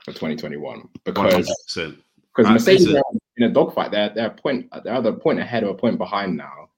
for 0.05 0.13
2021? 0.13 0.89
Because 1.05 1.49
100%. 1.71 1.97
because 2.37 2.53
Mercedes 2.53 2.87
listen. 2.87 2.97
are 2.99 3.19
in 3.43 3.51
a 3.51 3.53
dogfight. 3.53 3.91
They're 3.91 4.11
they're 4.11 4.31
point 4.31 4.69
they're 4.85 4.95
either 4.95 5.11
a 5.11 5.19
point 5.19 5.41
ahead 5.41 5.65
or 5.65 5.71
a 5.71 5.75
point 5.75 5.99
behind 5.99 6.37
now. 6.37 6.71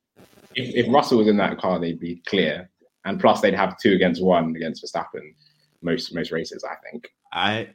If, 0.54 0.86
if 0.86 0.92
Russell 0.92 1.18
was 1.18 1.28
in 1.28 1.36
that 1.38 1.58
car, 1.58 1.78
they'd 1.78 2.00
be 2.00 2.22
clear, 2.26 2.70
and 3.04 3.20
plus 3.20 3.40
they'd 3.40 3.54
have 3.54 3.78
two 3.78 3.92
against 3.92 4.22
one 4.22 4.54
against 4.56 4.84
Verstappen 4.84 5.34
most 5.82 6.14
most 6.14 6.32
races. 6.32 6.64
I 6.64 6.74
think. 6.90 7.08
I 7.32 7.70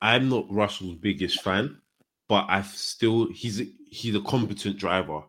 I'm 0.00 0.28
not 0.28 0.50
Russell's 0.50 0.96
biggest 0.96 1.42
fan, 1.42 1.78
but 2.28 2.46
I've 2.48 2.66
still 2.66 3.28
he's 3.32 3.62
he's 3.90 4.14
a 4.14 4.22
competent 4.22 4.78
driver, 4.78 5.22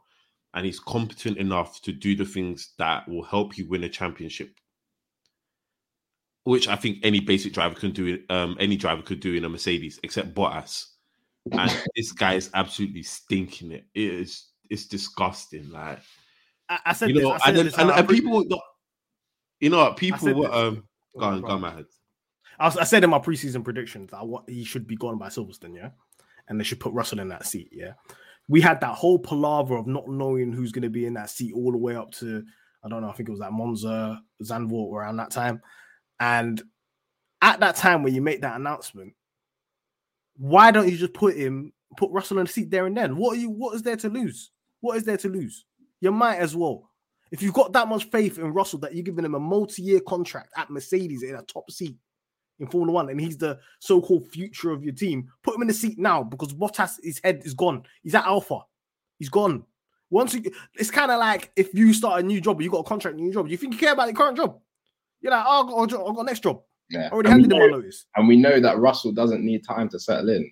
and 0.53 0.66
he's 0.66 0.80
competent 0.80 1.38
enough 1.38 1.82
to 1.84 1.91
do 1.91 2.16
the 2.16 2.26
things 2.26 2.74
that 2.78 3.07
will 3.07 3.24
help 3.24 3.57
you 3.57 3.68
win 3.68 3.84
a 3.84 3.89
championship. 3.89 4.55
Which 6.43 6.68
I 6.68 6.76
think 6.76 6.99
any 7.03 7.20
basic 7.20 7.53
driver 7.53 7.76
can 7.76 7.91
do. 7.91 8.24
Um, 8.30 8.57
any 8.59 8.76
driver 8.76 9.03
could 9.03 9.20
do 9.20 9.36
in 9.36 9.45
a 9.45 9.49
Mercedes, 9.49 9.99
except 10.01 10.34
Bottas. 10.34 10.88
And 11.52 11.84
this 11.96 12.12
guy 12.12 12.36
is 12.36 12.50
absolutely 12.54 13.04
stinking 13.04 13.72
it. 13.72 13.86
It 13.94 14.14
is 14.14 14.48
it's 14.70 14.88
disgusting. 14.88 15.70
Like 15.70 16.00
I, 16.70 16.80
I 16.88 16.94
said 16.94 17.10
you 17.10 17.16
this. 17.16 17.24
know, 17.24 17.32
I 17.32 17.38
said 17.39 17.56
and, 17.58 17.68
this, 17.68 17.78
and, 17.78 17.89
and 17.92 18.10
people, 18.10 18.44
you 19.60 19.70
know, 19.70 19.78
what, 19.78 19.98
people 19.98 20.34
were 20.34 20.52
um, 20.52 20.84
go 21.18 21.26
on, 21.26 21.42
Go 21.42 21.48
on. 21.48 21.54
on, 21.54 21.62
my 21.62 21.72
head. 21.72 21.86
I, 22.58 22.66
was, 22.66 22.78
I 22.78 22.84
said 22.84 23.04
in 23.04 23.10
my 23.10 23.20
preseason 23.20 23.64
predictions 23.64 24.12
that 24.12 24.18
I 24.18 24.24
wa- 24.24 24.44
he 24.48 24.64
should 24.64 24.88
be 24.88 24.96
gone 24.96 25.18
by 25.18 25.28
Silverstone, 25.28 25.76
yeah, 25.76 25.89
and 26.48 26.60
they 26.60 26.64
should 26.64 26.80
put 26.80 26.94
Russell 26.94 27.20
in 27.20 27.30
that 27.30 27.46
seat, 27.46 27.70
yeah. 27.72 27.94
We 28.48 28.62
had 28.62 28.82
that 28.82 28.96
whole 28.96 29.20
palaver 29.20 29.78
of 29.78 29.88
not 29.88 30.08
knowing 30.08 30.52
who's 30.52 30.72
going 30.72 30.82
to 30.84 30.89
be 30.89 31.06
in 31.06 31.14
that 31.14 31.30
seat 31.30 31.54
all 31.54 31.72
the 31.72 31.78
way 31.78 31.96
up 31.96 32.12
to 32.14 32.44
I 32.84 32.89
don't 32.89 33.02
know. 33.02 33.10
I 33.10 33.14
think 33.14 33.30
it 33.30 33.32
was 33.32 33.42
that 33.42 33.54
Monza, 33.54 34.22
Zandvoort 34.44 34.94
around 34.94 35.18
that 35.18 35.32
time, 35.32 35.62
and 36.20 36.62
at 37.42 37.60
that 37.60 37.76
time 37.76 38.04
when 38.04 38.16
you 38.16 38.22
make 38.22 38.42
that 38.42 38.60
announcement, 38.60 39.14
why 40.42 40.72
don't 40.72 40.89
you 40.89 40.98
just 40.98 41.14
put 41.14 41.36
him, 41.36 41.72
put 41.98 42.10
Russell 42.10 42.39
in 42.39 42.48
the 42.48 42.52
seat 42.52 42.72
there 42.72 42.88
and 42.88 42.98
then? 42.98 43.16
What 43.16 43.38
are 43.38 43.39
you? 43.39 43.52
What 43.52 43.76
is 43.76 43.84
there 43.84 43.96
to 43.98 44.10
lose? 44.10 44.50
What 44.80 44.98
is 44.98 45.04
there 45.04 45.18
to 45.18 45.30
lose? 45.30 45.66
You 46.00 46.12
might 46.12 46.38
as 46.38 46.56
well. 46.56 46.89
If 47.32 47.44
you've 47.44 47.54
got 47.54 47.74
that 47.74 47.88
much 47.88 48.06
faith 48.06 48.39
in 48.39 48.52
Russell 48.52 48.80
that 48.80 48.96
you're 48.96 49.04
giving 49.04 49.24
him 49.24 49.36
a 49.36 49.39
multi-year 49.39 50.00
contract 50.00 50.52
at 50.58 50.72
Mercedes 50.72 51.22
in 51.22 51.36
a 51.36 51.44
top 51.44 51.70
seat 51.70 51.96
in 52.58 52.66
Formula 52.66 52.92
One, 52.92 53.10
and 53.12 53.22
he's 53.22 53.38
the 53.38 53.60
so-called 53.78 54.28
future 54.30 54.72
of 54.72 54.84
your 54.84 54.96
team, 54.96 55.30
put 55.44 55.56
him 55.56 55.62
in 55.62 55.68
the 55.68 55.76
seat 55.76 56.00
now 56.00 56.24
because 56.24 56.54
Bottas, 56.54 56.96
his 57.04 57.22
head 57.24 57.44
is 57.46 57.54
gone. 57.54 57.84
He's 58.02 58.16
at 58.16 58.26
Alfa. 58.26 58.62
He's 59.20 59.30
gone. 59.30 59.64
Once 60.10 60.34
you, 60.34 60.42
it's 60.74 60.89
kind 60.89 61.12
of 61.12 61.20
like 61.20 61.52
if 61.56 61.72
you 61.76 61.94
start 61.94 62.24
a 62.24 62.26
new 62.26 62.42
job, 62.42 62.60
you 62.60 62.72
got 62.72 62.80
a 62.80 62.84
contract, 62.84 63.16
new 63.16 63.32
job. 63.32 63.48
You 63.48 63.58
think 63.58 63.74
you 63.74 63.80
care 63.80 63.94
about 63.94 64.08
your 64.08 64.16
current 64.16 64.38
job? 64.38 64.60
You're 65.22 65.34
like, 65.34 65.46
oh, 65.48 65.84
I've 65.84 65.89
got, 65.89 66.10
I've 66.10 66.16
got 66.16 66.26
next 66.26 66.42
job. 66.42 66.64
Yeah, 66.92 67.10
already 67.12 67.30
and 67.30 67.38
we, 67.38 67.42
handed 67.44 67.52
him 67.52 67.60
know, 67.60 67.78
notice. 67.78 68.06
and 68.16 68.28
we 68.28 68.36
know 68.36 68.60
that 68.60 68.78
Russell 68.78 69.12
doesn't 69.12 69.44
need 69.44 69.64
time 69.64 69.89
to 69.89 70.00
settle 70.00 70.30
in 70.30 70.52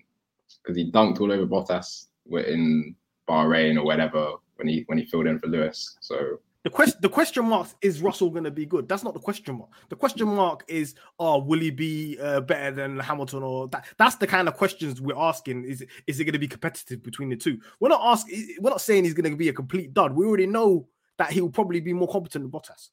because 0.63 0.77
he 0.77 0.91
dunked 0.91 1.19
all 1.19 1.31
over 1.31 1.45
Bottas 1.45 2.07
in 2.31 2.95
Bahrain 3.27 3.77
or 3.77 3.83
whatever 3.83 4.33
when 4.55 4.67
he 4.67 4.83
when 4.87 4.97
he 4.97 5.05
filled 5.05 5.27
in 5.27 5.39
for 5.39 5.47
Lewis. 5.47 5.97
So 6.01 6.39
The 6.63 6.69
question, 6.69 6.99
the 7.01 7.09
question 7.09 7.45
mark 7.45 7.67
is 7.81 8.01
Russell 8.01 8.29
going 8.29 8.43
to 8.43 8.51
be 8.51 8.65
good? 8.65 8.87
That's 8.89 9.03
not 9.03 9.13
the 9.13 9.19
question 9.19 9.57
mark. 9.57 9.69
The 9.89 9.95
question 9.95 10.27
mark 10.27 10.65
is, 10.67 10.95
oh, 11.17 11.39
will 11.39 11.59
he 11.59 11.71
be 11.71 12.17
uh, 12.21 12.41
better 12.41 12.71
than 12.75 12.99
Hamilton 12.99 13.43
or 13.43 13.67
that? 13.69 13.85
That's 13.97 14.15
the 14.15 14.27
kind 14.27 14.47
of 14.47 14.55
questions 14.55 14.99
we're 14.99 15.17
asking. 15.17 15.63
Is 15.65 15.85
is 16.07 16.19
it 16.19 16.25
going 16.25 16.33
to 16.33 16.39
be 16.39 16.47
competitive 16.47 17.01
between 17.01 17.29
the 17.29 17.37
two? 17.37 17.59
We're 17.79 17.89
not 17.89 18.01
asking. 18.03 18.55
We're 18.59 18.71
not 18.71 18.81
saying 18.81 19.05
he's 19.05 19.13
going 19.13 19.31
to 19.31 19.37
be 19.37 19.49
a 19.49 19.53
complete 19.53 19.93
dud. 19.93 20.13
We 20.13 20.25
already 20.25 20.47
know 20.47 20.87
that 21.17 21.31
he 21.31 21.41
will 21.41 21.49
probably 21.49 21.79
be 21.81 21.93
more 21.93 22.07
competent 22.07 22.43
than 22.43 22.51
Bottas 22.51 22.89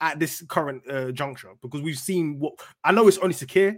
at 0.00 0.18
this 0.18 0.42
current 0.48 0.82
uh, 0.90 1.10
juncture 1.12 1.50
because 1.62 1.82
we've 1.82 1.98
seen 1.98 2.38
what 2.38 2.54
I 2.84 2.92
know. 2.92 3.08
It's 3.08 3.18
only 3.18 3.34
secure, 3.34 3.76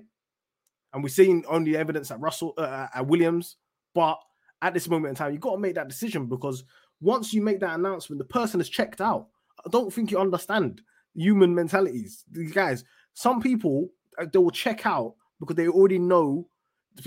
and 0.93 1.03
we've 1.03 1.13
seen 1.13 1.45
only 1.49 1.77
evidence 1.77 2.11
at 2.11 2.21
Russell 2.21 2.55
uh, 2.59 2.87
at 2.95 3.07
Williams, 3.07 3.57
but 3.95 4.19
at 4.63 4.75
this 4.75 4.89
moment 4.89 5.11
in 5.11 5.15
time, 5.15 5.33
you've 5.33 5.41
got 5.41 5.53
to 5.53 5.59
make 5.59 5.75
that 5.75 5.89
decision 5.89 6.27
because 6.27 6.65
once 7.01 7.33
you 7.33 7.41
make 7.41 7.61
that 7.61 7.79
announcement, 7.79 8.19
the 8.19 8.25
person 8.25 8.61
is 8.61 8.69
checked 8.69 9.01
out. 9.01 9.29
I 9.65 9.69
don't 9.71 9.93
think 9.93 10.11
you 10.11 10.19
understand 10.19 10.83
human 11.15 11.55
mentalities. 11.55 12.25
These 12.31 12.53
guys, 12.53 12.85
some 13.15 13.41
people 13.41 13.89
uh, 14.19 14.27
they 14.33 14.39
will 14.39 14.51
check 14.51 14.87
out 14.87 15.15
because 15.39 15.57
they 15.57 15.69
already 15.69 15.99
know. 15.99 16.47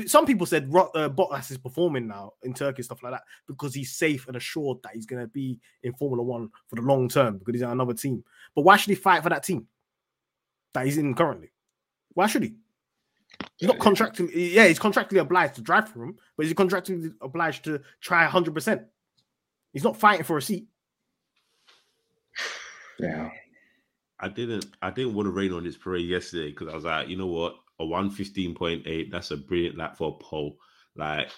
Some 0.07 0.25
people 0.25 0.45
said 0.45 0.71
uh, 0.73 1.09
Bottas 1.09 1.51
is 1.51 1.57
performing 1.57 2.07
now 2.07 2.31
in 2.43 2.53
Turkey, 2.53 2.81
stuff 2.83 3.03
like 3.03 3.13
that, 3.13 3.23
because 3.47 3.75
he's 3.75 3.95
safe 3.95 4.27
and 4.27 4.37
assured 4.37 4.77
that 4.83 4.93
he's 4.93 5.05
going 5.05 5.21
to 5.21 5.27
be 5.27 5.59
in 5.83 5.93
Formula 5.93 6.23
One 6.23 6.49
for 6.67 6.77
the 6.77 6.81
long 6.81 7.09
term 7.09 7.37
because 7.37 7.55
he's 7.55 7.63
at 7.63 7.71
another 7.71 7.93
team. 7.93 8.23
But 8.55 8.63
why 8.63 8.77
should 8.77 8.89
he 8.89 8.95
fight 8.95 9.23
for 9.23 9.29
that 9.29 9.43
team 9.43 9.67
that 10.73 10.85
he's 10.85 10.97
in 10.97 11.13
currently? 11.15 11.51
Why 12.13 12.27
should 12.27 12.43
he? 12.43 12.53
He's 13.57 13.67
not 13.67 13.79
contractually, 13.79 14.31
yeah, 14.53 14.67
he's 14.67 14.79
contractually 14.79 15.19
obliged 15.19 15.55
to 15.55 15.61
drive 15.61 15.89
for 15.89 16.03
him, 16.03 16.17
but 16.37 16.45
he's 16.45 16.55
contractually 16.55 17.13
obliged 17.21 17.63
to 17.65 17.81
try 18.01 18.27
100%. 18.27 18.85
He's 19.71 19.83
not 19.83 19.97
fighting 19.97 20.23
for 20.23 20.37
a 20.37 20.41
seat. 20.41 20.67
Yeah. 22.99 23.29
I 24.19 24.29
didn't 24.29 24.65
I 24.81 24.89
didn't 24.89 25.15
want 25.15 25.25
to 25.25 25.31
rain 25.31 25.51
on 25.51 25.65
this 25.65 25.75
parade 25.75 26.07
yesterday 26.07 26.51
because 26.51 26.69
I 26.69 26.75
was 26.75 26.85
like, 26.85 27.09
you 27.09 27.17
know 27.17 27.27
what, 27.27 27.55
a 27.79 27.85
one 27.85 28.09
fifteen 28.09 28.55
point 28.55 28.83
eight, 28.85 29.11
that's 29.11 29.31
a 29.31 29.37
brilliant 29.37 29.77
lap 29.77 29.97
for 29.97 30.09
a 30.09 30.23
pole. 30.23 30.57
Like, 30.95 31.29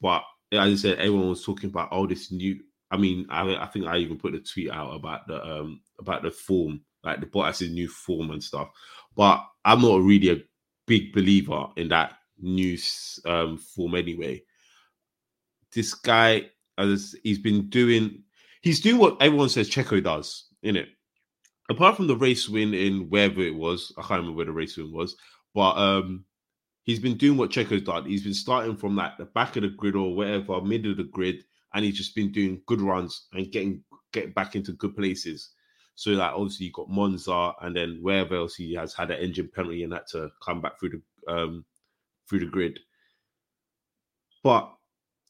but 0.00 0.22
as 0.52 0.72
I 0.72 0.76
said, 0.76 0.98
everyone 0.98 1.28
was 1.28 1.44
talking 1.44 1.68
about 1.68 1.92
all 1.92 2.06
this 2.06 2.32
new. 2.32 2.58
I 2.90 2.96
mean, 2.96 3.26
I, 3.28 3.56
I 3.56 3.66
think 3.66 3.86
I 3.86 3.98
even 3.98 4.16
put 4.16 4.34
a 4.34 4.40
tweet 4.40 4.70
out 4.70 4.94
about 4.94 5.26
the 5.26 5.44
um 5.44 5.82
about 6.00 6.22
the 6.22 6.30
form, 6.30 6.80
like 7.04 7.20
the 7.20 7.26
Bottas's 7.26 7.70
new 7.70 7.88
form 7.88 8.30
and 8.30 8.42
stuff. 8.42 8.68
But 9.16 9.44
I'm 9.64 9.82
not 9.82 10.02
really 10.02 10.30
a 10.30 10.42
big 10.86 11.12
believer 11.12 11.66
in 11.76 11.88
that 11.88 12.14
new 12.38 12.76
um 13.26 13.58
form 13.58 13.94
anyway. 13.94 14.42
This 15.72 15.94
guy, 15.94 16.46
as 16.78 17.14
he's 17.22 17.38
been 17.38 17.68
doing, 17.68 18.22
he's 18.62 18.80
doing 18.80 18.98
what 18.98 19.16
everyone 19.20 19.48
says 19.48 19.70
Checo 19.70 20.02
does, 20.02 20.46
in 20.62 20.76
it 20.76 20.88
apart 21.70 21.96
from 21.96 22.08
the 22.08 22.16
race 22.16 22.48
win 22.48 22.74
in 22.74 23.08
wherever 23.08 23.40
it 23.40 23.54
was, 23.54 23.92
I 23.96 24.02
can't 24.02 24.20
remember 24.20 24.36
where 24.36 24.46
the 24.46 24.52
race 24.52 24.76
win 24.76 24.92
was, 24.92 25.16
but 25.54 25.76
um, 25.76 26.24
he's 26.82 26.98
been 26.98 27.16
doing 27.16 27.38
what 27.38 27.50
Checo's 27.50 27.82
done. 27.82 28.04
He's 28.04 28.24
been 28.24 28.34
starting 28.34 28.76
from 28.76 28.96
like 28.96 29.16
the 29.16 29.26
back 29.26 29.56
of 29.56 29.62
the 29.62 29.68
grid 29.68 29.94
or 29.94 30.14
whatever, 30.14 30.60
mid 30.60 30.84
of 30.86 30.96
the 30.96 31.04
grid, 31.04 31.44
and 31.72 31.84
he's 31.84 31.96
just 31.96 32.14
been 32.14 32.32
doing 32.32 32.60
good 32.66 32.80
runs 32.80 33.28
and 33.32 33.50
getting 33.50 33.82
getting 34.12 34.32
back 34.32 34.56
into 34.56 34.72
good 34.72 34.96
places. 34.96 35.50
So 36.00 36.12
like 36.12 36.32
obviously 36.32 36.64
you 36.64 36.72
got 36.72 36.88
Monza 36.88 37.52
and 37.60 37.76
then 37.76 37.98
wherever 38.00 38.34
else 38.34 38.54
he 38.54 38.72
has 38.72 38.94
had 38.94 39.10
an 39.10 39.20
engine 39.20 39.50
penalty 39.54 39.84
and 39.84 39.92
had 39.92 40.06
to 40.12 40.30
come 40.42 40.62
back 40.62 40.80
through 40.80 41.02
the 41.26 41.30
um 41.30 41.62
through 42.26 42.38
the 42.38 42.46
grid. 42.46 42.80
But 44.42 44.72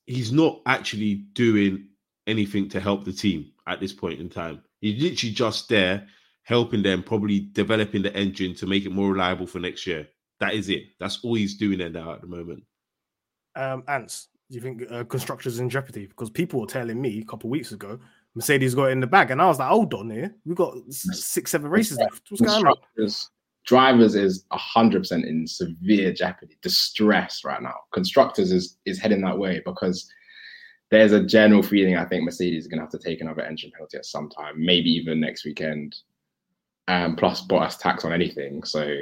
he's 0.07 0.31
not 0.31 0.61
actually 0.67 1.27
doing 1.33 1.89
anything 2.29 2.69
to 2.69 2.79
help 2.79 3.05
the 3.05 3.13
team 3.13 3.51
at 3.67 3.81
this 3.81 3.93
point 3.93 4.21
in 4.21 4.29
time. 4.29 4.63
He's 4.81 5.03
literally 5.03 5.35
just 5.35 5.69
there 5.69 6.07
helping 6.45 6.85
them, 6.85 7.03
probably 7.03 7.41
developing 7.51 8.03
the 8.03 8.15
engine 8.15 8.55
to 8.55 8.67
make 8.69 8.87
it 8.87 8.93
more 8.93 9.11
reliable 9.11 9.49
for 9.49 9.59
next 9.59 9.89
year. 9.89 10.07
That 10.39 10.55
is 10.55 10.69
it. 10.69 10.85
That's 11.01 11.19
all 11.25 11.35
he's 11.35 11.57
doing 11.57 11.79
there 11.79 11.91
now 11.91 12.13
at 12.13 12.21
the 12.21 12.29
moment. 12.29 12.63
Um, 13.57 13.83
Antz, 13.89 14.29
do 14.49 14.55
you 14.55 14.61
think 14.61 14.83
uh, 14.89 15.03
constructors 15.03 15.59
in 15.59 15.69
jeopardy? 15.69 16.07
Because 16.07 16.31
people 16.31 16.61
were 16.61 16.69
telling 16.69 17.03
me 17.03 17.19
a 17.19 17.25
couple 17.25 17.49
of 17.49 17.51
weeks 17.51 17.73
ago 17.73 17.99
Mercedes 18.35 18.75
got 18.75 18.91
in 18.91 19.01
the 19.01 19.07
bag, 19.07 19.31
and 19.31 19.43
I 19.43 19.47
was 19.47 19.59
like, 19.59 19.69
hold 19.69 19.93
on 19.95 20.11
here, 20.11 20.35
we've 20.45 20.57
got 20.57 20.75
six, 20.91 21.51
seven 21.51 21.71
races 21.71 21.99
left. 21.99 22.23
What's 22.31 22.41
going 22.41 22.67
on? 22.67 23.09
Drivers 23.67 24.15
is 24.15 24.47
hundred 24.51 25.01
percent 25.01 25.27
in 25.27 25.47
severe 25.47 26.13
jeopardy, 26.13 26.57
distress 26.63 27.45
right 27.45 27.63
now. 27.63 27.75
Constructors 27.93 28.53
is 28.53 28.79
is 28.87 28.99
heading 28.99 29.21
that 29.23 29.39
way 29.39 29.61
because 29.65 30.11
there's 30.91 31.13
a 31.13 31.23
general 31.23 31.63
feeling 31.63 31.97
I 31.97 32.05
think 32.05 32.25
Mercedes 32.25 32.65
is 32.65 32.69
going 32.69 32.79
to 32.79 32.85
have 32.85 32.91
to 32.93 32.99
take 32.99 33.21
another 33.21 33.43
engine 33.43 33.71
penalty 33.73 33.99
at 33.99 34.07
some 34.07 34.29
time, 34.29 34.55
maybe 34.57 34.91
even 34.91 35.21
next 35.21 35.45
weekend. 35.45 35.95
Um, 36.89 37.15
plus 37.15 37.47
Bottas 37.47 37.79
tax 37.79 38.05
on 38.05 38.13
anything, 38.13 38.65
so 38.65 38.97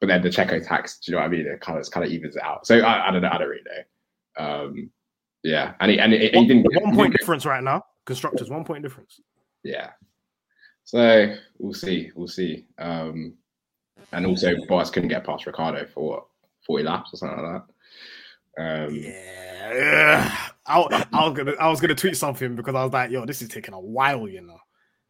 but 0.00 0.08
then 0.08 0.22
the 0.22 0.28
Checo 0.28 0.64
tax, 0.64 0.98
do 0.98 1.10
you 1.10 1.16
know 1.16 1.22
what 1.22 1.28
I 1.28 1.30
mean? 1.30 1.46
It 1.46 1.60
kind 1.60 1.78
of 1.78 1.90
kind 1.90 2.04
of 2.04 2.12
evens 2.12 2.36
it 2.36 2.42
out. 2.42 2.66
So 2.66 2.78
I, 2.80 3.08
I 3.08 3.10
don't 3.10 3.22
know. 3.22 3.30
I 3.32 3.38
don't 3.38 3.48
really 3.48 3.62
know. 3.64 4.44
Um, 4.44 4.90
yeah, 5.42 5.74
and 5.80 5.90
he, 5.90 5.98
and 5.98 6.12
he, 6.12 6.30
one, 6.34 6.44
he 6.44 6.48
didn't 6.48 6.64
one 6.64 6.92
he 6.92 6.96
point 6.96 7.14
difference 7.18 7.46
right 7.46 7.62
now. 7.62 7.84
Constructors, 8.06 8.48
one 8.48 8.64
point 8.64 8.82
difference. 8.82 9.20
Yeah. 9.62 9.90
So 10.84 11.34
we'll 11.58 11.74
see. 11.74 12.10
We'll 12.14 12.28
see. 12.28 12.66
Um, 12.78 13.34
and 14.12 14.24
also, 14.24 14.54
Bottas 14.68 14.92
couldn't 14.92 15.08
get 15.08 15.24
past 15.24 15.44
Ricciardo 15.46 15.86
for 15.92 16.08
what 16.08 16.26
forty 16.64 16.84
laps 16.84 17.12
or 17.12 17.16
something 17.18 17.42
like 17.42 17.62
that. 18.56 18.86
Um, 18.86 18.94
Yeah, 18.94 20.36
I, 20.66 21.06
I 21.12 21.28
was 21.28 21.36
gonna, 21.36 21.52
I 21.60 21.68
was 21.68 21.80
gonna 21.80 21.94
tweet 21.94 22.16
something 22.16 22.54
because 22.54 22.74
I 22.74 22.84
was 22.84 22.92
like, 22.92 23.10
"Yo, 23.10 23.26
this 23.26 23.42
is 23.42 23.48
taking 23.48 23.74
a 23.74 23.80
while," 23.80 24.28
you 24.28 24.40
know. 24.42 24.58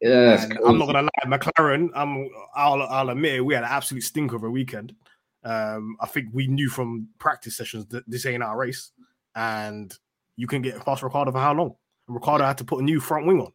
yeah. 0.01 0.43
I'm 0.65 0.77
not 0.79 0.87
gonna 0.87 1.03
lie, 1.03 1.37
McLaren. 1.37 1.89
I'm, 1.95 2.27
I'll, 2.55 2.81
I'll 2.81 3.09
admit 3.09 3.35
it, 3.35 3.41
we 3.41 3.53
had 3.53 3.63
an 3.63 3.69
absolute 3.71 4.03
stink 4.03 4.33
of 4.33 4.43
a 4.43 4.49
weekend. 4.49 4.95
Um, 5.43 5.95
I 6.01 6.07
think 6.07 6.29
we 6.33 6.47
knew 6.47 6.69
from 6.69 7.07
practice 7.19 7.55
sessions 7.55 7.85
that 7.87 8.03
this 8.09 8.25
ain't 8.25 8.43
our 8.43 8.57
race, 8.57 8.91
and 9.35 9.93
you 10.35 10.47
can 10.47 10.61
get 10.61 10.83
past 10.83 11.03
Ricciardo 11.03 11.31
for 11.31 11.39
how 11.39 11.53
long? 11.53 11.75
Ricciardo 12.07 12.45
had 12.45 12.57
to 12.59 12.63
put 12.63 12.79
a 12.79 12.83
new 12.83 12.99
front 12.99 13.25
wing 13.27 13.41
on. 13.41 13.51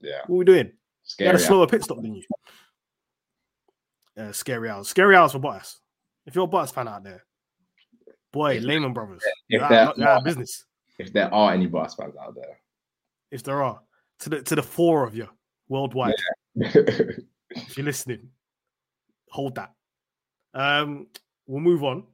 Yeah, 0.00 0.20
What 0.26 0.36
are 0.36 0.38
we 0.38 0.44
doing? 0.44 0.72
He 1.18 1.24
had 1.24 1.34
a 1.34 1.38
slower 1.38 1.66
pit 1.66 1.82
stop 1.84 2.00
than 2.00 2.14
you. 2.14 2.22
Uh, 4.16 4.32
scary 4.32 4.68
hours. 4.70 4.88
Scary 4.88 5.16
hours 5.16 5.32
for 5.32 5.38
Bottas. 5.40 5.78
If 6.26 6.34
you're 6.34 6.44
a 6.44 6.48
Bottas 6.48 6.72
fan 6.72 6.88
out 6.88 7.04
there, 7.04 7.24
boy, 8.32 8.58
Lehman 8.60 8.92
Brothers, 8.92 9.22
If 9.48 9.60
you're, 9.60 9.68
they're 9.68 9.80
out, 9.80 9.98
you're 9.98 10.08
out 10.08 10.24
business. 10.24 10.64
If 10.98 11.12
there 11.12 11.32
are 11.32 11.52
any 11.52 11.66
Bottas 11.66 11.96
fans 11.96 12.14
out 12.16 12.34
there. 12.34 12.58
If 13.30 13.42
there 13.42 13.62
are 13.62 13.80
to 14.20 14.30
the 14.30 14.42
to 14.42 14.54
the 14.54 14.62
four 14.62 15.04
of 15.04 15.16
you 15.16 15.28
worldwide, 15.68 16.14
there, 16.54 17.18
if 17.50 17.76
you're 17.76 17.84
listening, 17.84 18.28
hold 19.28 19.56
that. 19.56 19.72
Um, 20.54 21.08
we'll 21.46 21.60
move 21.60 21.82
on. 21.82 22.04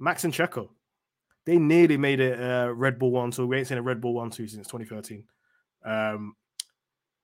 Max 0.00 0.24
and 0.24 0.32
Checo, 0.32 0.70
they 1.46 1.58
nearly 1.58 1.96
made 1.96 2.20
it 2.20 2.40
uh, 2.40 2.72
Red 2.74 2.98
Bull 2.98 3.10
one 3.10 3.30
two. 3.30 3.46
We 3.46 3.58
ain't 3.58 3.66
seen 3.66 3.78
a 3.78 3.82
Red 3.82 4.00
Bull 4.00 4.14
one 4.14 4.30
two 4.30 4.46
since 4.48 4.66
2013. 4.66 5.24
Um, 5.84 6.34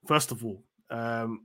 first 0.06 0.30
of 0.32 0.44
all, 0.44 0.62
um, 0.90 1.42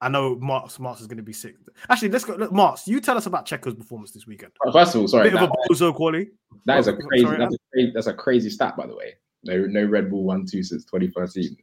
I 0.00 0.08
know 0.08 0.36
Martz 0.36 0.78
Martz 0.78 1.00
is 1.00 1.06
going 1.06 1.16
to 1.18 1.22
be 1.22 1.32
sick. 1.32 1.56
Actually, 1.88 2.08
let's 2.10 2.24
go. 2.24 2.34
Look, 2.34 2.50
Martz, 2.52 2.86
you 2.86 3.00
tell 3.00 3.16
us 3.16 3.26
about 3.26 3.46
Checo's 3.46 3.74
performance 3.74 4.12
this 4.12 4.26
weekend. 4.26 4.52
First 4.72 4.94
of 4.94 5.00
all, 5.00 5.08
sorry, 5.08 5.30
Bit 5.30 5.34
that, 5.34 5.44
of 5.44 5.50
a 5.50 5.72
bozo 5.72 5.94
quality. 5.94 6.30
that 6.66 6.78
is 6.78 6.88
a 6.88 6.92
Oh, 6.92 6.96
crazy. 6.96 7.24
sorry, 7.24 7.38
that's, 7.38 7.54
a 7.54 7.58
crazy 7.72 7.92
that's 7.94 8.06
a 8.08 8.14
crazy 8.14 8.50
stat, 8.50 8.76
by 8.76 8.86
the 8.86 8.94
way. 8.96 9.14
No, 9.44 9.58
no 9.66 9.84
Red 9.84 10.10
Bull 10.10 10.24
one 10.24 10.46
two 10.46 10.62
since 10.62 10.84
2013. 10.84 11.56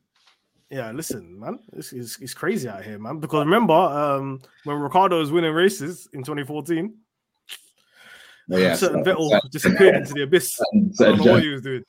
Yeah, 0.71 0.91
listen, 0.91 1.39
man, 1.39 1.57
it's, 1.73 1.93
it's, 1.93 2.19
it's 2.21 2.33
crazy 2.35 2.69
out 2.69 2.83
here, 2.83 2.99
man. 2.99 3.19
Because 3.19 3.43
remember, 3.45 3.73
um, 3.73 4.39
when 4.65 4.77
Ricciardo 4.77 5.17
was 5.17 5.31
winning 5.31 5.53
races 5.53 6.07
in 6.13 6.19
2014, 6.23 6.93
Oh, 6.93 6.95
yeah, 8.57 8.75
certain 8.75 9.03
so- 9.03 9.15
Vettel 9.15 9.29
so- 9.29 9.39
disappeared 9.51 9.95
into 9.95 10.13
the 10.13 10.23
abyss. 10.23 10.55
certain- 10.93 10.93
I 10.99 11.03
don't 11.17 11.25
know 11.25 11.31
what 11.33 11.43
he 11.43 11.49
was 11.49 11.61
doing. 11.61 11.83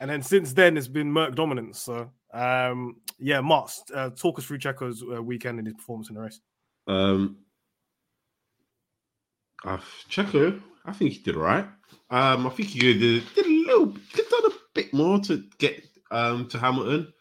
And 0.00 0.08
then 0.10 0.22
since 0.22 0.52
then, 0.52 0.76
it's 0.76 0.86
been 0.88 1.10
Merc 1.12 1.34
dominance. 1.34 1.80
So, 1.80 2.10
um, 2.32 2.96
yeah, 3.18 3.38
Martz, 3.40 3.80
uh, 3.92 4.10
talk 4.10 4.38
us 4.38 4.44
through 4.44 4.58
Checo's 4.58 5.02
uh, 5.02 5.20
weekend 5.22 5.58
and 5.58 5.66
his 5.66 5.74
performance 5.74 6.08
in 6.08 6.14
the 6.14 6.20
race. 6.20 6.40
Um, 6.86 7.38
uh, 9.64 9.78
Checo, 10.08 10.60
I 10.84 10.92
think 10.92 11.12
he 11.12 11.18
did 11.18 11.34
all 11.36 11.42
right. 11.42 11.66
Um, 12.10 12.46
I 12.46 12.50
think 12.50 12.68
he 12.68 12.78
did, 12.78 13.24
did 13.34 13.44
a 13.44 13.48
little, 13.48 13.86
could 13.88 14.24
have 14.24 14.30
done 14.30 14.52
a 14.52 14.54
bit 14.74 14.94
more 14.94 15.18
to 15.20 15.44
get 15.58 15.84
um 16.10 16.48
to 16.48 16.58
Hamilton, 16.58 17.12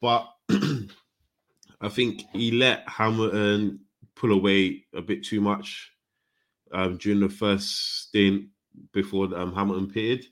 but 0.00 0.26
I 0.48 1.88
think 1.90 2.22
he 2.32 2.52
let 2.52 2.88
Hamilton 2.88 3.80
pull 4.14 4.32
away 4.32 4.84
a 4.94 5.02
bit 5.02 5.24
too 5.24 5.40
much 5.42 5.91
um 6.72 6.96
during 6.96 7.20
the 7.20 7.28
first 7.28 8.06
stint 8.06 8.46
before 8.92 9.26
um, 9.36 9.54
Hamilton 9.54 9.90
pitted. 9.90 10.26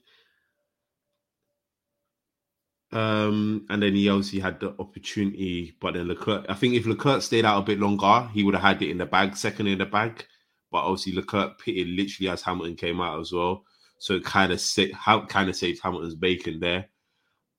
Um, 2.93 3.67
and 3.71 3.83
then 3.83 3.95
he 3.95 4.09
obviously 4.09 4.41
had 4.41 4.59
the 4.59 4.75
opportunity, 4.81 5.77
but 5.81 5.95
then 5.95 6.09
Leclerc. 6.09 6.47
I 6.49 6.55
think 6.55 6.75
if 6.75 6.87
Leclerc 6.87 7.23
stayed 7.23 7.45
out 7.45 7.63
a 7.63 7.65
bit 7.65 7.79
longer, 7.79 8.29
he 8.33 8.43
would 8.43 8.55
have 8.55 8.65
had 8.65 8.83
it 8.83 8.91
in 8.91 8.99
the 8.99 9.07
bag, 9.07 9.37
second 9.37 9.69
in 9.69 9.79
the 9.79 9.87
bag. 9.87 10.27
But 10.73 10.85
obviously 10.85 11.13
Leclerc 11.13 11.59
pitted 11.61 11.89
literally 11.89 12.31
as 12.31 12.43
Hamilton 12.43 12.77
came 12.77 13.01
out 13.01 13.21
as 13.21 13.33
well, 13.33 13.65
so 13.99 14.15
it 14.15 14.25
kind 14.25 14.53
of 14.53 14.61
sa- 14.61 15.27
kind 15.27 15.49
of 15.49 15.57
saved 15.57 15.81
Hamilton's 15.83 16.15
bacon 16.17 16.59
there. 16.59 16.89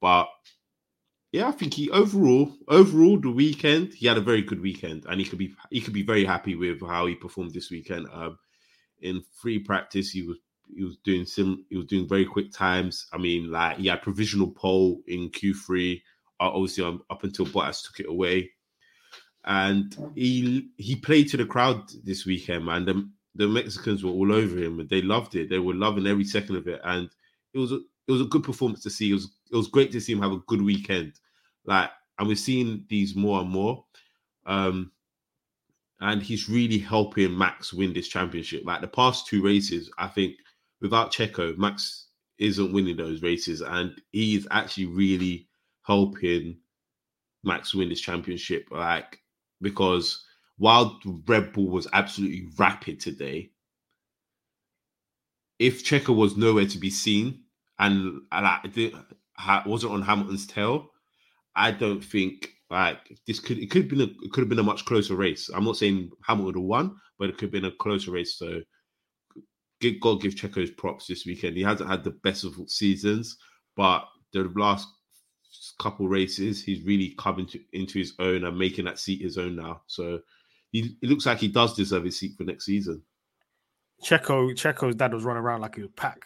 But 0.01 0.27
yeah, 1.31 1.47
I 1.47 1.51
think 1.51 1.73
he 1.73 1.89
overall, 1.91 2.53
overall 2.67 3.17
the 3.17 3.31
weekend, 3.31 3.93
he 3.93 4.07
had 4.07 4.17
a 4.17 4.21
very 4.21 4.41
good 4.41 4.61
weekend, 4.61 5.05
and 5.07 5.19
he 5.19 5.25
could 5.25 5.39
be 5.39 5.53
he 5.69 5.79
could 5.79 5.93
be 5.93 6.03
very 6.03 6.25
happy 6.25 6.55
with 6.55 6.81
how 6.81 7.05
he 7.05 7.15
performed 7.15 7.53
this 7.53 7.71
weekend. 7.71 8.07
Um, 8.11 8.37
in 9.01 9.23
free 9.41 9.59
practice, 9.59 10.11
he 10.11 10.23
was 10.23 10.37
he 10.73 10.83
was 10.83 10.97
doing 11.03 11.25
sim 11.25 11.65
he 11.69 11.77
was 11.77 11.85
doing 11.85 12.07
very 12.07 12.25
quick 12.25 12.51
times. 12.51 13.07
I 13.13 13.17
mean, 13.17 13.51
like 13.51 13.77
he 13.77 13.87
had 13.87 14.01
provisional 14.01 14.51
pole 14.51 15.01
in 15.07 15.29
Q3, 15.29 16.01
uh, 16.39 16.49
obviously 16.49 16.83
um, 16.83 17.03
up 17.09 17.23
until 17.23 17.45
Bottas 17.45 17.83
took 17.83 17.99
it 17.99 18.09
away, 18.09 18.51
and 19.45 19.95
he 20.15 20.69
he 20.77 20.95
played 20.95 21.29
to 21.29 21.37
the 21.37 21.45
crowd 21.45 21.91
this 22.03 22.25
weekend, 22.25 22.65
man. 22.65 22.85
The, 22.85 23.09
the 23.35 23.47
Mexicans 23.47 24.03
were 24.03 24.11
all 24.11 24.33
over 24.33 24.57
him, 24.57 24.79
and 24.79 24.89
they 24.89 25.01
loved 25.01 25.35
it. 25.35 25.49
They 25.49 25.59
were 25.59 25.73
loving 25.73 26.07
every 26.07 26.25
second 26.25 26.55
of 26.57 26.67
it, 26.67 26.81
and 26.83 27.09
it 27.53 27.59
was 27.59 27.71
a 27.71 27.79
it 28.07 28.11
was 28.11 28.21
a 28.21 28.25
good 28.25 28.43
performance 28.43 28.83
to 28.83 28.89
see. 28.89 29.11
It 29.11 29.15
was 29.15 29.31
it 29.51 29.55
was 29.55 29.67
great 29.67 29.91
to 29.91 30.01
see 30.01 30.13
him 30.13 30.21
have 30.21 30.31
a 30.31 30.39
good 30.47 30.61
weekend, 30.61 31.13
like, 31.65 31.89
and 32.19 32.27
we're 32.27 32.35
seeing 32.35 32.85
these 32.89 33.15
more 33.15 33.41
and 33.41 33.49
more. 33.49 33.85
Um, 34.45 34.91
and 36.01 36.21
he's 36.21 36.49
really 36.49 36.79
helping 36.79 37.37
Max 37.37 37.71
win 37.71 37.93
this 37.93 38.07
championship. 38.07 38.63
Like 38.65 38.81
the 38.81 38.87
past 38.87 39.27
two 39.27 39.43
races, 39.43 39.89
I 39.97 40.07
think 40.07 40.35
without 40.81 41.13
Checo, 41.13 41.55
Max 41.57 42.07
isn't 42.39 42.73
winning 42.73 42.97
those 42.97 43.21
races, 43.21 43.61
and 43.61 43.91
he's 44.11 44.47
actually 44.51 44.87
really 44.87 45.47
helping 45.83 46.57
Max 47.43 47.73
win 47.73 47.89
this 47.89 48.01
championship. 48.01 48.67
Like 48.71 49.19
because 49.61 50.25
while 50.57 50.99
Red 51.27 51.53
Bull 51.53 51.69
was 51.69 51.87
absolutely 51.93 52.47
rapid 52.57 52.99
today, 52.99 53.51
if 55.59 55.83
Checo 55.83 56.15
was 56.15 56.35
nowhere 56.35 56.65
to 56.65 56.77
be 56.79 56.89
seen 56.89 57.43
and, 57.77 58.21
and 58.31 58.45
like, 58.45 58.77
it 58.77 58.93
wasn't 59.67 59.93
on 59.93 60.01
Hamilton's 60.01 60.47
tail, 60.47 60.89
I 61.55 61.71
don't 61.71 62.03
think 62.03 62.49
like 62.71 62.97
this 63.27 63.39
could 63.39 63.59
it 63.59 63.69
could 63.69 63.83
have 63.83 63.89
been 63.89 64.01
a 64.01 64.25
it 64.25 64.31
could 64.31 64.41
have 64.41 64.49
been 64.49 64.59
a 64.59 64.63
much 64.63 64.85
closer 64.85 65.15
race. 65.15 65.49
I'm 65.53 65.65
not 65.65 65.77
saying 65.77 66.09
Hamilton 66.25 66.45
would 66.45 66.55
have 66.55 66.63
won, 66.63 66.95
but 67.19 67.29
it 67.29 67.33
could 67.33 67.47
have 67.47 67.51
been 67.51 67.65
a 67.65 67.71
closer 67.71 68.11
race. 68.11 68.35
So 68.35 68.61
give, 69.81 69.99
God 69.99 70.21
give 70.21 70.35
Checo's 70.35 70.71
props 70.71 71.07
this 71.07 71.25
weekend. 71.25 71.57
He 71.57 71.63
hasn't 71.63 71.89
had 71.89 72.03
the 72.03 72.11
best 72.11 72.45
of 72.45 72.55
seasons, 72.67 73.37
but 73.75 74.05
the 74.31 74.51
last 74.55 74.87
couple 75.79 76.07
races, 76.07 76.63
he's 76.63 76.85
really 76.85 77.13
coming 77.19 77.45
to, 77.47 77.59
into 77.73 77.99
his 77.99 78.13
own 78.19 78.45
and 78.45 78.57
making 78.57 78.85
that 78.85 78.99
seat 78.99 79.21
his 79.21 79.37
own 79.37 79.57
now. 79.57 79.81
So 79.87 80.19
he 80.71 80.95
it 81.01 81.09
looks 81.09 81.25
like 81.25 81.39
he 81.39 81.49
does 81.49 81.75
deserve 81.75 82.05
his 82.05 82.17
seat 82.17 82.37
for 82.37 82.43
next 82.43 82.65
season. 82.65 83.03
Checo, 84.01 84.49
Checo's 84.55 84.95
dad 84.95 85.13
was 85.13 85.23
running 85.23 85.43
around 85.43 85.61
like 85.61 85.75
he 85.75 85.81
was 85.81 85.91
pack. 85.95 86.25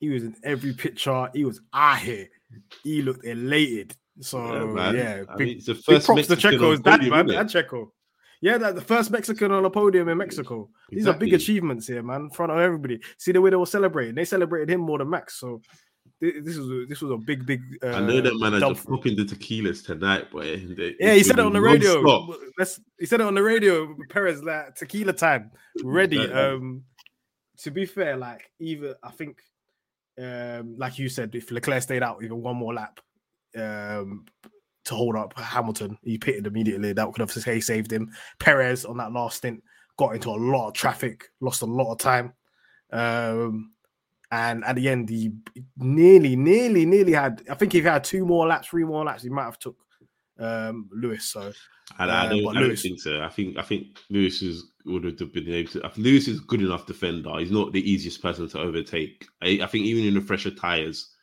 He 0.00 0.08
was 0.08 0.24
in 0.24 0.34
every 0.42 0.72
picture. 0.72 1.30
He 1.32 1.44
was 1.44 1.60
out 1.72 1.98
here. 1.98 2.28
He 2.82 3.02
looked 3.02 3.24
elated. 3.24 3.94
So 4.20 4.74
yeah, 4.76 4.92
yeah 4.92 5.24
big, 5.36 5.48
mean, 5.48 5.56
it's 5.56 5.66
the 5.66 5.74
first 5.74 6.06
props 6.06 6.26
to 6.26 6.36
Checo 6.36 6.58
Checo's 6.58 6.80
dad, 6.80 7.02
man, 7.02 7.30
and 7.30 7.48
Checo. 7.48 7.90
Yeah, 8.42 8.56
that 8.58 8.74
the 8.74 8.80
first 8.80 9.10
Mexican 9.10 9.52
on 9.52 9.64
a 9.64 9.70
podium 9.70 10.08
in 10.08 10.16
Mexico. 10.16 10.70
These 10.88 11.06
are 11.06 11.12
big 11.12 11.34
achievements 11.34 11.86
here, 11.86 12.02
man, 12.02 12.22
in 12.22 12.30
front 12.30 12.52
of 12.52 12.58
everybody. 12.58 13.00
See 13.18 13.32
the 13.32 13.40
way 13.40 13.50
they 13.50 13.56
were 13.56 13.66
celebrating. 13.66 14.14
They 14.14 14.24
celebrated 14.24 14.70
him 14.70 14.80
more 14.80 14.98
than 14.98 15.10
Max. 15.10 15.38
So 15.38 15.60
this 16.20 16.56
was 16.56 16.70
a, 16.70 16.86
this 16.86 17.00
was 17.00 17.10
a 17.10 17.16
big, 17.16 17.46
big. 17.46 17.62
Uh, 17.82 17.88
I 17.88 18.00
know 18.00 18.20
that 18.20 18.38
man 18.38 18.54
is 18.54 18.84
popping 18.84 19.16
the 19.16 19.24
tequilas 19.24 19.84
tonight, 19.84 20.30
boy. 20.30 20.56
They, 20.56 20.96
yeah, 20.98 21.14
he 21.14 21.22
said 21.22 21.38
it 21.38 21.44
on 21.44 21.52
the 21.52 21.60
radio. 21.60 22.00
Let's. 22.58 22.80
He 22.98 23.06
said 23.06 23.20
it 23.20 23.26
on 23.26 23.34
the 23.34 23.42
radio. 23.42 23.94
Perez 24.08 24.42
like 24.42 24.74
tequila 24.74 25.12
time, 25.12 25.50
ready. 25.82 26.18
Um, 26.30 26.84
to 27.58 27.70
be 27.70 27.84
fair, 27.84 28.16
like 28.16 28.50
either 28.58 28.96
I 29.02 29.10
think, 29.10 29.38
um, 30.18 30.76
like 30.78 30.98
you 30.98 31.08
said, 31.08 31.34
if 31.34 31.50
Leclerc 31.50 31.82
stayed 31.82 32.02
out 32.02 32.22
even 32.22 32.42
one 32.42 32.56
more 32.56 32.72
lap, 32.72 33.00
um, 33.56 34.24
to 34.84 34.94
hold 34.94 35.16
up 35.16 35.38
Hamilton, 35.38 35.98
he 36.02 36.18
pitted 36.18 36.46
immediately. 36.46 36.92
That 36.92 37.12
could 37.12 37.20
have 37.20 37.32
say 37.32 37.60
saved 37.60 37.92
him. 37.92 38.10
Perez 38.38 38.84
on 38.84 38.96
that 38.98 39.12
last 39.12 39.38
stint 39.38 39.62
got 39.96 40.14
into 40.14 40.30
a 40.30 40.32
lot 40.32 40.68
of 40.68 40.74
traffic, 40.74 41.30
lost 41.40 41.62
a 41.62 41.66
lot 41.66 41.92
of 41.92 41.98
time. 41.98 42.32
Um, 42.92 43.72
and 44.32 44.64
at 44.64 44.76
the 44.76 44.88
end, 44.88 45.08
he 45.08 45.32
nearly, 45.76 46.36
nearly, 46.36 46.86
nearly 46.86 47.12
had. 47.12 47.42
I 47.50 47.54
think 47.54 47.74
if 47.74 47.82
he 47.82 47.88
had 47.88 48.04
two 48.04 48.24
more 48.24 48.46
laps, 48.46 48.68
three 48.68 48.84
more 48.84 49.04
laps, 49.04 49.22
he 49.22 49.28
might 49.28 49.44
have 49.44 49.58
took 49.58 49.76
um, 50.38 50.88
Lewis. 50.92 51.24
So 51.24 51.52
I, 51.98 52.04
I, 52.04 52.28
don't, 52.28 52.56
I 52.56 52.60
Lewis, 52.60 52.82
don't, 52.82 52.90
think 52.90 53.00
so. 53.00 53.22
I 53.22 53.28
think 53.28 53.58
I 53.58 53.62
think 53.62 53.98
Lewis 54.08 54.42
is 54.42 54.64
would 54.86 55.04
have 55.04 55.32
been 55.32 55.48
able 55.48 55.70
to. 55.72 55.90
Lewis 55.96 56.28
is 56.28 56.40
good 56.40 56.62
enough 56.62 56.86
defender. 56.86 57.38
He's 57.38 57.50
not 57.50 57.72
the 57.72 57.90
easiest 57.90 58.22
person 58.22 58.48
to 58.48 58.60
overtake. 58.60 59.26
I, 59.42 59.60
I, 59.62 59.66
think 59.66 59.84
even 59.84 60.04
in 60.04 60.14
the 60.14 60.20
fresher 60.20 60.50
tires, 60.50 61.14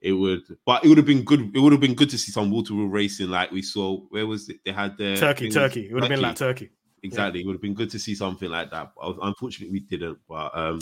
it 0.00 0.12
would. 0.12 0.42
But 0.64 0.84
it 0.84 0.88
would 0.88 0.98
have 0.98 1.06
been 1.06 1.24
good. 1.24 1.54
It 1.54 1.60
would 1.60 1.72
have 1.72 1.80
been 1.80 1.94
good 1.94 2.10
to 2.10 2.18
see 2.18 2.32
some 2.32 2.50
water 2.50 2.74
wheel 2.74 2.86
racing 2.86 3.30
like 3.30 3.50
we 3.50 3.62
saw. 3.62 4.00
Where 4.08 4.26
was 4.26 4.48
it? 4.48 4.60
They 4.64 4.72
had 4.72 4.96
the 4.96 5.16
Turkey. 5.16 5.50
Turkey. 5.50 5.88
It 5.88 5.94
would 5.94 6.02
have 6.04 6.10
been 6.10 6.22
like 6.22 6.36
Turkey. 6.36 6.70
Exactly. 7.02 7.40
Yeah. 7.40 7.44
It 7.44 7.46
would 7.46 7.54
have 7.54 7.62
been 7.62 7.74
good 7.74 7.90
to 7.90 7.98
see 7.98 8.14
something 8.14 8.50
like 8.50 8.70
that. 8.70 8.92
But 8.94 9.16
unfortunately, 9.22 9.72
we 9.72 9.80
didn't. 9.80 10.18
But 10.28 10.56
um, 10.56 10.80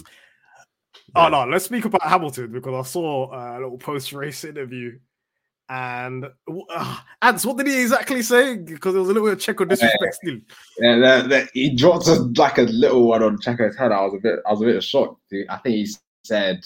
Oh, 1.15 1.23
yeah. 1.23 1.27
Oh 1.27 1.29
no, 1.31 1.51
let's 1.51 1.65
speak 1.65 1.85
about 1.85 2.03
Hamilton 2.03 2.53
because 2.53 2.75
I 2.75 2.89
saw 2.89 3.33
a 3.33 3.61
little 3.61 3.79
post-race 3.79 4.45
interview, 4.45 4.99
and 5.69 6.27
uh, 6.71 6.99
Antz, 7.23 7.47
what 7.47 7.57
did 7.57 7.67
he 7.67 7.81
exactly 7.81 8.23
say? 8.23 8.57
Because 8.57 8.93
there 8.93 9.01
was 9.01 9.11
a 9.11 9.13
little 9.13 9.29
bit 9.29 9.35
of 9.35 9.57
Checo 9.57 9.69
disrespect 9.69 10.03
yeah. 10.03 10.11
still. 10.11 10.41
Yeah, 10.79 10.99
that, 10.99 11.29
that, 11.29 11.51
he 11.55 11.75
dropped 11.75 12.09
a, 12.09 12.15
like 12.37 12.59
a 12.59 12.63
little 12.63 13.09
one 13.09 13.23
on 13.23 13.39
Checo's 13.39 13.77
head. 13.77 13.93
I 13.93 14.03
was 14.03 14.15
a 14.15 14.19
bit, 14.19 14.41
I 14.47 14.51
was 14.51 14.63
a 14.63 14.65
bit 14.65 14.85
shocked. 14.85 15.21
I 15.49 15.57
think 15.59 15.75
he 15.75 15.89
said, 16.25 16.63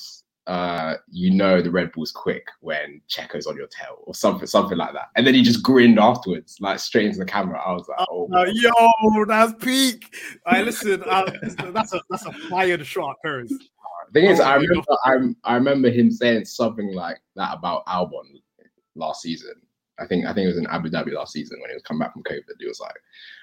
uh, 0.46 0.94
"You 1.10 1.30
know, 1.32 1.62
the 1.62 1.70
Red 1.70 1.92
Bull's 1.92 2.12
quick 2.12 2.46
when 2.60 3.00
Checo's 3.08 3.46
on 3.46 3.56
your 3.56 3.68
tail," 3.68 3.98
or 4.04 4.14
something, 4.14 4.46
something 4.46 4.78
like 4.78 4.92
that. 4.92 5.08
And 5.16 5.26
then 5.26 5.34
he 5.34 5.42
just 5.42 5.62
grinned 5.62 5.98
afterwards, 5.98 6.56
like 6.60 6.78
straight 6.78 7.06
into 7.06 7.18
the 7.18 7.24
camera. 7.24 7.60
I 7.60 7.72
was 7.72 7.88
like, 7.88 8.06
"Oh, 8.10 8.28
uh, 8.32 8.46
yo, 8.52 9.24
that's 9.26 9.54
peak." 9.64 10.14
I 10.46 10.56
right, 10.56 10.64
listen, 10.64 11.02
uh, 11.06 11.30
that's 11.72 11.92
a 11.92 12.00
that's 12.10 12.26
a 12.26 12.32
fired 12.48 12.84
shot, 12.86 13.16
Perez. 13.22 13.52
Thing 14.12 14.26
is, 14.26 14.40
oh, 14.40 14.44
I 14.44 14.56
remember 14.56 14.84
I, 15.04 15.52
I 15.52 15.54
remember 15.54 15.88
him 15.88 16.10
saying 16.10 16.44
something 16.44 16.92
like 16.94 17.18
that 17.36 17.56
about 17.56 17.86
Albon 17.86 18.42
last 18.94 19.22
season. 19.22 19.54
I 19.98 20.06
think 20.06 20.26
I 20.26 20.34
think 20.34 20.44
it 20.44 20.48
was 20.48 20.58
in 20.58 20.66
Abu 20.66 20.90
Dhabi 20.90 21.12
last 21.12 21.32
season 21.32 21.58
when 21.60 21.70
he 21.70 21.74
was 21.74 21.82
coming 21.82 22.00
back 22.00 22.12
from 22.12 22.22
COVID. 22.24 22.42
He 22.58 22.66
was 22.66 22.80
like, 22.80 22.94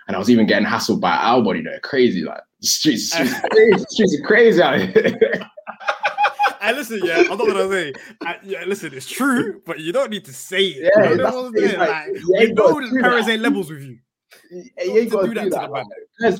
and 0.07 0.15
I 0.15 0.19
was 0.19 0.29
even 0.29 0.45
getting 0.45 0.67
hassled 0.67 0.99
by 0.99 1.15
Albon, 1.15 1.57
you 1.57 1.63
know, 1.63 1.77
crazy 1.81 2.23
like 2.23 2.41
streets, 2.61 3.11
streets, 3.11 3.39
crazy, 3.51 3.85
streets 3.89 4.17
are 4.19 4.27
crazy 4.27 4.61
out 4.61 4.79
here. 4.79 5.47
Listen, 6.80 7.01
yeah, 7.03 7.23
I'm 7.30 7.38
not 7.38 7.45
gonna 7.45 7.69
say, 7.69 7.93
I, 8.21 8.38
yeah, 8.41 8.63
listen, 8.65 8.93
it's 8.93 9.05
true, 9.05 9.61
but 9.65 9.82
you 9.82 9.91
don't 9.91 10.09
need 10.09 10.23
to 10.23 10.34
say 10.34 10.63
it. 10.63 10.93
Yeah, 10.95 11.09
you 11.09 11.17
know, 11.17 11.51
like, 11.51 11.77
like, 11.77 12.07
you 12.23 12.53
know 12.53 13.01
Perez 13.01 13.27
ain't 13.27 13.41
levels 13.41 13.69
with 13.69 13.82
you. 13.82 13.97
He 14.49 14.71
ain't 14.97 15.11
got 15.11 15.23
to 15.23 15.27
do 15.27 15.34
that. 15.34 15.51
that 15.51 15.71
like, 15.71 15.86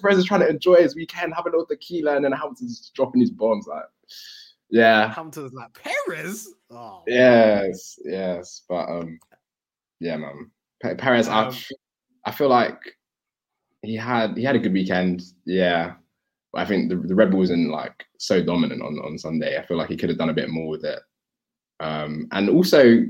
Perez 0.02 0.18
is 0.18 0.24
trying 0.24 0.40
to 0.40 0.48
enjoy 0.48 0.76
his 0.76 0.96
weekend, 0.96 1.34
have 1.36 1.46
a 1.46 1.50
little 1.50 1.66
tequila, 1.66 2.16
and 2.16 2.24
then 2.24 2.32
Hamilton's 2.32 2.90
dropping 2.96 3.20
his 3.20 3.32
bombs. 3.32 3.68
Like, 3.68 3.84
yeah. 4.70 5.14
Hamilton's 5.14 5.52
like 5.52 5.74
Perez. 5.74 6.54
Oh, 6.72 7.04
yes, 7.06 8.00
yes, 8.06 8.62
but 8.70 8.88
um, 8.88 9.20
yeah, 10.00 10.16
man. 10.16 10.52
Perez, 10.82 11.28
um, 11.28 11.54
I, 12.26 12.30
I 12.30 12.32
feel 12.32 12.48
like 12.48 12.80
he 13.82 13.98
had 13.98 14.38
he 14.38 14.46
had 14.46 14.56
a 14.56 14.60
good 14.60 14.72
weekend. 14.72 15.22
Yeah, 15.44 15.96
I 16.56 16.66
think 16.66 16.89
the, 16.89 16.95
the 16.95 17.16
Red 17.16 17.32
Bull 17.32 17.39
wasn't 17.39 17.70
like 17.70 18.06
so 18.18 18.43
dominant 18.43 18.82
on 18.82 19.00
on 19.00 19.18
Sunday. 19.18 19.58
I 19.58 19.66
feel 19.66 19.78
like 19.78 19.89
he 19.89 19.97
could 19.97 20.10
have 20.10 20.18
done 20.18 20.30
a 20.30 20.34
bit 20.34 20.50
more 20.50 20.68
with 20.68 20.84
it. 20.84 21.00
Um, 21.80 22.28
and 22.32 22.50
also, 22.50 23.06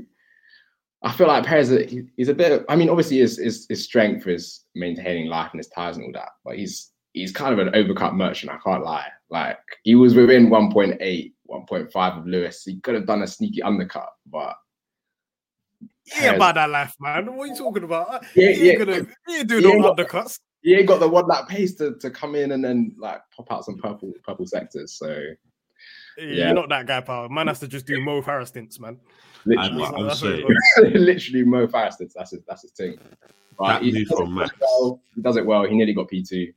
I 1.02 1.12
feel 1.12 1.26
like 1.26 1.44
Perez 1.44 1.70
he's 2.16 2.28
a 2.28 2.34
bit. 2.34 2.64
I 2.68 2.76
mean, 2.76 2.90
obviously 2.90 3.18
his, 3.18 3.38
his 3.38 3.66
his 3.68 3.84
strength 3.84 4.26
is 4.26 4.64
maintaining 4.74 5.26
life 5.26 5.50
and 5.52 5.58
his 5.58 5.68
tires 5.68 5.96
and 5.96 6.06
all 6.06 6.12
that, 6.12 6.30
but 6.44 6.56
he's 6.56 6.92
he's 7.12 7.32
kind 7.32 7.58
of 7.58 7.66
an 7.66 7.72
overcut 7.72 8.14
merchant. 8.14 8.52
I 8.52 8.58
can't 8.58 8.84
lie. 8.84 9.08
Like 9.30 9.58
he 9.84 9.94
was 9.94 10.14
within 10.14 10.48
1.8 10.48 11.32
1.5 11.48 12.18
of 12.18 12.26
Lewis. 12.26 12.64
He 12.64 12.80
could 12.80 12.94
have 12.94 13.06
done 13.06 13.22
a 13.22 13.26
sneaky 13.26 13.62
undercut, 13.62 14.10
but 14.26 14.56
yeah, 16.18 16.32
about 16.32 16.56
that 16.56 16.70
life, 16.70 16.94
man. 17.00 17.34
What 17.34 17.44
are 17.44 17.52
you 17.52 17.56
talking 17.56 17.84
about? 17.84 18.24
Yeah, 18.34 18.52
he 18.52 18.72
yeah. 18.72 18.74
Gonna, 18.76 19.06
he 19.26 19.38
ain't 19.38 19.48
doing 19.48 19.80
no 19.80 19.94
undercuts. 19.94 20.38
He 20.62 20.74
ain't 20.74 20.86
got 20.86 21.00
the 21.00 21.08
one 21.08 21.26
lap 21.26 21.48
pace 21.48 21.74
to, 21.76 21.94
to 21.96 22.10
come 22.10 22.34
in 22.34 22.52
and 22.52 22.62
then 22.62 22.94
like 22.98 23.20
pop 23.34 23.50
out 23.50 23.64
some 23.64 23.78
purple 23.78 24.12
purple 24.22 24.46
sectors. 24.46 24.92
So 24.92 25.08
yeah, 26.18 26.46
you're 26.46 26.54
not 26.54 26.68
that 26.68 26.86
guy, 26.86 27.00
pal. 27.00 27.28
Man 27.28 27.46
has 27.46 27.60
to 27.60 27.68
just 27.68 27.86
do 27.86 28.00
Mo 28.00 28.20
Farah 28.22 28.46
stints, 28.46 28.78
man. 28.78 28.98
Literally, 29.46 29.84
I'm, 29.84 29.94
I'm 29.94 30.14
sorry. 30.14 30.44
literally 30.78 31.44
Mo 31.44 31.66
Farah 31.66 31.92
stints. 31.92 32.14
That's 32.14 32.32
his 32.32 32.40
that's 32.46 32.62
his 32.62 32.72
thing. 32.72 32.98
But 33.58 33.82
he, 33.82 34.04
does 34.04 34.18
well. 34.18 35.02
he 35.14 35.20
does 35.20 35.36
it 35.36 35.44
well. 35.44 35.64
He 35.64 35.76
nearly 35.76 35.94
got 35.94 36.08
P 36.08 36.22
two. 36.22 36.52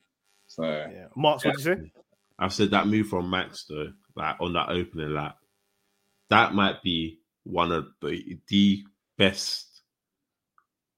So 0.48 0.64
yeah, 0.64 1.08
Martz, 1.18 1.44
yeah. 1.44 1.52
what 1.52 1.58
did 1.58 1.58
you 1.58 1.64
say? 1.64 1.92
I've 2.40 2.54
said 2.54 2.72
that 2.72 2.88
move 2.88 3.08
from 3.08 3.30
Max 3.30 3.66
though 3.66 3.92
like 4.16 4.36
on 4.40 4.54
that 4.54 4.70
opening 4.70 5.14
lap, 5.14 5.38
that 6.30 6.54
might 6.54 6.82
be 6.84 7.20
one 7.44 7.72
of 7.72 7.88
the 8.02 8.38
the 8.48 8.84
best 9.18 9.82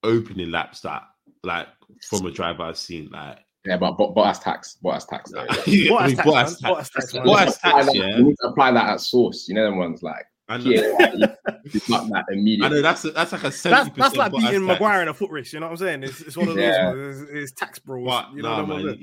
opening 0.04 0.52
laps 0.52 0.82
that 0.82 1.04
like 1.46 1.68
from 2.08 2.26
a 2.26 2.32
driver 2.32 2.64
I've 2.64 2.78
seen. 2.78 3.10
Like 3.12 3.40
yeah, 3.66 3.78
but 3.78 3.94
but 3.98 4.14
Bottas 4.14 4.42
tax, 4.42 4.78
Bottas 4.84 5.08
tax, 5.08 5.32
though, 5.32 5.44
yeah. 5.66 5.92
Bottas, 5.92 6.16
tax, 6.16 6.62
Bottas, 6.62 6.92
tax, 6.92 7.14
tax, 7.14 7.14
Bottas 7.14 7.60
tax, 7.60 7.96
yeah. 7.96 8.18
You 8.18 8.24
need 8.26 8.36
to 8.42 8.48
apply 8.48 8.72
that 8.72 8.90
at 8.90 9.02
source. 9.02 9.48
You 9.48 9.56
know 9.56 9.66
them 9.66 9.78
ones 9.78 10.04
like. 10.04 10.26
I 10.48 10.58
know. 10.58 10.70
Yeah, 10.70 10.82
you, 11.64 11.80
that 11.80 12.26
immediately. 12.30 12.66
I 12.66 12.70
know 12.70 12.82
that's 12.84 13.04
a, 13.04 13.12
that's 13.12 13.32
like 13.32 13.44
a 13.46 13.52
seventy. 13.52 13.94
that's, 13.98 13.98
that's 13.98 14.16
like 14.16 14.32
beating 14.32 14.64
Maguire 14.64 15.02
in 15.02 15.08
a 15.08 15.14
foot 15.14 15.32
race. 15.32 15.52
You 15.52 15.60
know 15.60 15.66
what 15.66 15.72
I'm 15.72 15.78
saying? 15.78 16.04
It's, 16.04 16.22
it's 16.22 16.38
one 16.38 16.50
of 16.50 16.56
those. 16.56 16.64
Yeah. 16.64 16.90
Ones, 16.90 17.22
it's, 17.22 17.32
it's 17.32 17.52
tax 17.54 17.80
bros. 17.80 18.06
But, 18.06 18.34
you 18.36 18.44
know 18.44 18.64
nah, 18.64 18.78
man, 18.78 19.00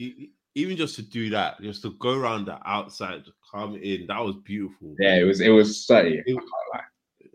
even 0.55 0.77
just 0.77 0.95
to 0.97 1.03
do 1.03 1.31
that, 1.31 1.61
just 1.61 1.83
to 1.83 1.95
go 1.95 2.17
around 2.17 2.45
the 2.45 2.59
outside, 2.65 3.25
to 3.25 3.33
come 3.51 3.75
in, 3.77 4.07
that 4.07 4.21
was 4.21 4.37
beautiful. 4.45 4.95
Yeah, 5.01 5.17
it 5.17 5.25
was 5.25 5.41
it 5.41 5.49
was 5.49 5.85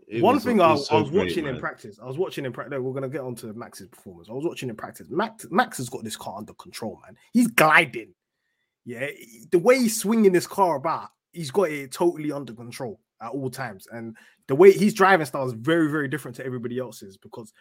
steady. 0.08 0.22
One 0.22 0.34
was, 0.36 0.44
thing 0.44 0.60
I, 0.60 0.72
was, 0.72 0.88
so 0.88 0.96
I 0.96 1.00
was 1.00 1.10
great, 1.10 1.28
watching 1.28 1.44
man. 1.44 1.54
in 1.54 1.60
practice, 1.60 1.98
I 2.02 2.06
was 2.06 2.18
watching 2.18 2.44
in 2.44 2.52
practice. 2.52 2.78
We're 2.78 2.92
gonna 2.92 3.08
get 3.08 3.20
onto 3.20 3.52
Max's 3.52 3.88
performance. 3.88 4.28
I 4.28 4.32
was 4.32 4.44
watching 4.44 4.68
in 4.68 4.76
practice. 4.76 5.08
Max, 5.10 5.46
Max 5.50 5.78
has 5.78 5.88
got 5.88 6.04
this 6.04 6.16
car 6.16 6.36
under 6.38 6.54
control, 6.54 7.00
man. 7.04 7.16
He's 7.32 7.48
gliding. 7.48 8.14
Yeah, 8.84 9.08
the 9.50 9.58
way 9.58 9.78
he's 9.78 10.00
swinging 10.00 10.32
this 10.32 10.46
car 10.46 10.76
about, 10.76 11.10
he's 11.32 11.50
got 11.50 11.70
it 11.70 11.92
totally 11.92 12.32
under 12.32 12.54
control 12.54 13.00
at 13.20 13.32
all 13.32 13.50
times. 13.50 13.86
And 13.92 14.16
the 14.46 14.54
way 14.54 14.72
he's 14.72 14.94
driving 14.94 15.26
style 15.26 15.46
is 15.46 15.52
very, 15.52 15.90
very 15.90 16.08
different 16.08 16.36
to 16.38 16.46
everybody 16.46 16.78
else's 16.78 17.16
because 17.16 17.52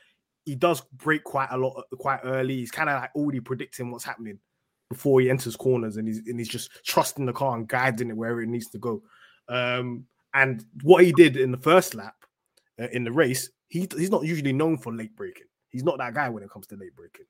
he 0.45 0.55
does 0.55 0.81
break 0.93 1.23
quite 1.23 1.49
a 1.51 1.57
lot, 1.57 1.83
quite 1.97 2.21
early. 2.23 2.55
He's 2.55 2.71
kind 2.71 2.89
of 2.89 3.01
like 3.01 3.11
already 3.15 3.41
predicting 3.41 3.91
what's 3.91 4.05
happening 4.05 4.39
before 4.89 5.19
he 5.19 5.29
enters 5.29 5.57
corners 5.57 5.97
and 5.97 6.07
he's 6.07 6.19
and 6.27 6.39
he's 6.39 6.47
just 6.47 6.69
trusting 6.85 7.25
the 7.25 7.33
car 7.33 7.57
and 7.57 7.67
guiding 7.67 8.09
it 8.09 8.15
wherever 8.15 8.41
it 8.41 8.47
needs 8.47 8.69
to 8.69 8.77
go. 8.77 9.03
Um, 9.49 10.05
and 10.33 10.63
what 10.83 11.03
he 11.03 11.11
did 11.11 11.35
in 11.35 11.51
the 11.51 11.57
first 11.57 11.95
lap 11.95 12.15
uh, 12.79 12.87
in 12.91 13.03
the 13.03 13.11
race, 13.11 13.49
he, 13.67 13.87
he's 13.97 14.11
not 14.11 14.23
usually 14.23 14.53
known 14.53 14.77
for 14.77 14.93
late 14.93 15.15
breaking. 15.15 15.47
He's 15.69 15.83
not 15.83 15.97
that 15.97 16.13
guy 16.13 16.29
when 16.29 16.43
it 16.43 16.49
comes 16.49 16.67
to 16.67 16.75
late 16.75 16.95
breaking. 16.95 17.25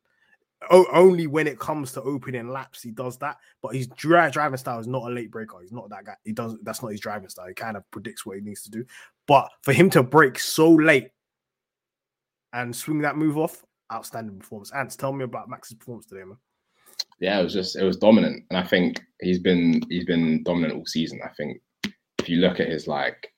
O- 0.71 0.87
only 0.91 1.27
when 1.27 1.47
it 1.47 1.59
comes 1.59 1.91
to 1.93 2.01
opening 2.01 2.49
laps, 2.49 2.81
he 2.81 2.91
does 2.91 3.17
that. 3.19 3.37
But 3.61 3.75
his 3.75 3.87
dry 3.87 4.29
driving 4.29 4.57
style 4.57 4.79
is 4.79 4.87
not 4.87 5.03
a 5.03 5.13
late 5.13 5.31
breaker. 5.31 5.57
He's 5.61 5.71
not 5.71 5.89
that 5.89 6.05
guy. 6.05 6.15
He 6.23 6.31
does 6.31 6.57
that's 6.63 6.81
not 6.81 6.91
his 6.91 6.99
driving 6.99 7.29
style. 7.29 7.47
He 7.47 7.53
kind 7.53 7.77
of 7.77 7.89
predicts 7.91 8.25
what 8.25 8.37
he 8.37 8.41
needs 8.41 8.63
to 8.63 8.71
do. 8.71 8.85
But 9.27 9.49
for 9.61 9.73
him 9.73 9.89
to 9.91 10.03
break 10.03 10.39
so 10.39 10.71
late 10.71 11.09
and 12.53 12.75
swing 12.75 13.01
that 13.01 13.17
move 13.17 13.37
off. 13.37 13.63
Outstanding 13.91 14.39
performance. 14.39 14.73
Antz, 14.73 14.97
tell 14.97 15.13
me 15.13 15.23
about 15.23 15.47
Max's 15.47 15.77
performance 15.77 16.07
today, 16.07 16.25
man. 16.25 16.37
Yeah, 17.19 17.39
it 17.39 17.43
was 17.43 17.53
just 17.53 17.77
it 17.77 17.83
was 17.83 17.95
dominant, 17.95 18.43
and 18.49 18.59
I 18.59 18.63
think 18.63 18.99
he's 19.21 19.39
been 19.39 19.81
he's 19.89 20.05
been 20.05 20.43
dominant 20.43 20.73
all 20.73 20.85
season. 20.85 21.19
I 21.23 21.29
think 21.37 21.61
if 22.19 22.27
you 22.27 22.37
look 22.37 22.59
at 22.59 22.67
his 22.67 22.87
like 22.87 23.31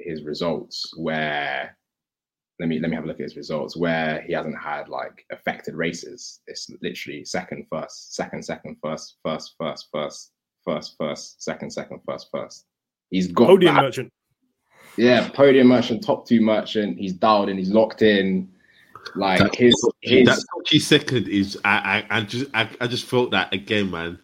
his 0.00 0.22
results, 0.24 0.92
where 0.96 1.76
let 2.60 2.68
me 2.68 2.80
let 2.80 2.90
me 2.90 2.96
have 2.96 3.04
a 3.04 3.06
look 3.06 3.20
at 3.20 3.24
his 3.24 3.36
results 3.36 3.76
where 3.76 4.22
he 4.26 4.32
hasn't 4.32 4.58
had 4.58 4.88
like 4.88 5.24
affected 5.30 5.74
races. 5.74 6.40
It's 6.46 6.68
literally 6.82 7.24
second, 7.24 7.66
first, 7.70 8.14
second, 8.16 8.44
second, 8.44 8.76
first, 8.82 9.16
first, 9.24 9.54
first, 9.58 9.88
first, 9.92 10.32
first, 10.64 10.94
first, 10.98 11.42
second, 11.42 11.70
second, 11.70 12.00
first, 12.06 12.28
first. 12.32 12.64
He's 13.10 13.28
got 13.28 13.46
Podium 13.46 13.74
that. 13.76 13.82
merchant. 13.82 14.12
Yeah, 14.96 15.28
podium 15.28 15.68
merchant, 15.68 16.02
top 16.02 16.26
two 16.26 16.40
merchant. 16.40 16.98
He's 16.98 17.12
dialed 17.12 17.48
in. 17.48 17.56
He's 17.58 17.70
locked 17.70 18.02
in. 18.02 18.48
Like 19.14 19.38
That- 19.38 19.54
his 19.54 19.74
his 20.02 20.26
that 20.26 20.42
touchy 20.56 20.80
second 20.80 21.28
is 21.28 21.56
I 21.64 22.04
I, 22.10 22.18
I 22.18 22.20
just 22.22 22.50
I, 22.52 22.68
I 22.80 22.86
just 22.88 23.04
felt 23.06 23.30
that 23.30 23.52
again, 23.54 23.90
man. 23.92 24.18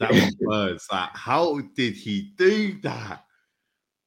That 0.00 0.10
was 0.10 0.36
words. 0.40 0.86
Like, 0.90 1.10
how 1.14 1.60
did 1.76 1.94
he 1.94 2.32
do 2.36 2.78
that? 2.80 3.24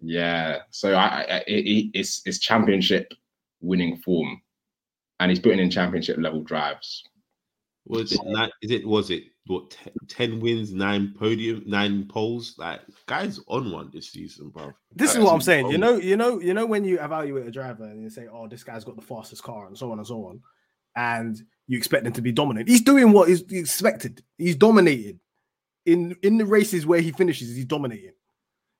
Yeah. 0.01 0.59
So 0.69 0.93
I, 0.93 1.05
I 1.21 1.43
it, 1.47 1.65
it, 1.65 1.91
it's 1.93 2.21
it's 2.25 2.39
championship 2.39 3.13
winning 3.61 3.97
form, 3.97 4.41
and 5.19 5.29
he's 5.29 5.39
putting 5.39 5.59
in 5.59 5.69
championship 5.69 6.17
level 6.17 6.41
drives. 6.41 7.03
Was 7.85 8.11
it 8.11 8.21
nine, 8.23 8.51
is 8.61 8.71
it 8.71 8.87
was 8.87 9.09
it 9.09 9.23
what 9.47 9.75
ten, 10.07 10.39
wins, 10.39 10.71
nine 10.73 11.15
podium, 11.17 11.63
nine 11.65 12.07
poles? 12.07 12.55
Like 12.57 12.81
guys 13.07 13.39
on 13.47 13.71
one 13.71 13.89
this 13.91 14.11
season, 14.11 14.49
bro. 14.49 14.71
This 14.95 15.09
is 15.09 15.15
That's 15.15 15.25
what 15.25 15.33
I'm 15.33 15.41
saying. 15.41 15.69
You 15.69 15.79
know, 15.79 15.95
you 15.95 16.15
know, 16.15 16.39
you 16.39 16.53
know 16.53 16.67
when 16.67 16.83
you 16.83 16.99
evaluate 16.99 17.47
a 17.47 17.51
driver 17.51 17.85
and 17.85 18.03
you 18.03 18.09
say, 18.09 18.27
"Oh, 18.31 18.47
this 18.47 18.63
guy's 18.63 18.83
got 18.83 18.95
the 18.95 19.01
fastest 19.01 19.43
car," 19.43 19.67
and 19.67 19.77
so 19.77 19.91
on 19.91 19.97
and 19.97 20.07
so 20.07 20.25
on, 20.25 20.41
and 20.95 21.41
you 21.67 21.77
expect 21.77 22.05
him 22.05 22.13
to 22.13 22.21
be 22.21 22.31
dominant. 22.31 22.69
He's 22.69 22.81
doing 22.81 23.11
what 23.11 23.27
is 23.29 23.43
expected. 23.49 24.23
He's 24.37 24.55
dominated 24.55 25.19
in 25.85 26.15
in 26.21 26.37
the 26.37 26.45
races 26.45 26.85
where 26.85 27.01
he 27.01 27.11
finishes. 27.11 27.55
He's 27.55 27.65
dominating. 27.65 28.13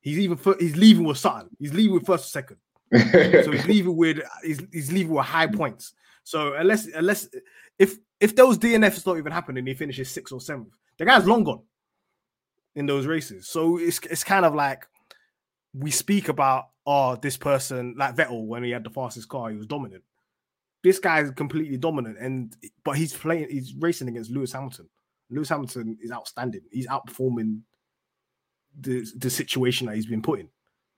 He's 0.10 0.20
even 0.20 0.39
he's 0.60 0.76
leaving 0.76 1.03
with 1.03 1.18
something. 1.18 1.49
He's 1.60 1.74
leaving 1.74 1.93
with 1.93 2.05
first 2.05 2.26
or 2.26 2.30
second. 2.30 2.57
So 3.45 3.51
he's 3.51 3.68
leaving 3.68 3.95
with 3.95 4.20
he's, 4.43 4.60
he's 4.72 4.91
leaving 4.91 5.14
with 5.14 5.26
high 5.26 5.45
points. 5.45 5.93
So 6.24 6.55
unless 6.55 6.88
unless 6.88 7.28
if 7.78 7.97
if 8.20 8.36
those 8.36 8.57
DNFs 8.57 9.03
don't 9.03 9.20
even 9.20 9.32
happen 9.32 9.57
and 9.57 9.68
he 9.68 9.74
finishes 9.76 10.10
sixth 10.10 10.34
or 10.34 10.41
seventh, 10.41 10.74
the 10.97 11.05
guy's 11.05 11.28
long 11.28 11.43
gone 11.43 11.62
in 12.76 12.88
those 12.88 13.05
races. 13.05 13.47
So 13.47 13.78
it's 13.78 13.99
it's 14.10 14.24
kind 14.24 14.45
of 14.45 14.55
like 14.55 14.88
we 15.74 15.91
speak 15.91 16.30
about 16.30 16.70
oh 16.88 17.16
this 17.16 17.38
person 17.38 17.93
like 17.95 18.16
Vettel 18.16 18.47
when 18.47 18.64
he 18.64 18.72
had 18.72 18.84
the 18.84 18.89
fastest 18.89 19.30
car, 19.30 19.51
he 19.51 19.57
was 19.57 19.68
dominant. 19.68 20.03
This 20.84 20.97
guy 20.97 21.22
is 21.22 21.32
completely 21.32 21.78
dominant, 21.78 22.18
and 22.20 22.55
but 22.84 22.97
he's 22.97 23.14
playing, 23.14 23.49
he's 23.49 23.76
racing 23.76 24.07
against 24.07 24.32
Lewis 24.32 24.53
Hamilton. 24.53 24.89
Lewis 25.30 25.49
Hamilton 25.49 25.97
is 26.01 26.12
outstanding. 26.12 26.62
He's 26.72 26.88
outperforming 26.88 27.62
the 28.80 29.06
the 29.18 29.30
situation 29.30 29.88
that 29.88 29.96
he's 29.96 30.06
been 30.06 30.22
put 30.22 30.40
in 30.40 30.50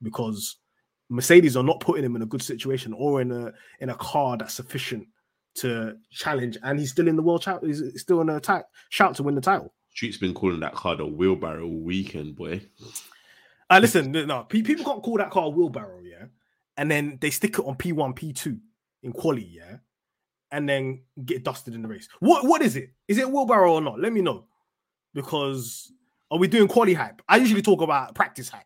because 0.01 0.57
Mercedes 1.09 1.57
are 1.57 1.63
not 1.63 1.79
putting 1.79 2.05
him 2.05 2.15
in 2.15 2.21
a 2.21 2.25
good 2.25 2.41
situation 2.41 2.93
or 2.93 3.21
in 3.21 3.31
a 3.31 3.51
in 3.79 3.89
a 3.89 3.95
car 3.95 4.37
that's 4.37 4.53
sufficient 4.53 5.07
to 5.55 5.97
challenge. 6.11 6.57
And 6.63 6.79
he's 6.79 6.91
still 6.91 7.07
in 7.07 7.15
the 7.15 7.21
world 7.21 7.43
shout. 7.43 7.63
He's 7.63 8.01
still 8.01 8.21
in 8.21 8.29
a 8.29 8.37
attack 8.37 8.65
shout 8.89 9.15
to 9.15 9.23
win 9.23 9.35
the 9.35 9.41
title. 9.41 9.73
Street's 9.89 10.17
been 10.17 10.33
calling 10.33 10.61
that 10.61 10.73
car 10.73 10.95
the 10.95 11.05
wheelbarrow 11.05 11.65
all 11.65 11.81
weekend, 11.81 12.37
boy. 12.37 12.61
Uh, 13.69 13.79
listen, 13.81 14.11
no, 14.11 14.43
people 14.43 14.75
can't 14.85 15.03
call 15.03 15.17
that 15.17 15.31
car 15.31 15.45
a 15.45 15.49
wheelbarrow, 15.49 16.01
yeah, 16.01 16.25
and 16.77 16.89
then 16.89 17.17
they 17.21 17.29
stick 17.29 17.59
it 17.59 17.65
on 17.65 17.75
P 17.75 17.91
one, 17.91 18.13
P 18.13 18.31
two 18.31 18.57
in 19.03 19.11
quali, 19.11 19.43
yeah, 19.43 19.77
and 20.51 20.67
then 20.67 21.01
get 21.25 21.43
dusted 21.43 21.73
in 21.73 21.81
the 21.81 21.87
race. 21.87 22.07
What 22.19 22.45
what 22.45 22.61
is 22.61 22.75
it? 22.77 22.91
Is 23.07 23.17
it 23.17 23.25
a 23.25 23.27
wheelbarrow 23.27 23.73
or 23.73 23.81
not? 23.81 23.99
Let 23.99 24.13
me 24.13 24.21
know, 24.21 24.45
because 25.13 25.91
are 26.31 26.39
we 26.39 26.47
doing 26.47 26.67
quality 26.67 26.93
hype? 26.93 27.21
I 27.27 27.37
usually 27.37 27.61
talk 27.61 27.81
about 27.81 28.15
practice 28.15 28.49
hype 28.49 28.65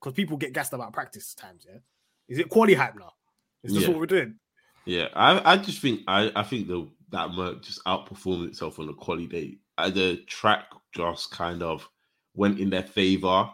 because 0.00 0.12
people 0.14 0.36
get 0.36 0.52
gassed 0.52 0.72
about 0.72 0.92
practice 0.92 1.34
times. 1.34 1.66
Yeah, 1.68 1.78
is 2.28 2.38
it 2.38 2.48
quality 2.50 2.74
hype 2.74 2.96
now? 2.96 3.12
Is 3.64 3.72
this 3.72 3.82
Yeah. 3.82 3.88
what 3.88 3.98
we're 3.98 4.06
doing? 4.06 4.36
Yeah, 4.84 5.08
I, 5.14 5.54
I 5.54 5.56
just 5.56 5.80
think 5.80 6.02
I, 6.06 6.30
I 6.36 6.42
think 6.44 6.68
the 6.68 6.88
that 7.10 7.30
Merc 7.30 7.62
just 7.62 7.82
outperformed 7.84 8.48
itself 8.48 8.78
on 8.78 8.86
the 8.86 8.92
quality 8.92 9.26
day. 9.26 9.58
Uh, 9.78 9.90
the 9.90 10.18
track 10.26 10.64
just 10.94 11.30
kind 11.30 11.62
of 11.62 11.88
went 12.34 12.58
in 12.60 12.70
their 12.70 12.82
favor, 12.82 13.50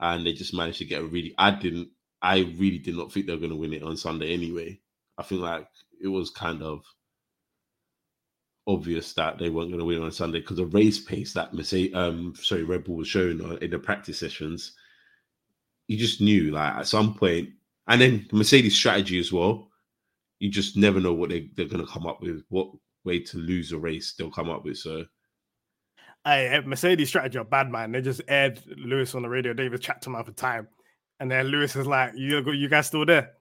and 0.00 0.26
they 0.26 0.32
just 0.32 0.54
managed 0.54 0.78
to 0.78 0.84
get 0.84 1.02
a 1.02 1.04
really. 1.04 1.34
I 1.38 1.50
didn't. 1.52 1.90
I 2.22 2.38
really 2.58 2.78
did 2.78 2.96
not 2.96 3.12
think 3.12 3.26
they 3.26 3.32
were 3.32 3.38
going 3.38 3.50
to 3.50 3.56
win 3.56 3.74
it 3.74 3.82
on 3.82 3.96
Sunday 3.96 4.32
anyway. 4.32 4.80
I 5.18 5.22
think 5.22 5.42
like 5.42 5.68
it 6.02 6.08
was 6.08 6.30
kind 6.30 6.62
of 6.62 6.82
obvious 8.66 9.12
that 9.14 9.38
they 9.38 9.48
weren't 9.48 9.70
going 9.70 9.78
to 9.78 9.84
win 9.84 10.02
on 10.02 10.10
Sunday 10.12 10.40
because 10.40 10.56
the 10.56 10.66
race 10.66 10.98
pace 10.98 11.32
that 11.32 11.54
Mercedes, 11.54 11.94
um, 11.94 12.34
sorry, 12.40 12.64
Red 12.64 12.84
Bull 12.84 12.96
was 12.96 13.08
showing 13.08 13.40
in 13.60 13.70
the 13.70 13.78
practice 13.78 14.18
sessions, 14.18 14.72
you 15.88 15.96
just 15.96 16.20
knew 16.20 16.50
like 16.50 16.74
at 16.74 16.88
some 16.88 17.14
point, 17.14 17.50
and 17.86 18.00
then 18.00 18.26
the 18.30 18.36
Mercedes 18.36 18.76
strategy 18.76 19.18
as 19.18 19.32
well. 19.32 19.70
You 20.38 20.50
just 20.50 20.76
never 20.76 21.00
know 21.00 21.14
what 21.14 21.30
they, 21.30 21.48
they're 21.54 21.66
going 21.66 21.84
to 21.84 21.90
come 21.90 22.06
up 22.06 22.20
with, 22.20 22.42
what 22.50 22.68
way 23.04 23.20
to 23.20 23.38
lose 23.38 23.72
a 23.72 23.78
race 23.78 24.14
they'll 24.18 24.30
come 24.30 24.50
up 24.50 24.64
with. 24.64 24.76
So 24.78 25.06
Hey, 26.26 26.60
Mercedes 26.66 27.08
strategy 27.08 27.38
are 27.38 27.44
bad 27.44 27.70
man. 27.70 27.92
They 27.92 28.00
just 28.00 28.20
aired 28.26 28.60
Lewis 28.76 29.14
on 29.14 29.22
the 29.22 29.28
radio. 29.28 29.52
Even 29.52 29.78
chat 29.78 30.02
to 30.02 30.10
him 30.10 30.24
for 30.24 30.32
time, 30.32 30.66
and 31.20 31.30
then 31.30 31.46
Lewis 31.46 31.76
is 31.76 31.86
like, 31.86 32.14
"You 32.16 32.50
you 32.50 32.68
guys 32.68 32.88
still 32.88 33.06
there?" 33.06 33.35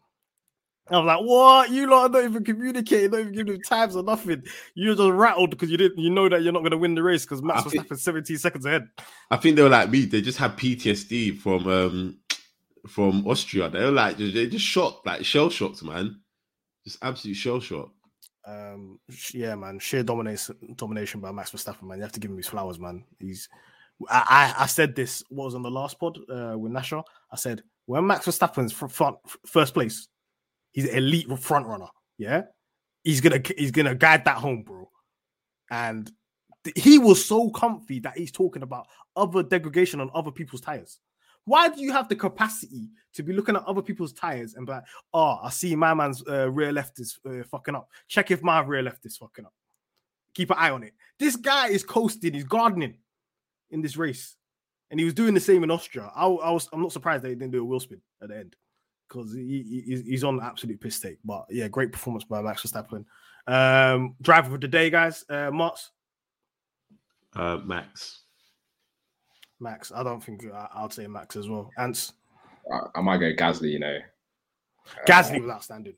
I 0.89 0.97
was 0.97 1.05
like, 1.07 1.21
"What? 1.21 1.71
You 1.71 1.89
lot 1.89 2.05
are 2.05 2.09
not 2.09 2.23
even 2.25 2.43
communicating, 2.43 3.09
not 3.11 3.21
even 3.21 3.33
giving 3.33 3.53
them 3.53 3.61
times 3.63 3.95
or 3.95 4.03
nothing. 4.03 4.43
You're 4.75 4.95
just 4.95 5.09
rattled 5.09 5.49
because 5.49 5.71
you 5.71 5.77
didn't. 5.77 5.97
You 5.97 6.11
know 6.11 6.29
that 6.29 6.43
you're 6.43 6.53
not 6.53 6.59
going 6.59 6.71
to 6.71 6.77
win 6.77 6.93
the 6.93 7.01
race 7.01 7.23
because 7.25 7.41
Max 7.41 7.65
I 7.65 7.69
think- 7.69 7.87
Verstappen 7.87 7.99
17 7.99 8.37
seconds 8.37 8.65
ahead. 8.65 8.87
I 9.31 9.37
think 9.37 9.55
they 9.55 9.63
were 9.63 9.69
like 9.69 9.89
me. 9.89 10.05
They 10.05 10.21
just 10.21 10.37
had 10.37 10.57
PTSD 10.57 11.39
from 11.39 11.67
um 11.67 12.19
from 12.87 13.25
Austria. 13.27 13.69
They 13.69 13.83
were 13.83 13.91
like 13.91 14.17
they 14.17 14.45
just 14.47 14.65
shocked, 14.65 15.05
like 15.07 15.25
shell 15.25 15.49
shocked, 15.49 15.83
man. 15.83 16.19
Just 16.83 16.99
absolute 17.01 17.35
shell 17.35 17.59
shock. 17.59 17.89
Um, 18.47 18.99
yeah, 19.33 19.55
man, 19.55 19.79
sheer 19.79 20.03
domination 20.03 20.55
domination 20.75 21.19
by 21.19 21.31
Max 21.31 21.49
Verstappen, 21.51 21.83
man. 21.83 21.97
You 21.97 22.03
have 22.03 22.11
to 22.11 22.19
give 22.19 22.29
him 22.29 22.37
his 22.37 22.47
flowers, 22.47 22.77
man. 22.79 23.03
He's. 23.19 23.49
I 24.07 24.53
I, 24.59 24.63
I 24.63 24.65
said 24.67 24.95
this. 24.95 25.23
What 25.29 25.45
was 25.45 25.55
on 25.55 25.63
the 25.63 25.71
last 25.71 25.99
pod 25.99 26.19
uh, 26.29 26.55
with 26.55 26.71
Nasha? 26.71 27.03
I 27.31 27.37
said 27.37 27.63
when 27.87 28.05
Max 28.05 28.27
Verstappen's 28.27 28.71
fr- 28.71 28.85
front 28.87 29.17
first 29.47 29.73
place, 29.73 30.07
he's 30.75 30.89
an 30.89 30.95
elite 30.95 31.39
front 31.39 31.65
runner. 31.65 31.87
Yeah, 32.17 32.43
he's 33.03 33.21
gonna 33.21 33.41
he's 33.57 33.71
gonna 33.71 33.95
guide 33.95 34.25
that 34.25 34.37
home, 34.37 34.61
bro. 34.61 34.89
And 35.71 36.11
th- 36.63 36.77
he 36.77 36.99
was 36.99 37.25
so 37.25 37.49
comfy 37.49 37.99
that 38.01 38.17
he's 38.17 38.31
talking 38.31 38.61
about 38.61 38.85
other 39.15 39.41
degradation 39.41 39.99
on 39.99 40.11
other 40.13 40.31
people's 40.31 40.61
tires. 40.61 40.99
Why 41.45 41.69
do 41.69 41.81
you 41.81 41.91
have 41.93 42.09
the 42.09 42.15
capacity 42.15 42.89
to 43.13 43.23
be 43.23 43.33
looking 43.33 43.55
at 43.55 43.63
other 43.65 43.81
people's 43.81 44.13
tires 44.13 44.55
and 44.55 44.65
be 44.65 44.73
like, 44.73 44.83
oh, 45.13 45.37
I 45.41 45.49
see 45.49 45.75
my 45.75 45.93
man's 45.93 46.23
uh, 46.27 46.51
rear 46.51 46.71
left 46.71 46.99
is 46.99 47.19
uh, 47.25 47.43
fucking 47.49 47.75
up. 47.75 47.87
Check 48.07 48.31
if 48.31 48.41
my 48.41 48.59
rear 48.61 48.81
left 48.81 49.05
is 49.05 49.17
fucking 49.17 49.45
up. 49.45 49.53
Keep 50.33 50.51
an 50.51 50.57
eye 50.59 50.71
on 50.71 50.83
it. 50.83 50.93
This 51.19 51.35
guy 51.35 51.69
is 51.69 51.83
coasting. 51.83 52.33
He's 52.33 52.43
gardening 52.43 52.95
in 53.69 53.81
this 53.81 53.95
race, 53.95 54.35
and 54.91 54.99
he 54.99 55.05
was 55.05 55.13
doing 55.13 55.33
the 55.33 55.39
same 55.39 55.63
in 55.63 55.71
Austria. 55.71 56.11
I, 56.15 56.25
I 56.25 56.51
was. 56.51 56.67
I'm 56.73 56.81
not 56.81 56.91
surprised 56.91 57.23
that 57.23 57.29
he 57.29 57.35
didn't 57.35 57.51
do 57.51 57.61
a 57.61 57.65
wheel 57.65 57.79
spin 57.79 58.01
at 58.21 58.29
the 58.29 58.37
end 58.37 58.55
because 59.07 59.33
he, 59.33 59.63
he- 59.63 59.81
he's- 59.87 60.05
he's 60.05 60.23
on 60.23 60.41
absolute 60.41 60.79
piss 60.81 60.99
take. 60.99 61.17
But 61.23 61.45
yeah, 61.49 61.67
great 61.67 61.91
performance 61.91 62.23
by 62.23 62.41
Max 62.41 62.63
Verstappen. 62.63 63.05
Um, 63.47 64.15
driver 64.21 64.55
of 64.55 64.61
the 64.61 64.67
day, 64.67 64.89
guys. 64.89 65.23
Uh, 65.29 65.51
Martz. 65.51 65.89
Uh, 67.35 67.59
Max. 67.63 68.21
Max. 69.59 69.91
I 69.93 70.03
don't 70.03 70.23
think 70.23 70.43
I, 70.53 70.67
I'd 70.75 70.93
say 70.93 71.07
Max 71.07 71.35
as 71.35 71.47
well. 71.47 71.69
Antz. 71.77 72.13
I, 72.71 72.79
I 72.95 73.01
might 73.01 73.17
go 73.19 73.31
Gasly, 73.33 73.71
you 73.71 73.79
know, 73.79 73.97
Gasly 75.07 75.41
was 75.41 75.51
outstanding. 75.51 75.95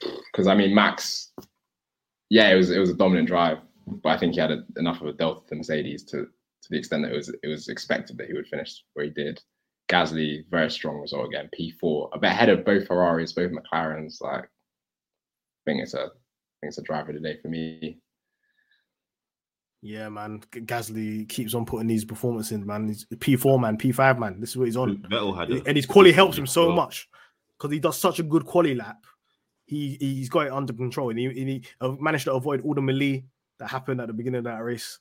because 0.00 0.46
I 0.46 0.54
mean 0.54 0.74
Max. 0.74 1.32
Yeah, 2.30 2.50
it 2.50 2.54
was 2.56 2.70
it 2.70 2.78
was 2.78 2.90
a 2.90 2.94
dominant 2.94 3.28
drive, 3.28 3.58
but 3.86 4.08
I 4.10 4.16
think 4.18 4.34
he 4.34 4.40
had 4.40 4.50
a, 4.50 4.64
enough 4.76 5.00
of 5.00 5.08
a 5.08 5.12
delta 5.12 5.46
to 5.48 5.54
Mercedes 5.56 6.04
to 6.04 6.24
to 6.26 6.68
the 6.70 6.78
extent 6.78 7.02
that 7.04 7.12
it 7.12 7.16
was 7.16 7.28
it 7.42 7.46
was 7.48 7.68
expected 7.68 8.16
that 8.18 8.26
he 8.26 8.32
would 8.32 8.46
finish 8.46 8.84
where 8.94 9.04
he 9.04 9.10
did. 9.10 9.40
Gasly, 9.88 10.44
very 10.50 10.70
strong 10.70 11.00
result 11.00 11.26
again, 11.26 11.50
P4, 11.58 12.10
a 12.14 12.18
bit 12.18 12.30
ahead 12.30 12.48
of 12.48 12.64
both 12.64 12.86
Ferraris, 12.86 13.32
both 13.32 13.50
McLarens. 13.52 14.20
Like, 14.20 14.44
I 14.44 14.46
think 15.66 15.82
it's 15.82 15.94
a, 15.94 16.00
I 16.00 16.02
think 16.60 16.70
it's 16.70 16.78
a 16.78 16.82
driver 16.82 17.12
today 17.12 17.38
for 17.42 17.48
me. 17.48 17.98
Yeah, 19.82 20.08
man. 20.08 20.42
G- 20.52 20.62
Gasly 20.62 21.28
keeps 21.28 21.52
on 21.52 21.66
putting 21.66 21.86
these 21.86 22.06
performances 22.06 22.52
in, 22.52 22.64
man. 22.64 22.88
He's 22.88 23.04
P4 23.04 23.60
man, 23.60 23.76
P5 23.76 24.18
man. 24.18 24.40
This 24.40 24.50
is 24.50 24.56
what 24.56 24.64
he's 24.64 24.78
on. 24.78 24.96
Vettel 25.10 25.36
had 25.36 25.50
a, 25.50 25.62
and 25.66 25.76
his 25.76 25.84
quality 25.84 26.12
helps 26.12 26.38
him 26.38 26.46
so 26.46 26.68
well. 26.68 26.76
much 26.76 27.06
because 27.58 27.70
he 27.70 27.78
does 27.78 27.98
such 27.98 28.18
a 28.18 28.22
good 28.22 28.46
quality 28.46 28.74
lap. 28.74 29.04
He 29.66 29.98
he's 30.00 30.30
got 30.30 30.46
it 30.46 30.52
under 30.52 30.72
control, 30.72 31.10
and 31.10 31.18
he, 31.18 31.26
and 31.26 31.36
he 31.36 31.64
uh, 31.82 31.92
managed 32.00 32.24
to 32.24 32.32
avoid 32.32 32.62
all 32.62 32.74
the 32.74 32.80
melee 32.80 33.24
that 33.58 33.68
happened 33.68 34.00
at 34.00 34.06
the 34.06 34.14
beginning 34.14 34.38
of 34.38 34.44
that 34.44 34.62
race. 34.62 34.98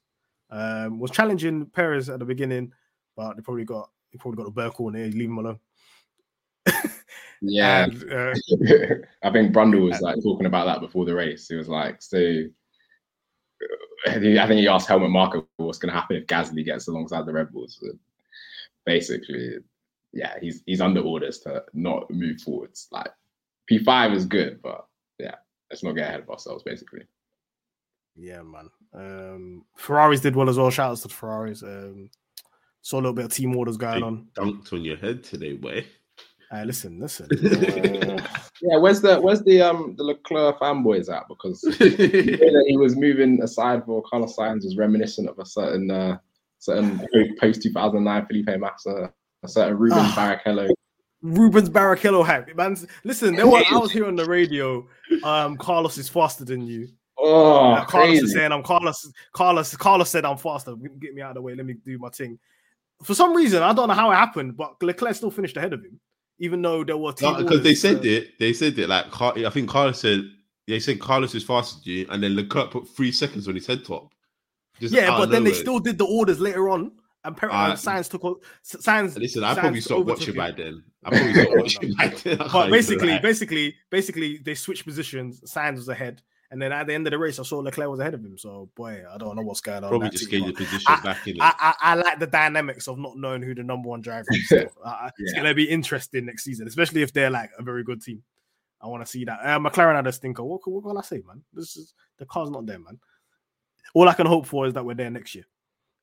Um, 0.49 0.99
was 0.99 1.11
challenging 1.11 1.65
Perez 1.67 2.09
at 2.09 2.19
the 2.19 2.25
beginning, 2.25 2.73
but 3.15 3.35
they 3.35 3.41
probably 3.41 3.63
got 3.63 3.89
he 4.13 4.17
probably 4.17 4.41
got 4.41 4.49
a 4.49 4.53
Burkle 4.53 4.87
and 4.87 4.95
they 4.95 5.09
leave 5.09 5.29
him 5.29 5.39
alone. 5.39 5.59
Yeah, 7.45 7.83
And, 7.83 8.11
uh, 8.11 8.33
I 9.23 9.31
think 9.31 9.53
Brundle 9.53 9.89
was 9.89 9.99
like 9.99 10.15
talking 10.23 10.45
about 10.45 10.65
that 10.65 10.79
before 10.79 11.03
the 11.03 11.13
race. 11.13 11.49
He 11.49 11.55
was 11.55 11.67
like, 11.67 12.01
so 12.01 12.17
uh, 14.07 14.11
I 14.11 14.13
think 14.19 14.59
he 14.61 14.67
asked 14.69 14.87
Helmut 14.87 15.09
Marko 15.09 15.45
what's 15.57 15.77
going 15.77 15.93
to 15.93 15.99
happen 15.99 16.15
if 16.15 16.25
Gasly 16.25 16.63
gets 16.63 16.87
alongside 16.87 17.25
the 17.25 17.33
Red 17.33 17.51
Bulls. 17.51 17.77
So 17.81 17.87
basically, 18.85 19.57
yeah, 20.13 20.35
he's 20.39 20.63
he's 20.65 20.79
under 20.79 21.01
orders 21.01 21.39
to 21.39 21.65
not 21.73 22.09
move 22.09 22.39
forwards. 22.39 22.87
Like 22.91 23.11
P5 23.69 24.15
is 24.15 24.25
good, 24.25 24.61
but 24.61 24.87
yeah, 25.19 25.35
let's 25.69 25.83
not 25.83 25.95
get 25.95 26.07
ahead 26.07 26.21
of 26.21 26.29
ourselves. 26.29 26.63
Basically, 26.63 27.03
yeah, 28.15 28.41
man. 28.41 28.69
Um, 28.93 29.65
Ferraris 29.75 30.21
did 30.21 30.37
well 30.37 30.49
as 30.49 30.57
well. 30.57 30.69
Shout 30.69 30.91
outs 30.91 31.01
to 31.01 31.09
the 31.09 31.13
Ferraris. 31.13 31.61
Um, 31.61 32.09
saw 32.83 32.97
a 32.97 33.01
little 33.01 33.13
bit 33.13 33.25
of 33.25 33.33
team 33.33 33.55
orders 33.55 33.77
going 33.77 33.99
They 33.99 34.05
on. 34.05 34.27
dunked 34.35 34.71
on 34.73 34.83
your 34.85 34.97
head 34.97 35.23
today, 35.23 35.53
boy. 35.53 35.83
Uh, 36.53 36.63
listen, 36.65 36.99
listen. 36.99 37.25
Uh, 37.31 38.27
yeah. 38.61 38.77
Where's 38.77 39.01
the 39.01 39.19
where's 39.19 39.41
the 39.41 39.59
um 39.63 39.95
the 39.97 40.03
Leclerc 40.03 40.59
fanboys 40.59 41.11
at? 41.11 41.27
Because 41.27 41.59
the 41.61 41.73
way 41.79 42.37
that 42.37 42.65
he 42.67 42.77
was 42.77 42.95
moving 42.95 43.41
aside 43.41 43.83
for 43.85 44.03
Carlos 44.03 44.35
Sainz 44.37 44.63
was 44.63 44.77
reminiscent 44.77 45.27
of 45.29 45.39
a 45.39 45.45
certain 45.47 45.89
uh 45.89 46.17
certain 46.59 47.01
post 47.41 47.63
2009 47.63 48.27
Felipe 48.27 48.59
Massa, 48.59 49.11
a 49.43 49.47
certain 49.47 49.77
Ruben 49.79 49.97
Ah. 49.99 50.13
Barrichello. 50.45 50.69
Rubens 51.23 51.69
Barrichello 51.69 52.23
hype, 52.23 52.53
man. 52.55 52.77
Listen, 53.05 53.33
there 53.35 53.47
were, 53.47 53.63
I 53.71 53.77
was 53.77 53.91
here 53.97 54.05
on 54.05 54.15
the 54.17 54.25
radio. 54.25 54.85
Um, 55.23 55.55
Carlos 55.57 55.97
is 55.97 56.09
faster 56.09 56.43
than 56.45 56.67
you. 56.67 56.89
Oh, 57.17 57.71
Uh, 57.71 57.85
Carlos 57.85 58.21
is 58.21 58.33
saying 58.33 58.51
I'm 58.51 58.61
Carlos. 58.61 59.09
Carlos. 59.31 59.75
Carlos 59.77 60.09
said 60.09 60.25
I'm 60.25 60.37
faster. 60.37 60.75
Get 60.75 60.99
get 60.99 61.13
me 61.15 61.21
out 61.21 61.29
of 61.31 61.35
the 61.35 61.41
way. 61.41 61.55
Let 61.55 61.65
me 61.65 61.73
do 61.83 61.97
my 61.97 62.09
thing. 62.09 62.37
For 63.03 63.13
some 63.13 63.35
reason, 63.35 63.61
I 63.63 63.73
don't 63.73 63.87
know 63.87 63.93
how 63.93 64.11
it 64.11 64.15
happened, 64.15 64.57
but 64.57 64.81
Leclerc 64.81 65.15
still 65.15 65.31
finished 65.31 65.57
ahead 65.57 65.73
of 65.73 65.83
him, 65.83 65.99
even 66.39 66.61
though 66.61 66.83
there 66.83 66.97
were 66.97 67.13
because 67.13 67.61
they 67.63 67.75
said 67.75 67.97
uh, 67.97 68.01
it. 68.03 68.39
They 68.39 68.53
said 68.53 68.77
it 68.79 68.89
like 68.89 69.21
I 69.21 69.49
think 69.49 69.69
Carlos 69.69 69.99
said 69.99 70.23
they 70.67 70.79
said 70.79 70.99
Carlos 70.99 71.35
is 71.35 71.43
faster 71.43 71.79
than 71.83 71.93
you, 71.93 72.07
and 72.09 72.23
then 72.23 72.35
Leclerc 72.35 72.71
put 72.71 72.87
three 72.87 73.11
seconds 73.11 73.47
on 73.47 73.55
his 73.55 73.67
head 73.67 73.85
top. 73.85 74.13
Just 74.79 74.93
Yeah, 74.93 75.09
but 75.17 75.27
then 75.27 75.43
they 75.43 75.53
still 75.53 75.79
did 75.79 75.97
the 75.97 76.05
orders 76.05 76.39
later 76.39 76.69
on, 76.69 76.91
and 77.23 77.37
per- 77.37 77.49
Uh, 77.49 77.73
Sainz 77.73 78.09
took 78.09 78.23
o- 78.23 78.41
Sainz. 78.63 79.17
Listen, 79.17 79.43
I 79.43 79.53
probably 79.53 79.81
stopped 79.81 80.05
watching 80.07 80.35
by 80.35 80.51
then. 80.51 80.83
I 81.03 81.09
probably 81.09 81.33
stopped 81.33 81.57
watching 81.57 81.93
by 81.93 82.07
then. 82.07 82.37
But 82.37 82.69
basically, 82.71 83.19
basically, 83.19 83.75
basically, 83.89 84.37
they 84.37 84.55
switched 84.55 84.85
positions. 84.85 85.41
Sainz 85.41 85.75
was 85.75 85.89
ahead, 85.89 86.21
and 86.53 86.61
then 86.61 86.71
at 86.71 86.85
the 86.87 86.93
end 86.93 87.05
of 87.07 87.11
the 87.11 87.17
race, 87.17 87.39
I 87.39 87.43
saw 87.43 87.57
Leclerc 87.57 87.89
was 87.89 87.99
ahead 87.99 88.13
of 88.13 88.23
him. 88.23 88.37
So, 88.37 88.69
boy, 88.75 89.03
I 89.11 89.17
don't 89.17 89.35
know 89.35 89.41
what's 89.41 89.59
going 89.59 89.83
on. 89.83 89.89
probably 89.89 90.11
just 90.11 90.29
team, 90.29 90.45
the 90.45 90.53
position 90.53 90.85
I- 90.87 91.01
back 91.01 91.27
in. 91.27 91.41
I, 91.41 91.51
I, 91.59 91.73
I 91.81 91.95
like 91.95 92.19
the 92.19 92.27
dynamics 92.27 92.87
of 92.87 92.99
not 92.99 93.17
knowing 93.17 93.41
who 93.41 93.55
the 93.55 93.63
number 93.63 93.89
one 93.89 94.01
driver 94.01 94.27
is. 94.29 94.45
still. 94.45 94.69
Uh, 94.85 95.09
It's 95.17 95.33
Yeah. 95.33 95.41
gonna 95.41 95.55
be 95.55 95.65
interesting 95.67 96.25
next 96.27 96.43
season, 96.43 96.67
especially 96.67 97.01
if 97.01 97.11
they're 97.11 97.31
like 97.31 97.49
a 97.57 97.63
very 97.63 97.83
good 97.83 98.01
team. 98.03 98.23
I 98.79 98.87
want 98.87 99.03
to 99.03 99.09
see 99.11 99.25
that. 99.25 99.39
Uh, 99.43 99.59
McLaren 99.59 99.95
had 99.95 100.07
a 100.07 100.11
stinker. 100.11 100.43
What, 100.43 100.61
what 100.65 100.83
can 100.83 100.97
I 100.97 101.01
say, 101.01 101.23
man? 101.25 101.41
This 101.53 101.75
is 101.75 101.93
the 102.19 102.25
car's 102.27 102.51
not 102.51 102.65
there, 102.67 102.79
man. 102.79 102.99
All 103.95 104.07
I 104.07 104.13
can 104.13 104.27
hope 104.27 104.45
for 104.45 104.67
is 104.67 104.73
that 104.73 104.85
we're 104.85 104.93
there 104.95 105.09
next 105.09 105.33
year. 105.35 105.45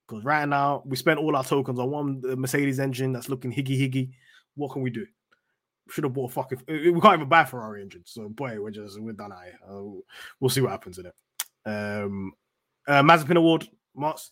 Because 0.09 0.25
right 0.25 0.49
now 0.49 0.83
we 0.85 0.97
spent 0.97 1.21
all 1.21 1.37
our 1.37 1.45
tokens 1.45 1.79
on 1.79 1.91
one 1.91 2.23
uh, 2.29 2.35
Mercedes 2.35 2.81
engine 2.81 3.13
that's 3.13 3.29
looking 3.29 3.53
higgy 3.53 3.79
higgy. 3.81 4.11
What 4.57 4.73
can 4.73 4.83
we 4.83 4.91
do? 4.91 5.07
Should 5.91 6.05
have 6.05 6.12
bought 6.12 6.30
a 6.30 6.34
fucking. 6.34 6.62
We 6.68 7.01
can't 7.01 7.14
even 7.16 7.28
buy 7.28 7.45
Ferrari 7.45 7.82
engines. 7.82 8.11
So 8.12 8.28
boy, 8.28 8.61
we're 8.61 8.70
just 8.70 9.01
we're 9.01 9.12
done. 9.12 9.32
Here. 9.32 9.59
Uh, 9.68 9.82
we'll 10.38 10.51
see 10.51 10.61
what 10.61 10.70
happens 10.70 10.99
in 10.99 11.07
it. 11.07 11.14
Um, 11.66 12.32
uh, 12.86 13.03
Mazepin 13.03 13.36
Award, 13.36 13.68
Martz. 13.97 14.28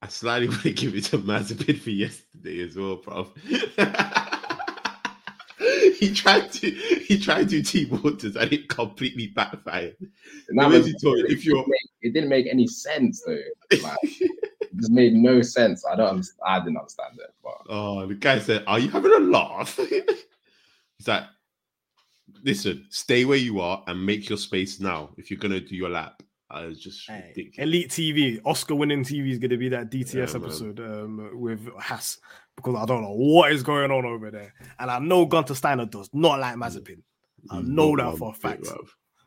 I 0.00 0.08
slightly 0.08 0.48
want 0.48 0.62
to 0.62 0.72
give 0.72 0.94
it 0.94 1.04
to 1.04 1.18
Mazepin 1.18 1.78
for 1.78 1.90
yesterday 1.90 2.62
as 2.62 2.76
well, 2.76 2.96
bro. 2.96 3.28
he 5.98 6.12
tried 6.14 6.50
to 6.52 6.70
he 6.70 7.18
tried 7.18 7.48
to 7.48 7.56
do 7.60 7.62
team 7.62 8.02
waters 8.02 8.36
and 8.36 8.52
it 8.52 8.68
completely 8.68 9.28
backfired. 9.28 9.96
And 10.48 10.58
that 10.58 10.70
The 10.70 10.78
was- 10.78 10.86
he 10.86 10.94
told 10.94 11.18
it, 11.18 11.30
if 11.30 11.44
you're 11.44 11.64
it 12.02 12.12
didn't 12.12 12.28
make 12.28 12.46
any 12.46 12.66
sense 12.66 13.22
though. 13.26 13.38
Like, 13.82 13.98
it 14.02 14.30
just 14.76 14.90
made 14.90 15.14
no 15.14 15.42
sense. 15.42 15.84
I 15.86 15.96
don't. 15.96 16.08
Understand, 16.08 16.40
I 16.46 16.58
didn't 16.60 16.76
understand 16.78 17.18
it. 17.18 17.34
But 17.42 17.58
oh 17.68 18.06
the 18.06 18.14
guy 18.14 18.38
said, 18.38 18.64
Are 18.66 18.78
you 18.78 18.88
having 18.88 19.12
a 19.12 19.18
laugh? 19.18 19.78
He's 21.04 21.08
like, 21.08 21.24
listen, 22.42 22.86
stay 22.88 23.26
where 23.26 23.36
you 23.36 23.60
are 23.60 23.84
and 23.86 24.04
make 24.04 24.26
your 24.30 24.38
space 24.38 24.80
now 24.80 25.10
if 25.18 25.30
you're 25.30 25.38
gonna 25.38 25.60
do 25.60 25.76
your 25.76 25.90
lap. 25.90 26.22
I 26.50 26.64
was 26.66 26.80
just 26.80 27.06
Hey, 27.10 27.32
ridiculous. 27.36 27.58
Elite 27.58 27.88
TV, 27.90 28.40
Oscar 28.46 28.74
winning 28.74 29.02
TV 29.04 29.30
is 29.30 29.38
going 29.38 29.50
to 29.50 29.56
be 29.56 29.68
that 29.70 29.90
DTS 29.90 30.14
Yeah, 30.14 30.36
episode 30.40 30.78
um, 30.78 31.30
with 31.40 31.66
Haas 31.78 32.18
because 32.54 32.76
I 32.76 32.84
don't 32.84 33.02
know 33.02 33.14
what 33.16 33.50
is 33.50 33.62
going 33.64 33.90
on 33.90 34.04
over 34.04 34.30
there. 34.30 34.54
And 34.78 34.88
I 34.90 34.98
know 35.00 35.26
Gunter 35.26 35.54
Steiner 35.54 35.86
does 35.86 36.08
not 36.12 36.38
like 36.38 36.54
Mazepin. 36.54 37.02
I 37.50 37.60
know 37.62 37.96
that 37.96 38.18
for 38.18 38.30
a 38.30 38.34
fact. 38.34 38.62
bit. 38.62 38.72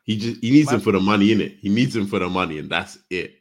He 0.06 0.16
just 0.18 0.42
he 0.42 0.52
needs 0.52 0.68
Man- 0.68 0.76
him 0.76 0.82
for 0.82 0.94
the 0.94 1.02
money, 1.02 1.32
in 1.34 1.42
it. 1.42 1.58
He 1.60 1.68
needs 1.70 1.96
him 1.96 2.08
for 2.08 2.20
the 2.20 2.30
money, 2.30 2.60
and 2.60 2.70
that's 2.70 2.98
it. 3.10 3.34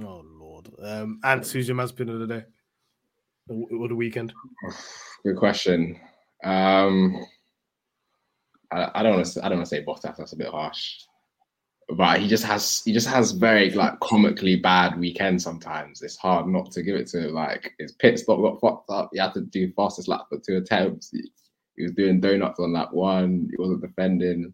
Oh, 0.00 0.24
Lord. 0.24 0.70
Um, 0.82 1.20
Antz, 1.24 1.50
who's 1.50 1.68
your 1.68 1.76
Mazepin 1.76 2.10
of 2.10 2.20
the 2.20 2.26
day? 2.26 2.44
Or, 3.48 3.66
or 3.82 3.88
the 3.88 3.96
weekend? 3.96 4.32
good 5.24 5.36
question. 5.36 6.00
Um, 6.44 7.24
I, 8.70 8.90
I 8.94 9.02
don't 9.02 9.14
want 9.14 9.26
to. 9.26 9.44
I 9.44 9.48
don't 9.48 9.58
want 9.58 9.68
to 9.68 9.76
say 9.76 9.84
Bottas. 9.84 10.16
That's 10.16 10.32
a 10.32 10.36
bit 10.36 10.48
harsh. 10.48 10.94
But 11.90 12.20
he 12.20 12.28
just 12.28 12.44
has. 12.44 12.82
He 12.84 12.92
just 12.92 13.08
has 13.08 13.32
very 13.32 13.70
like 13.70 13.98
comically 14.00 14.56
bad 14.56 14.98
weekends. 14.98 15.44
Sometimes 15.44 16.02
it's 16.02 16.16
hard 16.16 16.46
not 16.46 16.70
to 16.72 16.82
give 16.82 16.96
it 16.96 17.06
to. 17.08 17.28
him. 17.28 17.34
Like 17.34 17.72
his 17.78 17.92
pit 17.92 18.18
stop 18.18 18.40
got 18.40 18.60
fucked 18.60 18.90
up. 18.90 19.10
He 19.12 19.18
had 19.18 19.34
to 19.34 19.42
do 19.42 19.72
fastest 19.72 20.08
lap 20.08 20.26
for 20.28 20.38
two 20.38 20.58
attempts. 20.58 21.10
He, 21.10 21.30
he 21.76 21.84
was 21.84 21.92
doing 21.92 22.20
donuts 22.20 22.60
on 22.60 22.72
that 22.74 22.92
one. 22.92 23.48
He 23.50 23.56
wasn't 23.60 23.80
defending. 23.80 24.52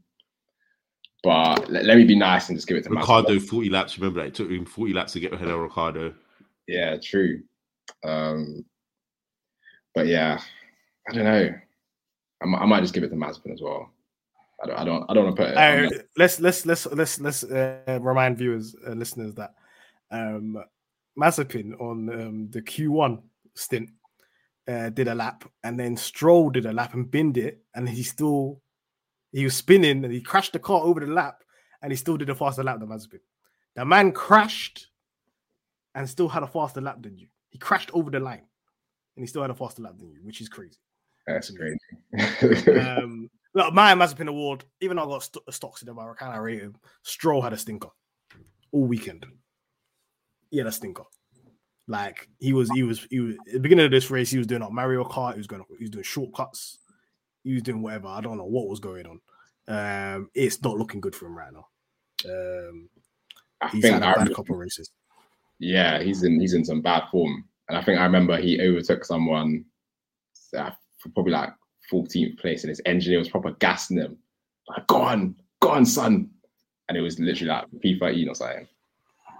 But 1.24 1.70
let, 1.70 1.86
let 1.86 1.96
me 1.96 2.04
be 2.04 2.16
nice 2.16 2.48
and 2.50 2.58
just 2.58 2.68
give 2.68 2.76
it 2.76 2.84
to. 2.84 2.90
Ricciardo, 2.90 3.40
40 3.40 3.70
laps. 3.70 3.98
Remember 3.98 4.20
that 4.20 4.26
it 4.26 4.34
took 4.34 4.50
him 4.50 4.66
40 4.66 4.92
laps 4.92 5.14
to 5.14 5.20
get 5.20 5.32
ahead 5.32 5.48
of 5.48 5.58
Ricciardo. 5.58 6.14
Yeah, 6.68 6.98
true. 7.02 7.42
Um, 8.04 8.64
but 9.94 10.06
yeah, 10.06 10.38
I 11.08 11.12
don't 11.12 11.24
know. 11.24 11.54
I, 12.44 12.62
I 12.62 12.66
might 12.66 12.80
just 12.80 12.94
give 12.94 13.02
it 13.04 13.08
to 13.10 13.16
Mazepin 13.16 13.52
as 13.52 13.62
well. 13.62 13.90
I 14.62 14.66
don't. 14.66 14.78
I 14.78 14.84
don't. 14.84 15.10
I 15.10 15.14
don't 15.14 15.24
want 15.24 15.36
to 15.36 15.42
put 15.42 15.50
it. 15.50 15.56
Uh, 15.56 16.02
let's 16.16 16.40
let's 16.40 16.64
let's 16.64 16.86
let's 16.86 17.20
let's 17.20 17.44
uh, 17.44 17.98
remind 18.00 18.38
viewers 18.38 18.74
and 18.86 18.98
listeners 18.98 19.34
that 19.34 19.54
um 20.10 20.62
Mazepin 21.18 21.80
on 21.80 22.08
um, 22.10 22.50
the 22.50 22.62
Q1 22.62 23.22
stint 23.54 23.90
uh, 24.68 24.90
did 24.90 25.08
a 25.08 25.14
lap, 25.14 25.44
and 25.62 25.78
then 25.78 25.96
Stroll 25.96 26.50
did 26.50 26.66
a 26.66 26.72
lap 26.72 26.94
and 26.94 27.10
binned 27.10 27.36
it, 27.36 27.62
and 27.74 27.88
he 27.88 28.02
still 28.02 28.60
he 29.32 29.44
was 29.44 29.56
spinning 29.56 30.04
and 30.04 30.12
he 30.12 30.20
crashed 30.20 30.52
the 30.52 30.58
car 30.58 30.80
over 30.82 31.00
the 31.00 31.06
lap, 31.06 31.42
and 31.82 31.92
he 31.92 31.96
still 31.96 32.16
did 32.16 32.30
a 32.30 32.34
faster 32.34 32.62
lap 32.62 32.78
than 32.78 32.88
Mazepin. 32.88 33.20
The 33.74 33.84
man 33.84 34.12
crashed 34.12 34.88
and 35.94 36.08
still 36.08 36.28
had 36.28 36.42
a 36.42 36.46
faster 36.46 36.80
lap 36.80 37.02
than 37.02 37.18
you. 37.18 37.26
He 37.50 37.58
crashed 37.58 37.90
over 37.92 38.10
the 38.10 38.20
line, 38.20 38.46
and 39.16 39.22
he 39.22 39.26
still 39.26 39.42
had 39.42 39.50
a 39.50 39.54
faster 39.54 39.82
lap 39.82 39.98
than 39.98 40.10
you, 40.10 40.20
which 40.22 40.40
is 40.40 40.48
crazy. 40.48 40.78
That's 41.26 41.50
crazy. 41.50 41.78
Um, 42.80 43.30
look, 43.54 43.72
my 43.72 43.94
Mazepin 43.94 44.28
award, 44.28 44.64
even 44.80 44.96
though 44.96 45.04
I 45.04 45.06
got 45.06 45.22
st- 45.22 45.54
stocks 45.54 45.82
in 45.82 45.88
him, 45.88 45.98
I 45.98 46.12
kind 46.18 46.36
of 46.36 46.42
rate 46.42 46.60
him. 46.60 46.74
Stroll 47.02 47.40
had 47.42 47.52
a 47.52 47.58
stinker 47.58 47.88
all 48.72 48.84
weekend. 48.86 49.24
He 50.50 50.58
had 50.58 50.66
a 50.66 50.72
stinker. 50.72 51.04
Like 51.86 52.28
he 52.38 52.52
was, 52.52 52.70
he 52.70 52.82
was, 52.82 53.06
he 53.10 53.20
was. 53.20 53.36
At 53.46 53.54
the 53.54 53.60
beginning 53.60 53.84
of 53.84 53.90
this 53.90 54.10
race, 54.10 54.30
he 54.30 54.38
was 54.38 54.46
doing 54.46 54.62
like 54.62 54.72
Mario 54.72 55.04
Kart. 55.04 55.32
He 55.34 55.38
was 55.38 55.46
going, 55.46 55.62
he 55.78 55.84
was 55.84 55.90
doing 55.90 56.04
shortcuts. 56.04 56.78
He 57.42 57.52
was 57.54 57.62
doing 57.62 57.82
whatever. 57.82 58.08
I 58.08 58.20
don't 58.22 58.38
know 58.38 58.44
what 58.46 58.68
was 58.68 58.80
going 58.80 59.06
on. 59.06 59.20
Um, 59.66 60.30
it's 60.34 60.62
not 60.62 60.76
looking 60.78 61.00
good 61.00 61.14
for 61.14 61.26
him 61.26 61.36
right 61.36 61.52
now. 61.52 61.66
Um, 62.26 62.88
I 63.60 63.68
he's 63.68 63.82
think 63.82 63.94
had 63.94 64.02
a 64.02 64.06
I 64.06 64.08
bad 64.10 64.16
remember- 64.20 64.34
couple 64.34 64.56
races. 64.56 64.90
yeah, 65.58 66.02
he's 66.02 66.22
in. 66.22 66.40
He's 66.40 66.54
in 66.54 66.64
some 66.64 66.80
bad 66.80 67.04
form, 67.10 67.44
and 67.68 67.76
I 67.76 67.82
think 67.82 67.98
I 68.00 68.04
remember 68.04 68.36
he 68.38 68.60
overtook 68.60 69.04
someone 69.04 69.64
uh, 70.56 70.70
for 71.04 71.10
probably 71.10 71.32
like 71.32 71.50
14th 71.92 72.38
place, 72.38 72.64
and 72.64 72.70
his 72.70 72.80
engineer 72.86 73.18
was 73.18 73.28
proper 73.28 73.52
gassing 73.52 73.98
him, 73.98 74.18
like, 74.68 74.86
"Go 74.88 75.02
on, 75.02 75.36
go 75.60 75.68
on, 75.70 75.84
son!" 75.86 76.30
And 76.88 76.98
it 76.98 77.02
was 77.02 77.18
literally 77.20 77.50
like 77.52 77.66
P13 77.84 78.28
or 78.30 78.34
something. 78.34 78.58
And 78.58 78.68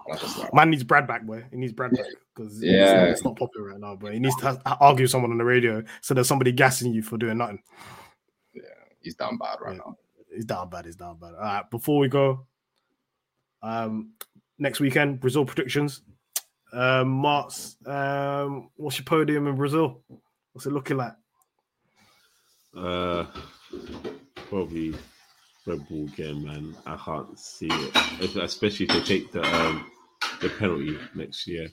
I 0.08 0.12
was 0.12 0.20
just 0.20 0.38
like, 0.38 0.52
Man 0.54 0.70
needs 0.70 0.84
Brad 0.84 1.06
back, 1.06 1.24
boy. 1.24 1.44
He 1.50 1.56
needs 1.56 1.72
Brad 1.72 1.92
back 1.92 2.04
because 2.34 2.62
Yeah. 2.62 3.04
it's, 3.04 3.24
not 3.24 3.36
popular 3.36 3.68
right 3.70 3.80
now. 3.80 3.96
But 3.96 4.12
he 4.12 4.18
needs 4.18 4.36
to 4.36 4.60
argue 4.80 5.04
with 5.04 5.10
someone 5.10 5.30
on 5.30 5.38
the 5.38 5.44
radio 5.44 5.82
so 6.02 6.14
there's 6.14 6.28
somebody 6.28 6.52
gassing 6.52 6.92
you 6.92 7.02
for 7.02 7.16
doing 7.18 7.38
nothing. 7.38 7.62
Yeah, 8.54 8.62
he's 9.00 9.14
down 9.14 9.38
bad 9.38 9.58
right 9.60 9.72
Yeah. 9.76 9.82
now. 9.86 9.98
He's 10.34 10.44
down 10.44 10.68
bad. 10.70 10.84
He's 10.86 10.96
down 10.96 11.18
bad. 11.18 11.34
All 11.34 11.40
right. 11.40 11.70
Before 11.70 11.98
we 11.98 12.08
go, 12.08 12.46
um, 13.62 14.12
next 14.58 14.80
weekend 14.80 15.20
Brazil 15.20 15.44
predictions. 15.44 16.02
Um, 16.72 17.22
Martz, 17.22 17.76
um, 17.86 18.70
what's 18.76 18.98
your 18.98 19.04
podium 19.04 19.46
in 19.46 19.54
Brazil? 19.56 20.02
What's 20.52 20.66
it 20.66 20.72
looking 20.72 20.96
like? 20.96 21.14
Uh, 22.76 23.26
probably 24.48 24.94
Red 25.66 25.88
Bull 25.88 26.06
again, 26.06 26.44
man. 26.44 26.76
I 26.86 26.96
can't 26.96 27.38
see 27.38 27.68
it, 27.70 28.36
especially 28.36 28.86
if 28.86 28.92
they 28.92 29.02
take 29.02 29.32
the 29.32 29.42
um, 29.42 29.90
the 30.40 30.48
penalty 30.50 30.98
next 31.14 31.46
year. 31.46 31.68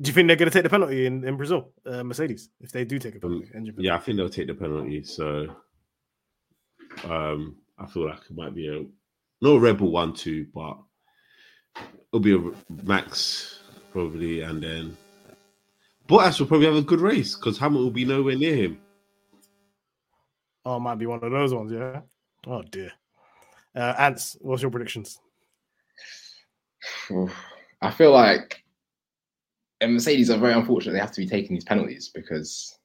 Do 0.00 0.08
you 0.08 0.14
think 0.14 0.26
they're 0.26 0.36
going 0.36 0.50
to 0.50 0.52
take 0.52 0.64
the 0.64 0.70
penalty 0.70 1.06
in, 1.06 1.22
in 1.22 1.36
Brazil, 1.36 1.70
uh, 1.86 2.02
Mercedes, 2.02 2.48
if 2.60 2.72
they 2.72 2.84
do 2.84 2.98
take 2.98 3.14
a 3.14 3.20
penalty? 3.20 3.50
Um, 3.54 3.66
yeah, 3.78 3.94
I 3.94 3.98
think 3.98 4.16
they'll 4.16 4.28
take 4.28 4.48
the 4.48 4.54
penalty. 4.54 5.04
So 5.04 5.54
um, 7.04 7.56
I 7.78 7.86
feel 7.86 8.06
like 8.06 8.18
it 8.28 8.36
might 8.36 8.54
be 8.54 8.68
a 8.68 8.80
not 8.80 8.88
no 9.40 9.56
Red 9.58 9.78
Bull 9.78 9.90
one 9.90 10.14
two, 10.14 10.46
but 10.54 10.78
it'll 12.12 12.20
be 12.20 12.34
a 12.34 12.52
Max 12.84 13.60
probably, 13.92 14.40
and 14.40 14.62
then 14.62 14.96
Bottas 16.08 16.38
will 16.38 16.46
probably 16.46 16.66
have 16.66 16.76
a 16.76 16.82
good 16.82 17.00
race 17.00 17.34
because 17.36 17.58
Hamilton 17.58 17.84
will 17.84 17.90
be 17.90 18.04
nowhere 18.04 18.36
near 18.36 18.56
him. 18.56 18.78
Oh, 20.64 20.76
it 20.76 20.80
might 20.80 20.96
be 20.96 21.06
one 21.06 21.22
of 21.22 21.30
those 21.30 21.54
ones, 21.54 21.72
yeah. 21.72 22.00
Oh 22.46 22.62
dear. 22.62 22.92
Uh, 23.74 23.94
Antz, 23.98 24.36
what's 24.40 24.62
your 24.62 24.70
predictions? 24.70 25.18
I 27.80 27.90
feel 27.90 28.12
like 28.12 28.62
and 29.82 29.94
Mercedes 29.94 30.30
are 30.30 30.38
very 30.38 30.52
unfortunate 30.52 30.92
they 30.92 31.00
have 31.00 31.12
to 31.12 31.20
be 31.20 31.26
taking 31.26 31.54
these 31.54 31.64
penalties 31.64 32.08
because 32.14 32.78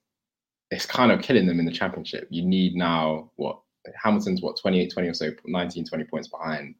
it's 0.70 0.84
kind 0.84 1.12
of 1.12 1.22
killing 1.22 1.46
them 1.46 1.60
in 1.60 1.64
the 1.64 1.72
championship. 1.72 2.26
You 2.28 2.44
need 2.44 2.74
now 2.74 3.30
what 3.36 3.60
Hamilton's 4.02 4.42
what 4.42 4.58
28 4.60 4.92
20 4.92 5.08
or 5.08 5.14
so 5.14 5.30
19 5.46 5.84
20 5.84 6.04
points 6.04 6.28
behind. 6.28 6.74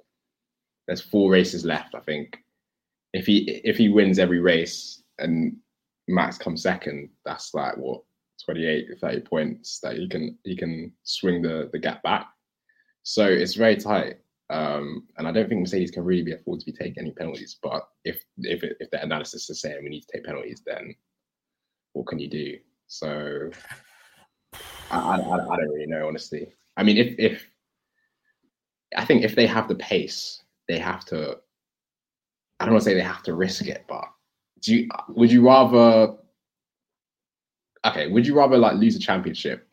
There's 0.87 1.01
four 1.01 1.31
races 1.31 1.65
left, 1.65 1.95
I 1.95 2.01
think. 2.01 2.39
If 3.13 3.27
he 3.27 3.61
if 3.65 3.77
he 3.77 3.89
wins 3.89 4.19
every 4.19 4.41
race 4.41 5.03
and 5.19 5.57
Max 6.09 6.39
comes 6.39 6.63
second, 6.63 7.11
that's 7.25 7.55
like 7.55 7.77
what 7.77 8.03
28 8.45 8.99
30 9.01 9.21
points 9.21 9.81
that 9.81 9.97
he 9.97 10.09
can 10.09 10.39
he 10.45 10.57
can 10.57 10.93
swing 11.03 11.43
the 11.43 11.69
the 11.73 11.79
gap 11.79 12.03
back. 12.03 12.29
So 13.03 13.25
it's 13.27 13.55
very 13.55 13.77
tight. 13.77 14.17
Um, 14.51 15.07
and 15.19 15.29
I 15.29 15.33
don't 15.33 15.49
think 15.49 15.61
Mercedes 15.61 15.91
can 15.91 16.05
really 16.05 16.23
be 16.23 16.33
afford 16.33 16.61
to 16.61 16.67
be 16.67 16.73
taking 16.73 17.03
any 17.03 17.13
penalties. 17.13 17.59
But 17.63 17.87
if 18.05 18.23
if 18.39 18.63
it, 18.65 18.77
if 18.81 18.91
the 18.91 19.03
analysis 19.03 19.51
is 19.51 19.61
saying 19.61 19.83
we 19.83 19.91
need 19.91 20.03
to 20.03 20.13
take 20.13 20.25
penalties, 20.25 20.63
then 20.65 20.95
what 21.93 22.07
can 22.07 22.19
you 22.19 22.29
do? 22.29 22.59
So 22.87 23.51
I, 24.91 24.99
I, 24.99 25.15
I 25.17 25.57
don't 25.57 25.69
really 25.69 25.87
know, 25.87 26.09
honestly. 26.09 26.49
I 26.77 26.83
mean, 26.83 26.97
if 26.97 27.15
if 27.19 27.47
I 28.97 29.05
think 29.05 29.23
if 29.23 29.35
they 29.35 29.47
have 29.47 29.69
the 29.69 29.75
pace, 29.75 30.43
they 30.69 30.79
have 30.79 31.05
to. 31.07 31.39
I 32.61 32.65
don't 32.65 32.75
want 32.75 32.85
to 32.85 32.91
say 32.91 32.95
they 32.95 33.03
have 33.03 33.23
to 33.25 33.35
risk 33.35 33.67
it, 33.67 33.85
but 33.89 34.09
do 34.61 34.77
you 34.77 34.89
would 35.09 35.31
you 35.31 35.47
rather? 35.47 36.15
Okay, 37.85 38.09
would 38.09 38.27
you 38.27 38.35
rather 38.35 38.59
like 38.59 38.77
lose 38.77 38.97
a 38.97 39.01
championship 39.01 39.69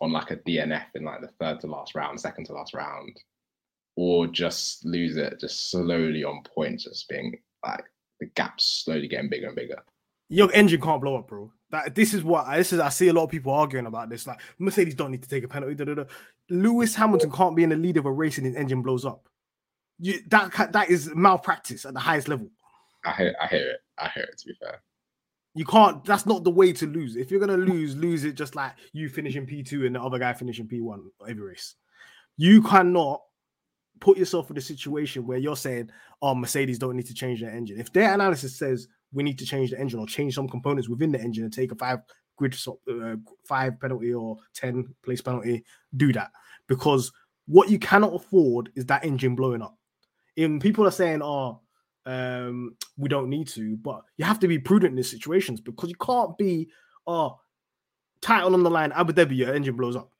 on 0.00 0.12
like 0.12 0.30
a 0.30 0.36
DNF 0.36 0.84
in 0.94 1.04
like 1.04 1.20
the 1.20 1.30
third 1.40 1.60
to 1.60 1.66
last 1.66 1.94
round, 1.94 2.20
second 2.20 2.44
to 2.46 2.52
last 2.52 2.74
round, 2.74 3.18
or 3.96 4.26
just 4.26 4.84
lose 4.84 5.16
it 5.16 5.40
just 5.40 5.70
slowly 5.70 6.24
on 6.24 6.42
points, 6.42 6.84
just 6.84 7.08
being 7.08 7.38
like 7.66 7.84
the 8.20 8.26
gaps 8.26 8.82
slowly 8.84 9.08
getting 9.08 9.30
bigger 9.30 9.48
and 9.48 9.56
bigger. 9.56 9.82
Your 10.28 10.52
engine 10.52 10.80
can't 10.80 11.00
blow 11.00 11.16
up, 11.16 11.28
bro. 11.28 11.50
That 11.70 11.94
this 11.94 12.14
is 12.14 12.22
what 12.22 12.50
this 12.54 12.72
is. 12.72 12.80
I 12.80 12.90
see 12.90 13.08
a 13.08 13.12
lot 13.12 13.24
of 13.24 13.30
people 13.30 13.52
arguing 13.52 13.86
about 13.86 14.08
this. 14.10 14.26
Like 14.26 14.40
Mercedes 14.58 14.94
don't 14.94 15.10
need 15.10 15.22
to 15.22 15.28
take 15.28 15.44
a 15.44 15.48
penalty. 15.48 15.74
Da, 15.74 15.84
da, 15.84 15.94
da. 15.94 16.04
Lewis 16.50 16.94
Hamilton 16.94 17.30
can't 17.30 17.56
be 17.56 17.62
in 17.62 17.70
the 17.70 17.76
lead 17.76 17.96
of 17.96 18.06
a 18.06 18.12
race 18.12 18.38
and 18.38 18.46
his 18.46 18.56
engine 18.56 18.82
blows 18.82 19.04
up. 19.04 19.28
You, 19.98 20.20
that 20.28 20.72
that 20.72 20.90
is 20.90 21.14
malpractice 21.14 21.84
at 21.84 21.94
the 21.94 22.00
highest 22.00 22.28
level. 22.28 22.48
I 23.04 23.12
hear, 23.12 23.34
I 23.40 23.46
hear 23.46 23.70
it. 23.70 23.80
I 23.98 24.08
hear 24.08 24.24
it. 24.24 24.38
To 24.38 24.46
be 24.46 24.54
fair, 24.54 24.82
you 25.54 25.64
can't. 25.64 26.04
That's 26.04 26.26
not 26.26 26.44
the 26.44 26.50
way 26.50 26.72
to 26.72 26.86
lose. 26.86 27.16
If 27.16 27.30
you're 27.30 27.40
gonna 27.40 27.56
lose, 27.56 27.96
lose 27.96 28.24
it 28.24 28.34
just 28.34 28.54
like 28.54 28.72
you 28.92 29.08
finishing 29.08 29.46
P 29.46 29.62
two 29.62 29.86
and 29.86 29.94
the 29.94 30.02
other 30.02 30.18
guy 30.18 30.32
finishing 30.32 30.68
P 30.68 30.80
one 30.80 31.10
every 31.28 31.42
race. 31.42 31.74
You 32.36 32.62
cannot 32.62 33.22
put 34.00 34.16
yourself 34.16 34.50
in 34.50 34.56
a 34.56 34.60
situation 34.60 35.26
where 35.26 35.38
you're 35.38 35.56
saying, 35.56 35.90
"Oh, 36.22 36.34
Mercedes 36.34 36.78
don't 36.78 36.96
need 36.96 37.06
to 37.06 37.14
change 37.14 37.40
their 37.40 37.50
engine." 37.50 37.80
If 37.80 37.92
their 37.92 38.14
analysis 38.14 38.56
says 38.56 38.88
we 39.12 39.22
need 39.22 39.38
to 39.38 39.46
change 39.46 39.70
the 39.70 39.80
engine 39.80 39.98
or 39.98 40.06
change 40.06 40.34
some 40.34 40.48
components 40.48 40.88
within 40.88 41.12
the 41.12 41.20
engine 41.20 41.44
and 41.44 41.52
take 41.52 41.72
a 41.72 41.76
five 41.76 42.00
grid 42.36 42.56
uh, 42.88 43.16
five 43.46 43.80
penalty 43.80 44.12
or 44.12 44.36
ten 44.54 44.94
place 45.02 45.20
penalty, 45.20 45.64
do 45.96 46.12
that 46.12 46.30
because 46.68 47.10
what 47.46 47.70
you 47.70 47.78
cannot 47.78 48.14
afford 48.14 48.70
is 48.76 48.84
that 48.86 49.04
engine 49.04 49.34
blowing 49.34 49.62
up. 49.62 49.76
And 50.36 50.60
people 50.60 50.86
are 50.86 50.92
saying, 50.92 51.22
"Oh, 51.22 51.62
um, 52.08 52.76
we 52.96 53.08
don't 53.08 53.28
need 53.28 53.48
to," 53.48 53.76
but 53.76 54.02
you 54.16 54.24
have 54.24 54.40
to 54.40 54.48
be 54.48 54.58
prudent 54.58 54.90
in 54.90 54.96
these 54.96 55.10
situations 55.10 55.60
because 55.60 55.90
you 55.90 55.96
can't 55.96 56.36
be, 56.38 56.68
"Oh, 57.06 57.38
title 58.20 58.54
on 58.54 58.62
the 58.62 58.70
line, 58.70 58.92
Abu 58.92 59.12
Dhabi, 59.12 59.36
your 59.36 59.54
engine 59.54 59.76
blows 59.76 59.96
up." 59.96 60.10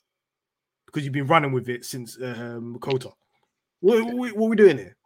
Because 0.87 1.05
you've 1.05 1.13
been 1.13 1.27
running 1.27 1.53
with 1.53 1.69
it 1.69 1.85
since 1.85 2.17
um, 2.23 2.79
COTA. 2.81 3.11
What, 3.81 4.05
what, 4.15 4.37
what 4.37 4.47
are 4.47 4.51
we 4.51 4.57
doing 4.57 4.79
here? 4.79 4.97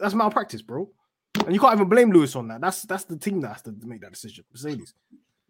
That's 0.00 0.14
malpractice, 0.14 0.62
bro. 0.62 0.88
And 1.44 1.54
you 1.54 1.60
can't 1.60 1.74
even 1.74 1.88
blame 1.88 2.12
Lewis 2.12 2.36
on 2.36 2.48
that. 2.48 2.60
That's 2.60 2.82
that's 2.82 3.04
the 3.04 3.16
team 3.16 3.40
that 3.40 3.48
has 3.48 3.62
to 3.62 3.74
make 3.84 4.00
that 4.02 4.12
decision. 4.12 4.44
Mercedes. 4.52 4.94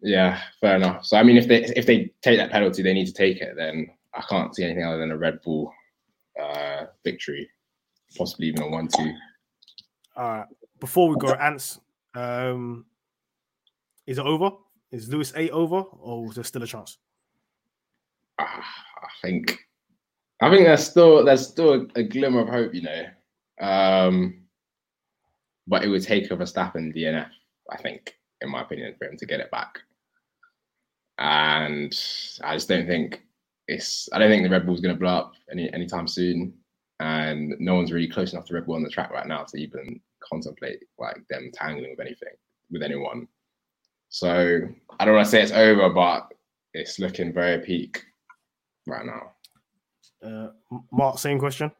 Yeah, 0.01 0.41
fair 0.59 0.75
enough. 0.75 1.05
So 1.05 1.17
I 1.17 1.23
mean, 1.23 1.37
if 1.37 1.47
they 1.47 1.63
if 1.63 1.85
they 1.85 2.11
take 2.21 2.37
that 2.37 2.51
penalty, 2.51 2.81
they 2.81 2.93
need 2.93 3.07
to 3.07 3.13
take 3.13 3.37
it. 3.41 3.55
Then 3.55 3.87
I 4.13 4.21
can't 4.21 4.55
see 4.55 4.63
anything 4.63 4.83
other 4.83 4.97
than 4.97 5.11
a 5.11 5.17
Red 5.17 5.41
Bull 5.43 5.71
uh, 6.41 6.85
victory, 7.03 7.49
possibly 8.17 8.47
even 8.47 8.63
a 8.63 8.69
one-two. 8.69 9.13
All 10.15 10.29
right. 10.29 10.45
Before 10.83 11.07
we 11.07 11.15
go, 11.15 11.31
Antz, 11.35 11.79
um, 12.13 12.83
is 14.05 14.17
it 14.17 14.25
over? 14.25 14.51
Is 14.91 15.07
Lewis 15.07 15.31
eight 15.37 15.51
over, 15.51 15.77
or 15.77 16.27
is 16.27 16.35
there 16.35 16.43
still 16.43 16.61
a 16.61 16.67
chance? 16.67 16.97
Uh, 18.37 18.43
I 18.43 19.07
think 19.21 19.59
I 20.41 20.49
think 20.49 20.65
there's 20.65 20.85
still 20.85 21.23
there's 21.23 21.47
still 21.47 21.87
a, 21.95 22.03
glimmer 22.03 22.41
of 22.41 22.49
hope, 22.49 22.73
you 22.73 22.81
know. 22.81 23.05
Um, 23.61 24.41
but 25.67 25.85
it 25.85 25.87
would 25.87 26.03
take 26.03 26.29
a 26.31 26.35
Verstappen 26.35 26.93
DNF, 26.93 27.29
I 27.71 27.77
think, 27.77 28.17
in 28.41 28.49
my 28.49 28.63
opinion, 28.63 28.93
for 28.99 29.07
him 29.07 29.15
to 29.15 29.25
get 29.25 29.39
it 29.39 29.51
back. 29.51 29.79
And 31.17 31.97
I 32.43 32.55
just 32.55 32.67
don't 32.67 32.87
think 32.87 33.23
it's 33.69 34.09
I 34.11 34.19
don't 34.19 34.29
think 34.29 34.43
the 34.43 34.49
Red 34.49 34.65
Bull's 34.65 34.81
gonna 34.81 34.95
blow 34.95 35.15
up 35.15 35.31
any 35.49 35.71
anytime 35.71 36.09
soon. 36.09 36.53
And 36.99 37.55
no 37.59 37.75
one's 37.75 37.93
really 37.93 38.09
close 38.09 38.33
enough 38.33 38.47
to 38.47 38.53
Red 38.53 38.65
Bull 38.65 38.75
on 38.75 38.83
the 38.83 38.89
track 38.89 39.11
right 39.11 39.27
now 39.27 39.45
to 39.45 39.57
even 39.57 40.01
contemplate 40.29 40.79
like 40.97 41.17
them 41.29 41.51
tangling 41.53 41.91
with 41.91 41.99
anything 41.99 42.33
with 42.71 42.83
anyone. 42.83 43.27
So 44.09 44.61
I 44.99 45.05
don't 45.05 45.15
want 45.15 45.25
to 45.25 45.31
say 45.31 45.41
it's 45.41 45.51
over, 45.51 45.89
but 45.89 46.31
it's 46.73 46.99
looking 46.99 47.33
very 47.33 47.59
peak 47.59 48.03
right 48.87 49.05
now. 49.05 49.31
Uh, 50.23 50.49
Martz, 50.93 51.19
same 51.19 51.39
question. 51.39 51.71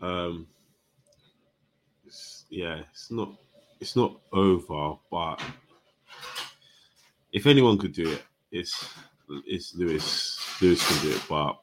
Um, 0.00 0.46
it's, 2.04 2.44
yeah, 2.50 2.80
it's 2.92 3.10
not 3.10 3.32
it's 3.80 3.96
not 3.96 4.20
over, 4.32 4.96
but 5.10 5.40
if 7.32 7.46
anyone 7.46 7.78
could 7.78 7.92
do 7.92 8.10
it, 8.10 8.22
it's 8.52 8.88
it's 9.46 9.74
Lewis. 9.74 10.38
Lewis 10.60 10.86
can 10.86 11.02
do 11.02 11.16
it, 11.16 11.22
but 11.28 11.58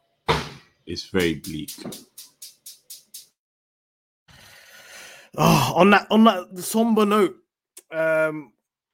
it's 0.85 1.05
very 1.05 1.35
bleak. 1.35 1.71
Oh, 5.37 5.73
on 5.75 5.89
that 5.91 6.07
on 6.11 6.23
that 6.25 6.57
somber 6.59 7.05
note, 7.05 7.35
um, 7.91 8.51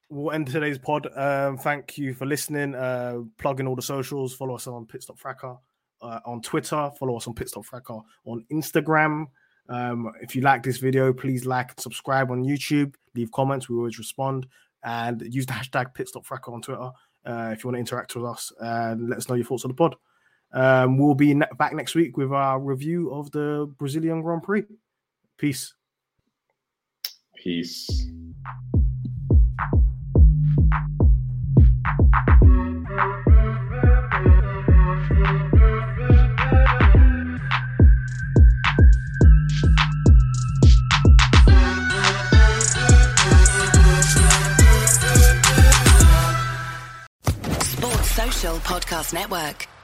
we'll 0.08 0.32
end 0.32 0.46
today's 0.46 0.78
pod. 0.78 1.08
Um, 1.16 1.58
thank 1.58 1.98
you 1.98 2.14
for 2.14 2.26
listening. 2.26 2.74
Uh, 2.74 3.20
plug 3.38 3.60
in 3.60 3.66
all 3.66 3.76
the 3.76 3.82
socials. 3.82 4.34
Follow 4.34 4.54
us 4.54 4.66
on 4.66 4.86
Pitstop 4.86 5.18
Fracas 5.18 5.56
uh, 6.02 6.20
on 6.24 6.40
Twitter. 6.42 6.90
Follow 6.98 7.16
us 7.16 7.26
on 7.26 7.34
Pitstop 7.34 7.64
Fracas 7.64 8.02
on 8.24 8.44
Instagram. 8.52 9.26
Um, 9.68 10.12
if 10.22 10.34
you 10.34 10.42
like 10.42 10.62
this 10.62 10.78
video, 10.78 11.12
please 11.12 11.44
like 11.44 11.70
and 11.70 11.80
subscribe 11.80 12.30
on 12.30 12.44
YouTube. 12.44 12.94
Leave 13.14 13.30
comments. 13.32 13.68
We 13.68 13.76
always 13.76 13.98
respond. 13.98 14.46
And 14.84 15.22
use 15.34 15.44
the 15.44 15.52
hashtag 15.54 15.94
Pitstop 15.94 16.24
Fracas 16.24 16.54
on 16.54 16.62
Twitter 16.62 16.90
uh, 17.26 17.50
if 17.52 17.62
you 17.62 17.68
want 17.68 17.74
to 17.74 17.80
interact 17.80 18.14
with 18.14 18.24
us 18.24 18.52
and 18.60 19.08
let 19.08 19.18
us 19.18 19.28
know 19.28 19.34
your 19.34 19.44
thoughts 19.44 19.64
on 19.64 19.70
the 19.70 19.74
pod. 19.74 19.96
Um, 20.52 20.96
we'll 20.96 21.14
be 21.14 21.34
ne- 21.34 21.46
back 21.58 21.74
next 21.74 21.94
week 21.94 22.16
with 22.16 22.32
our 22.32 22.58
review 22.60 23.12
of 23.12 23.30
the 23.32 23.70
Brazilian 23.76 24.22
Grand 24.22 24.42
Prix. 24.42 24.64
Peace. 25.36 25.74
Peace. 27.42 27.86
Sports 47.60 48.10
social 48.10 48.56
Podcast 48.58 49.12
Network. 49.14 49.77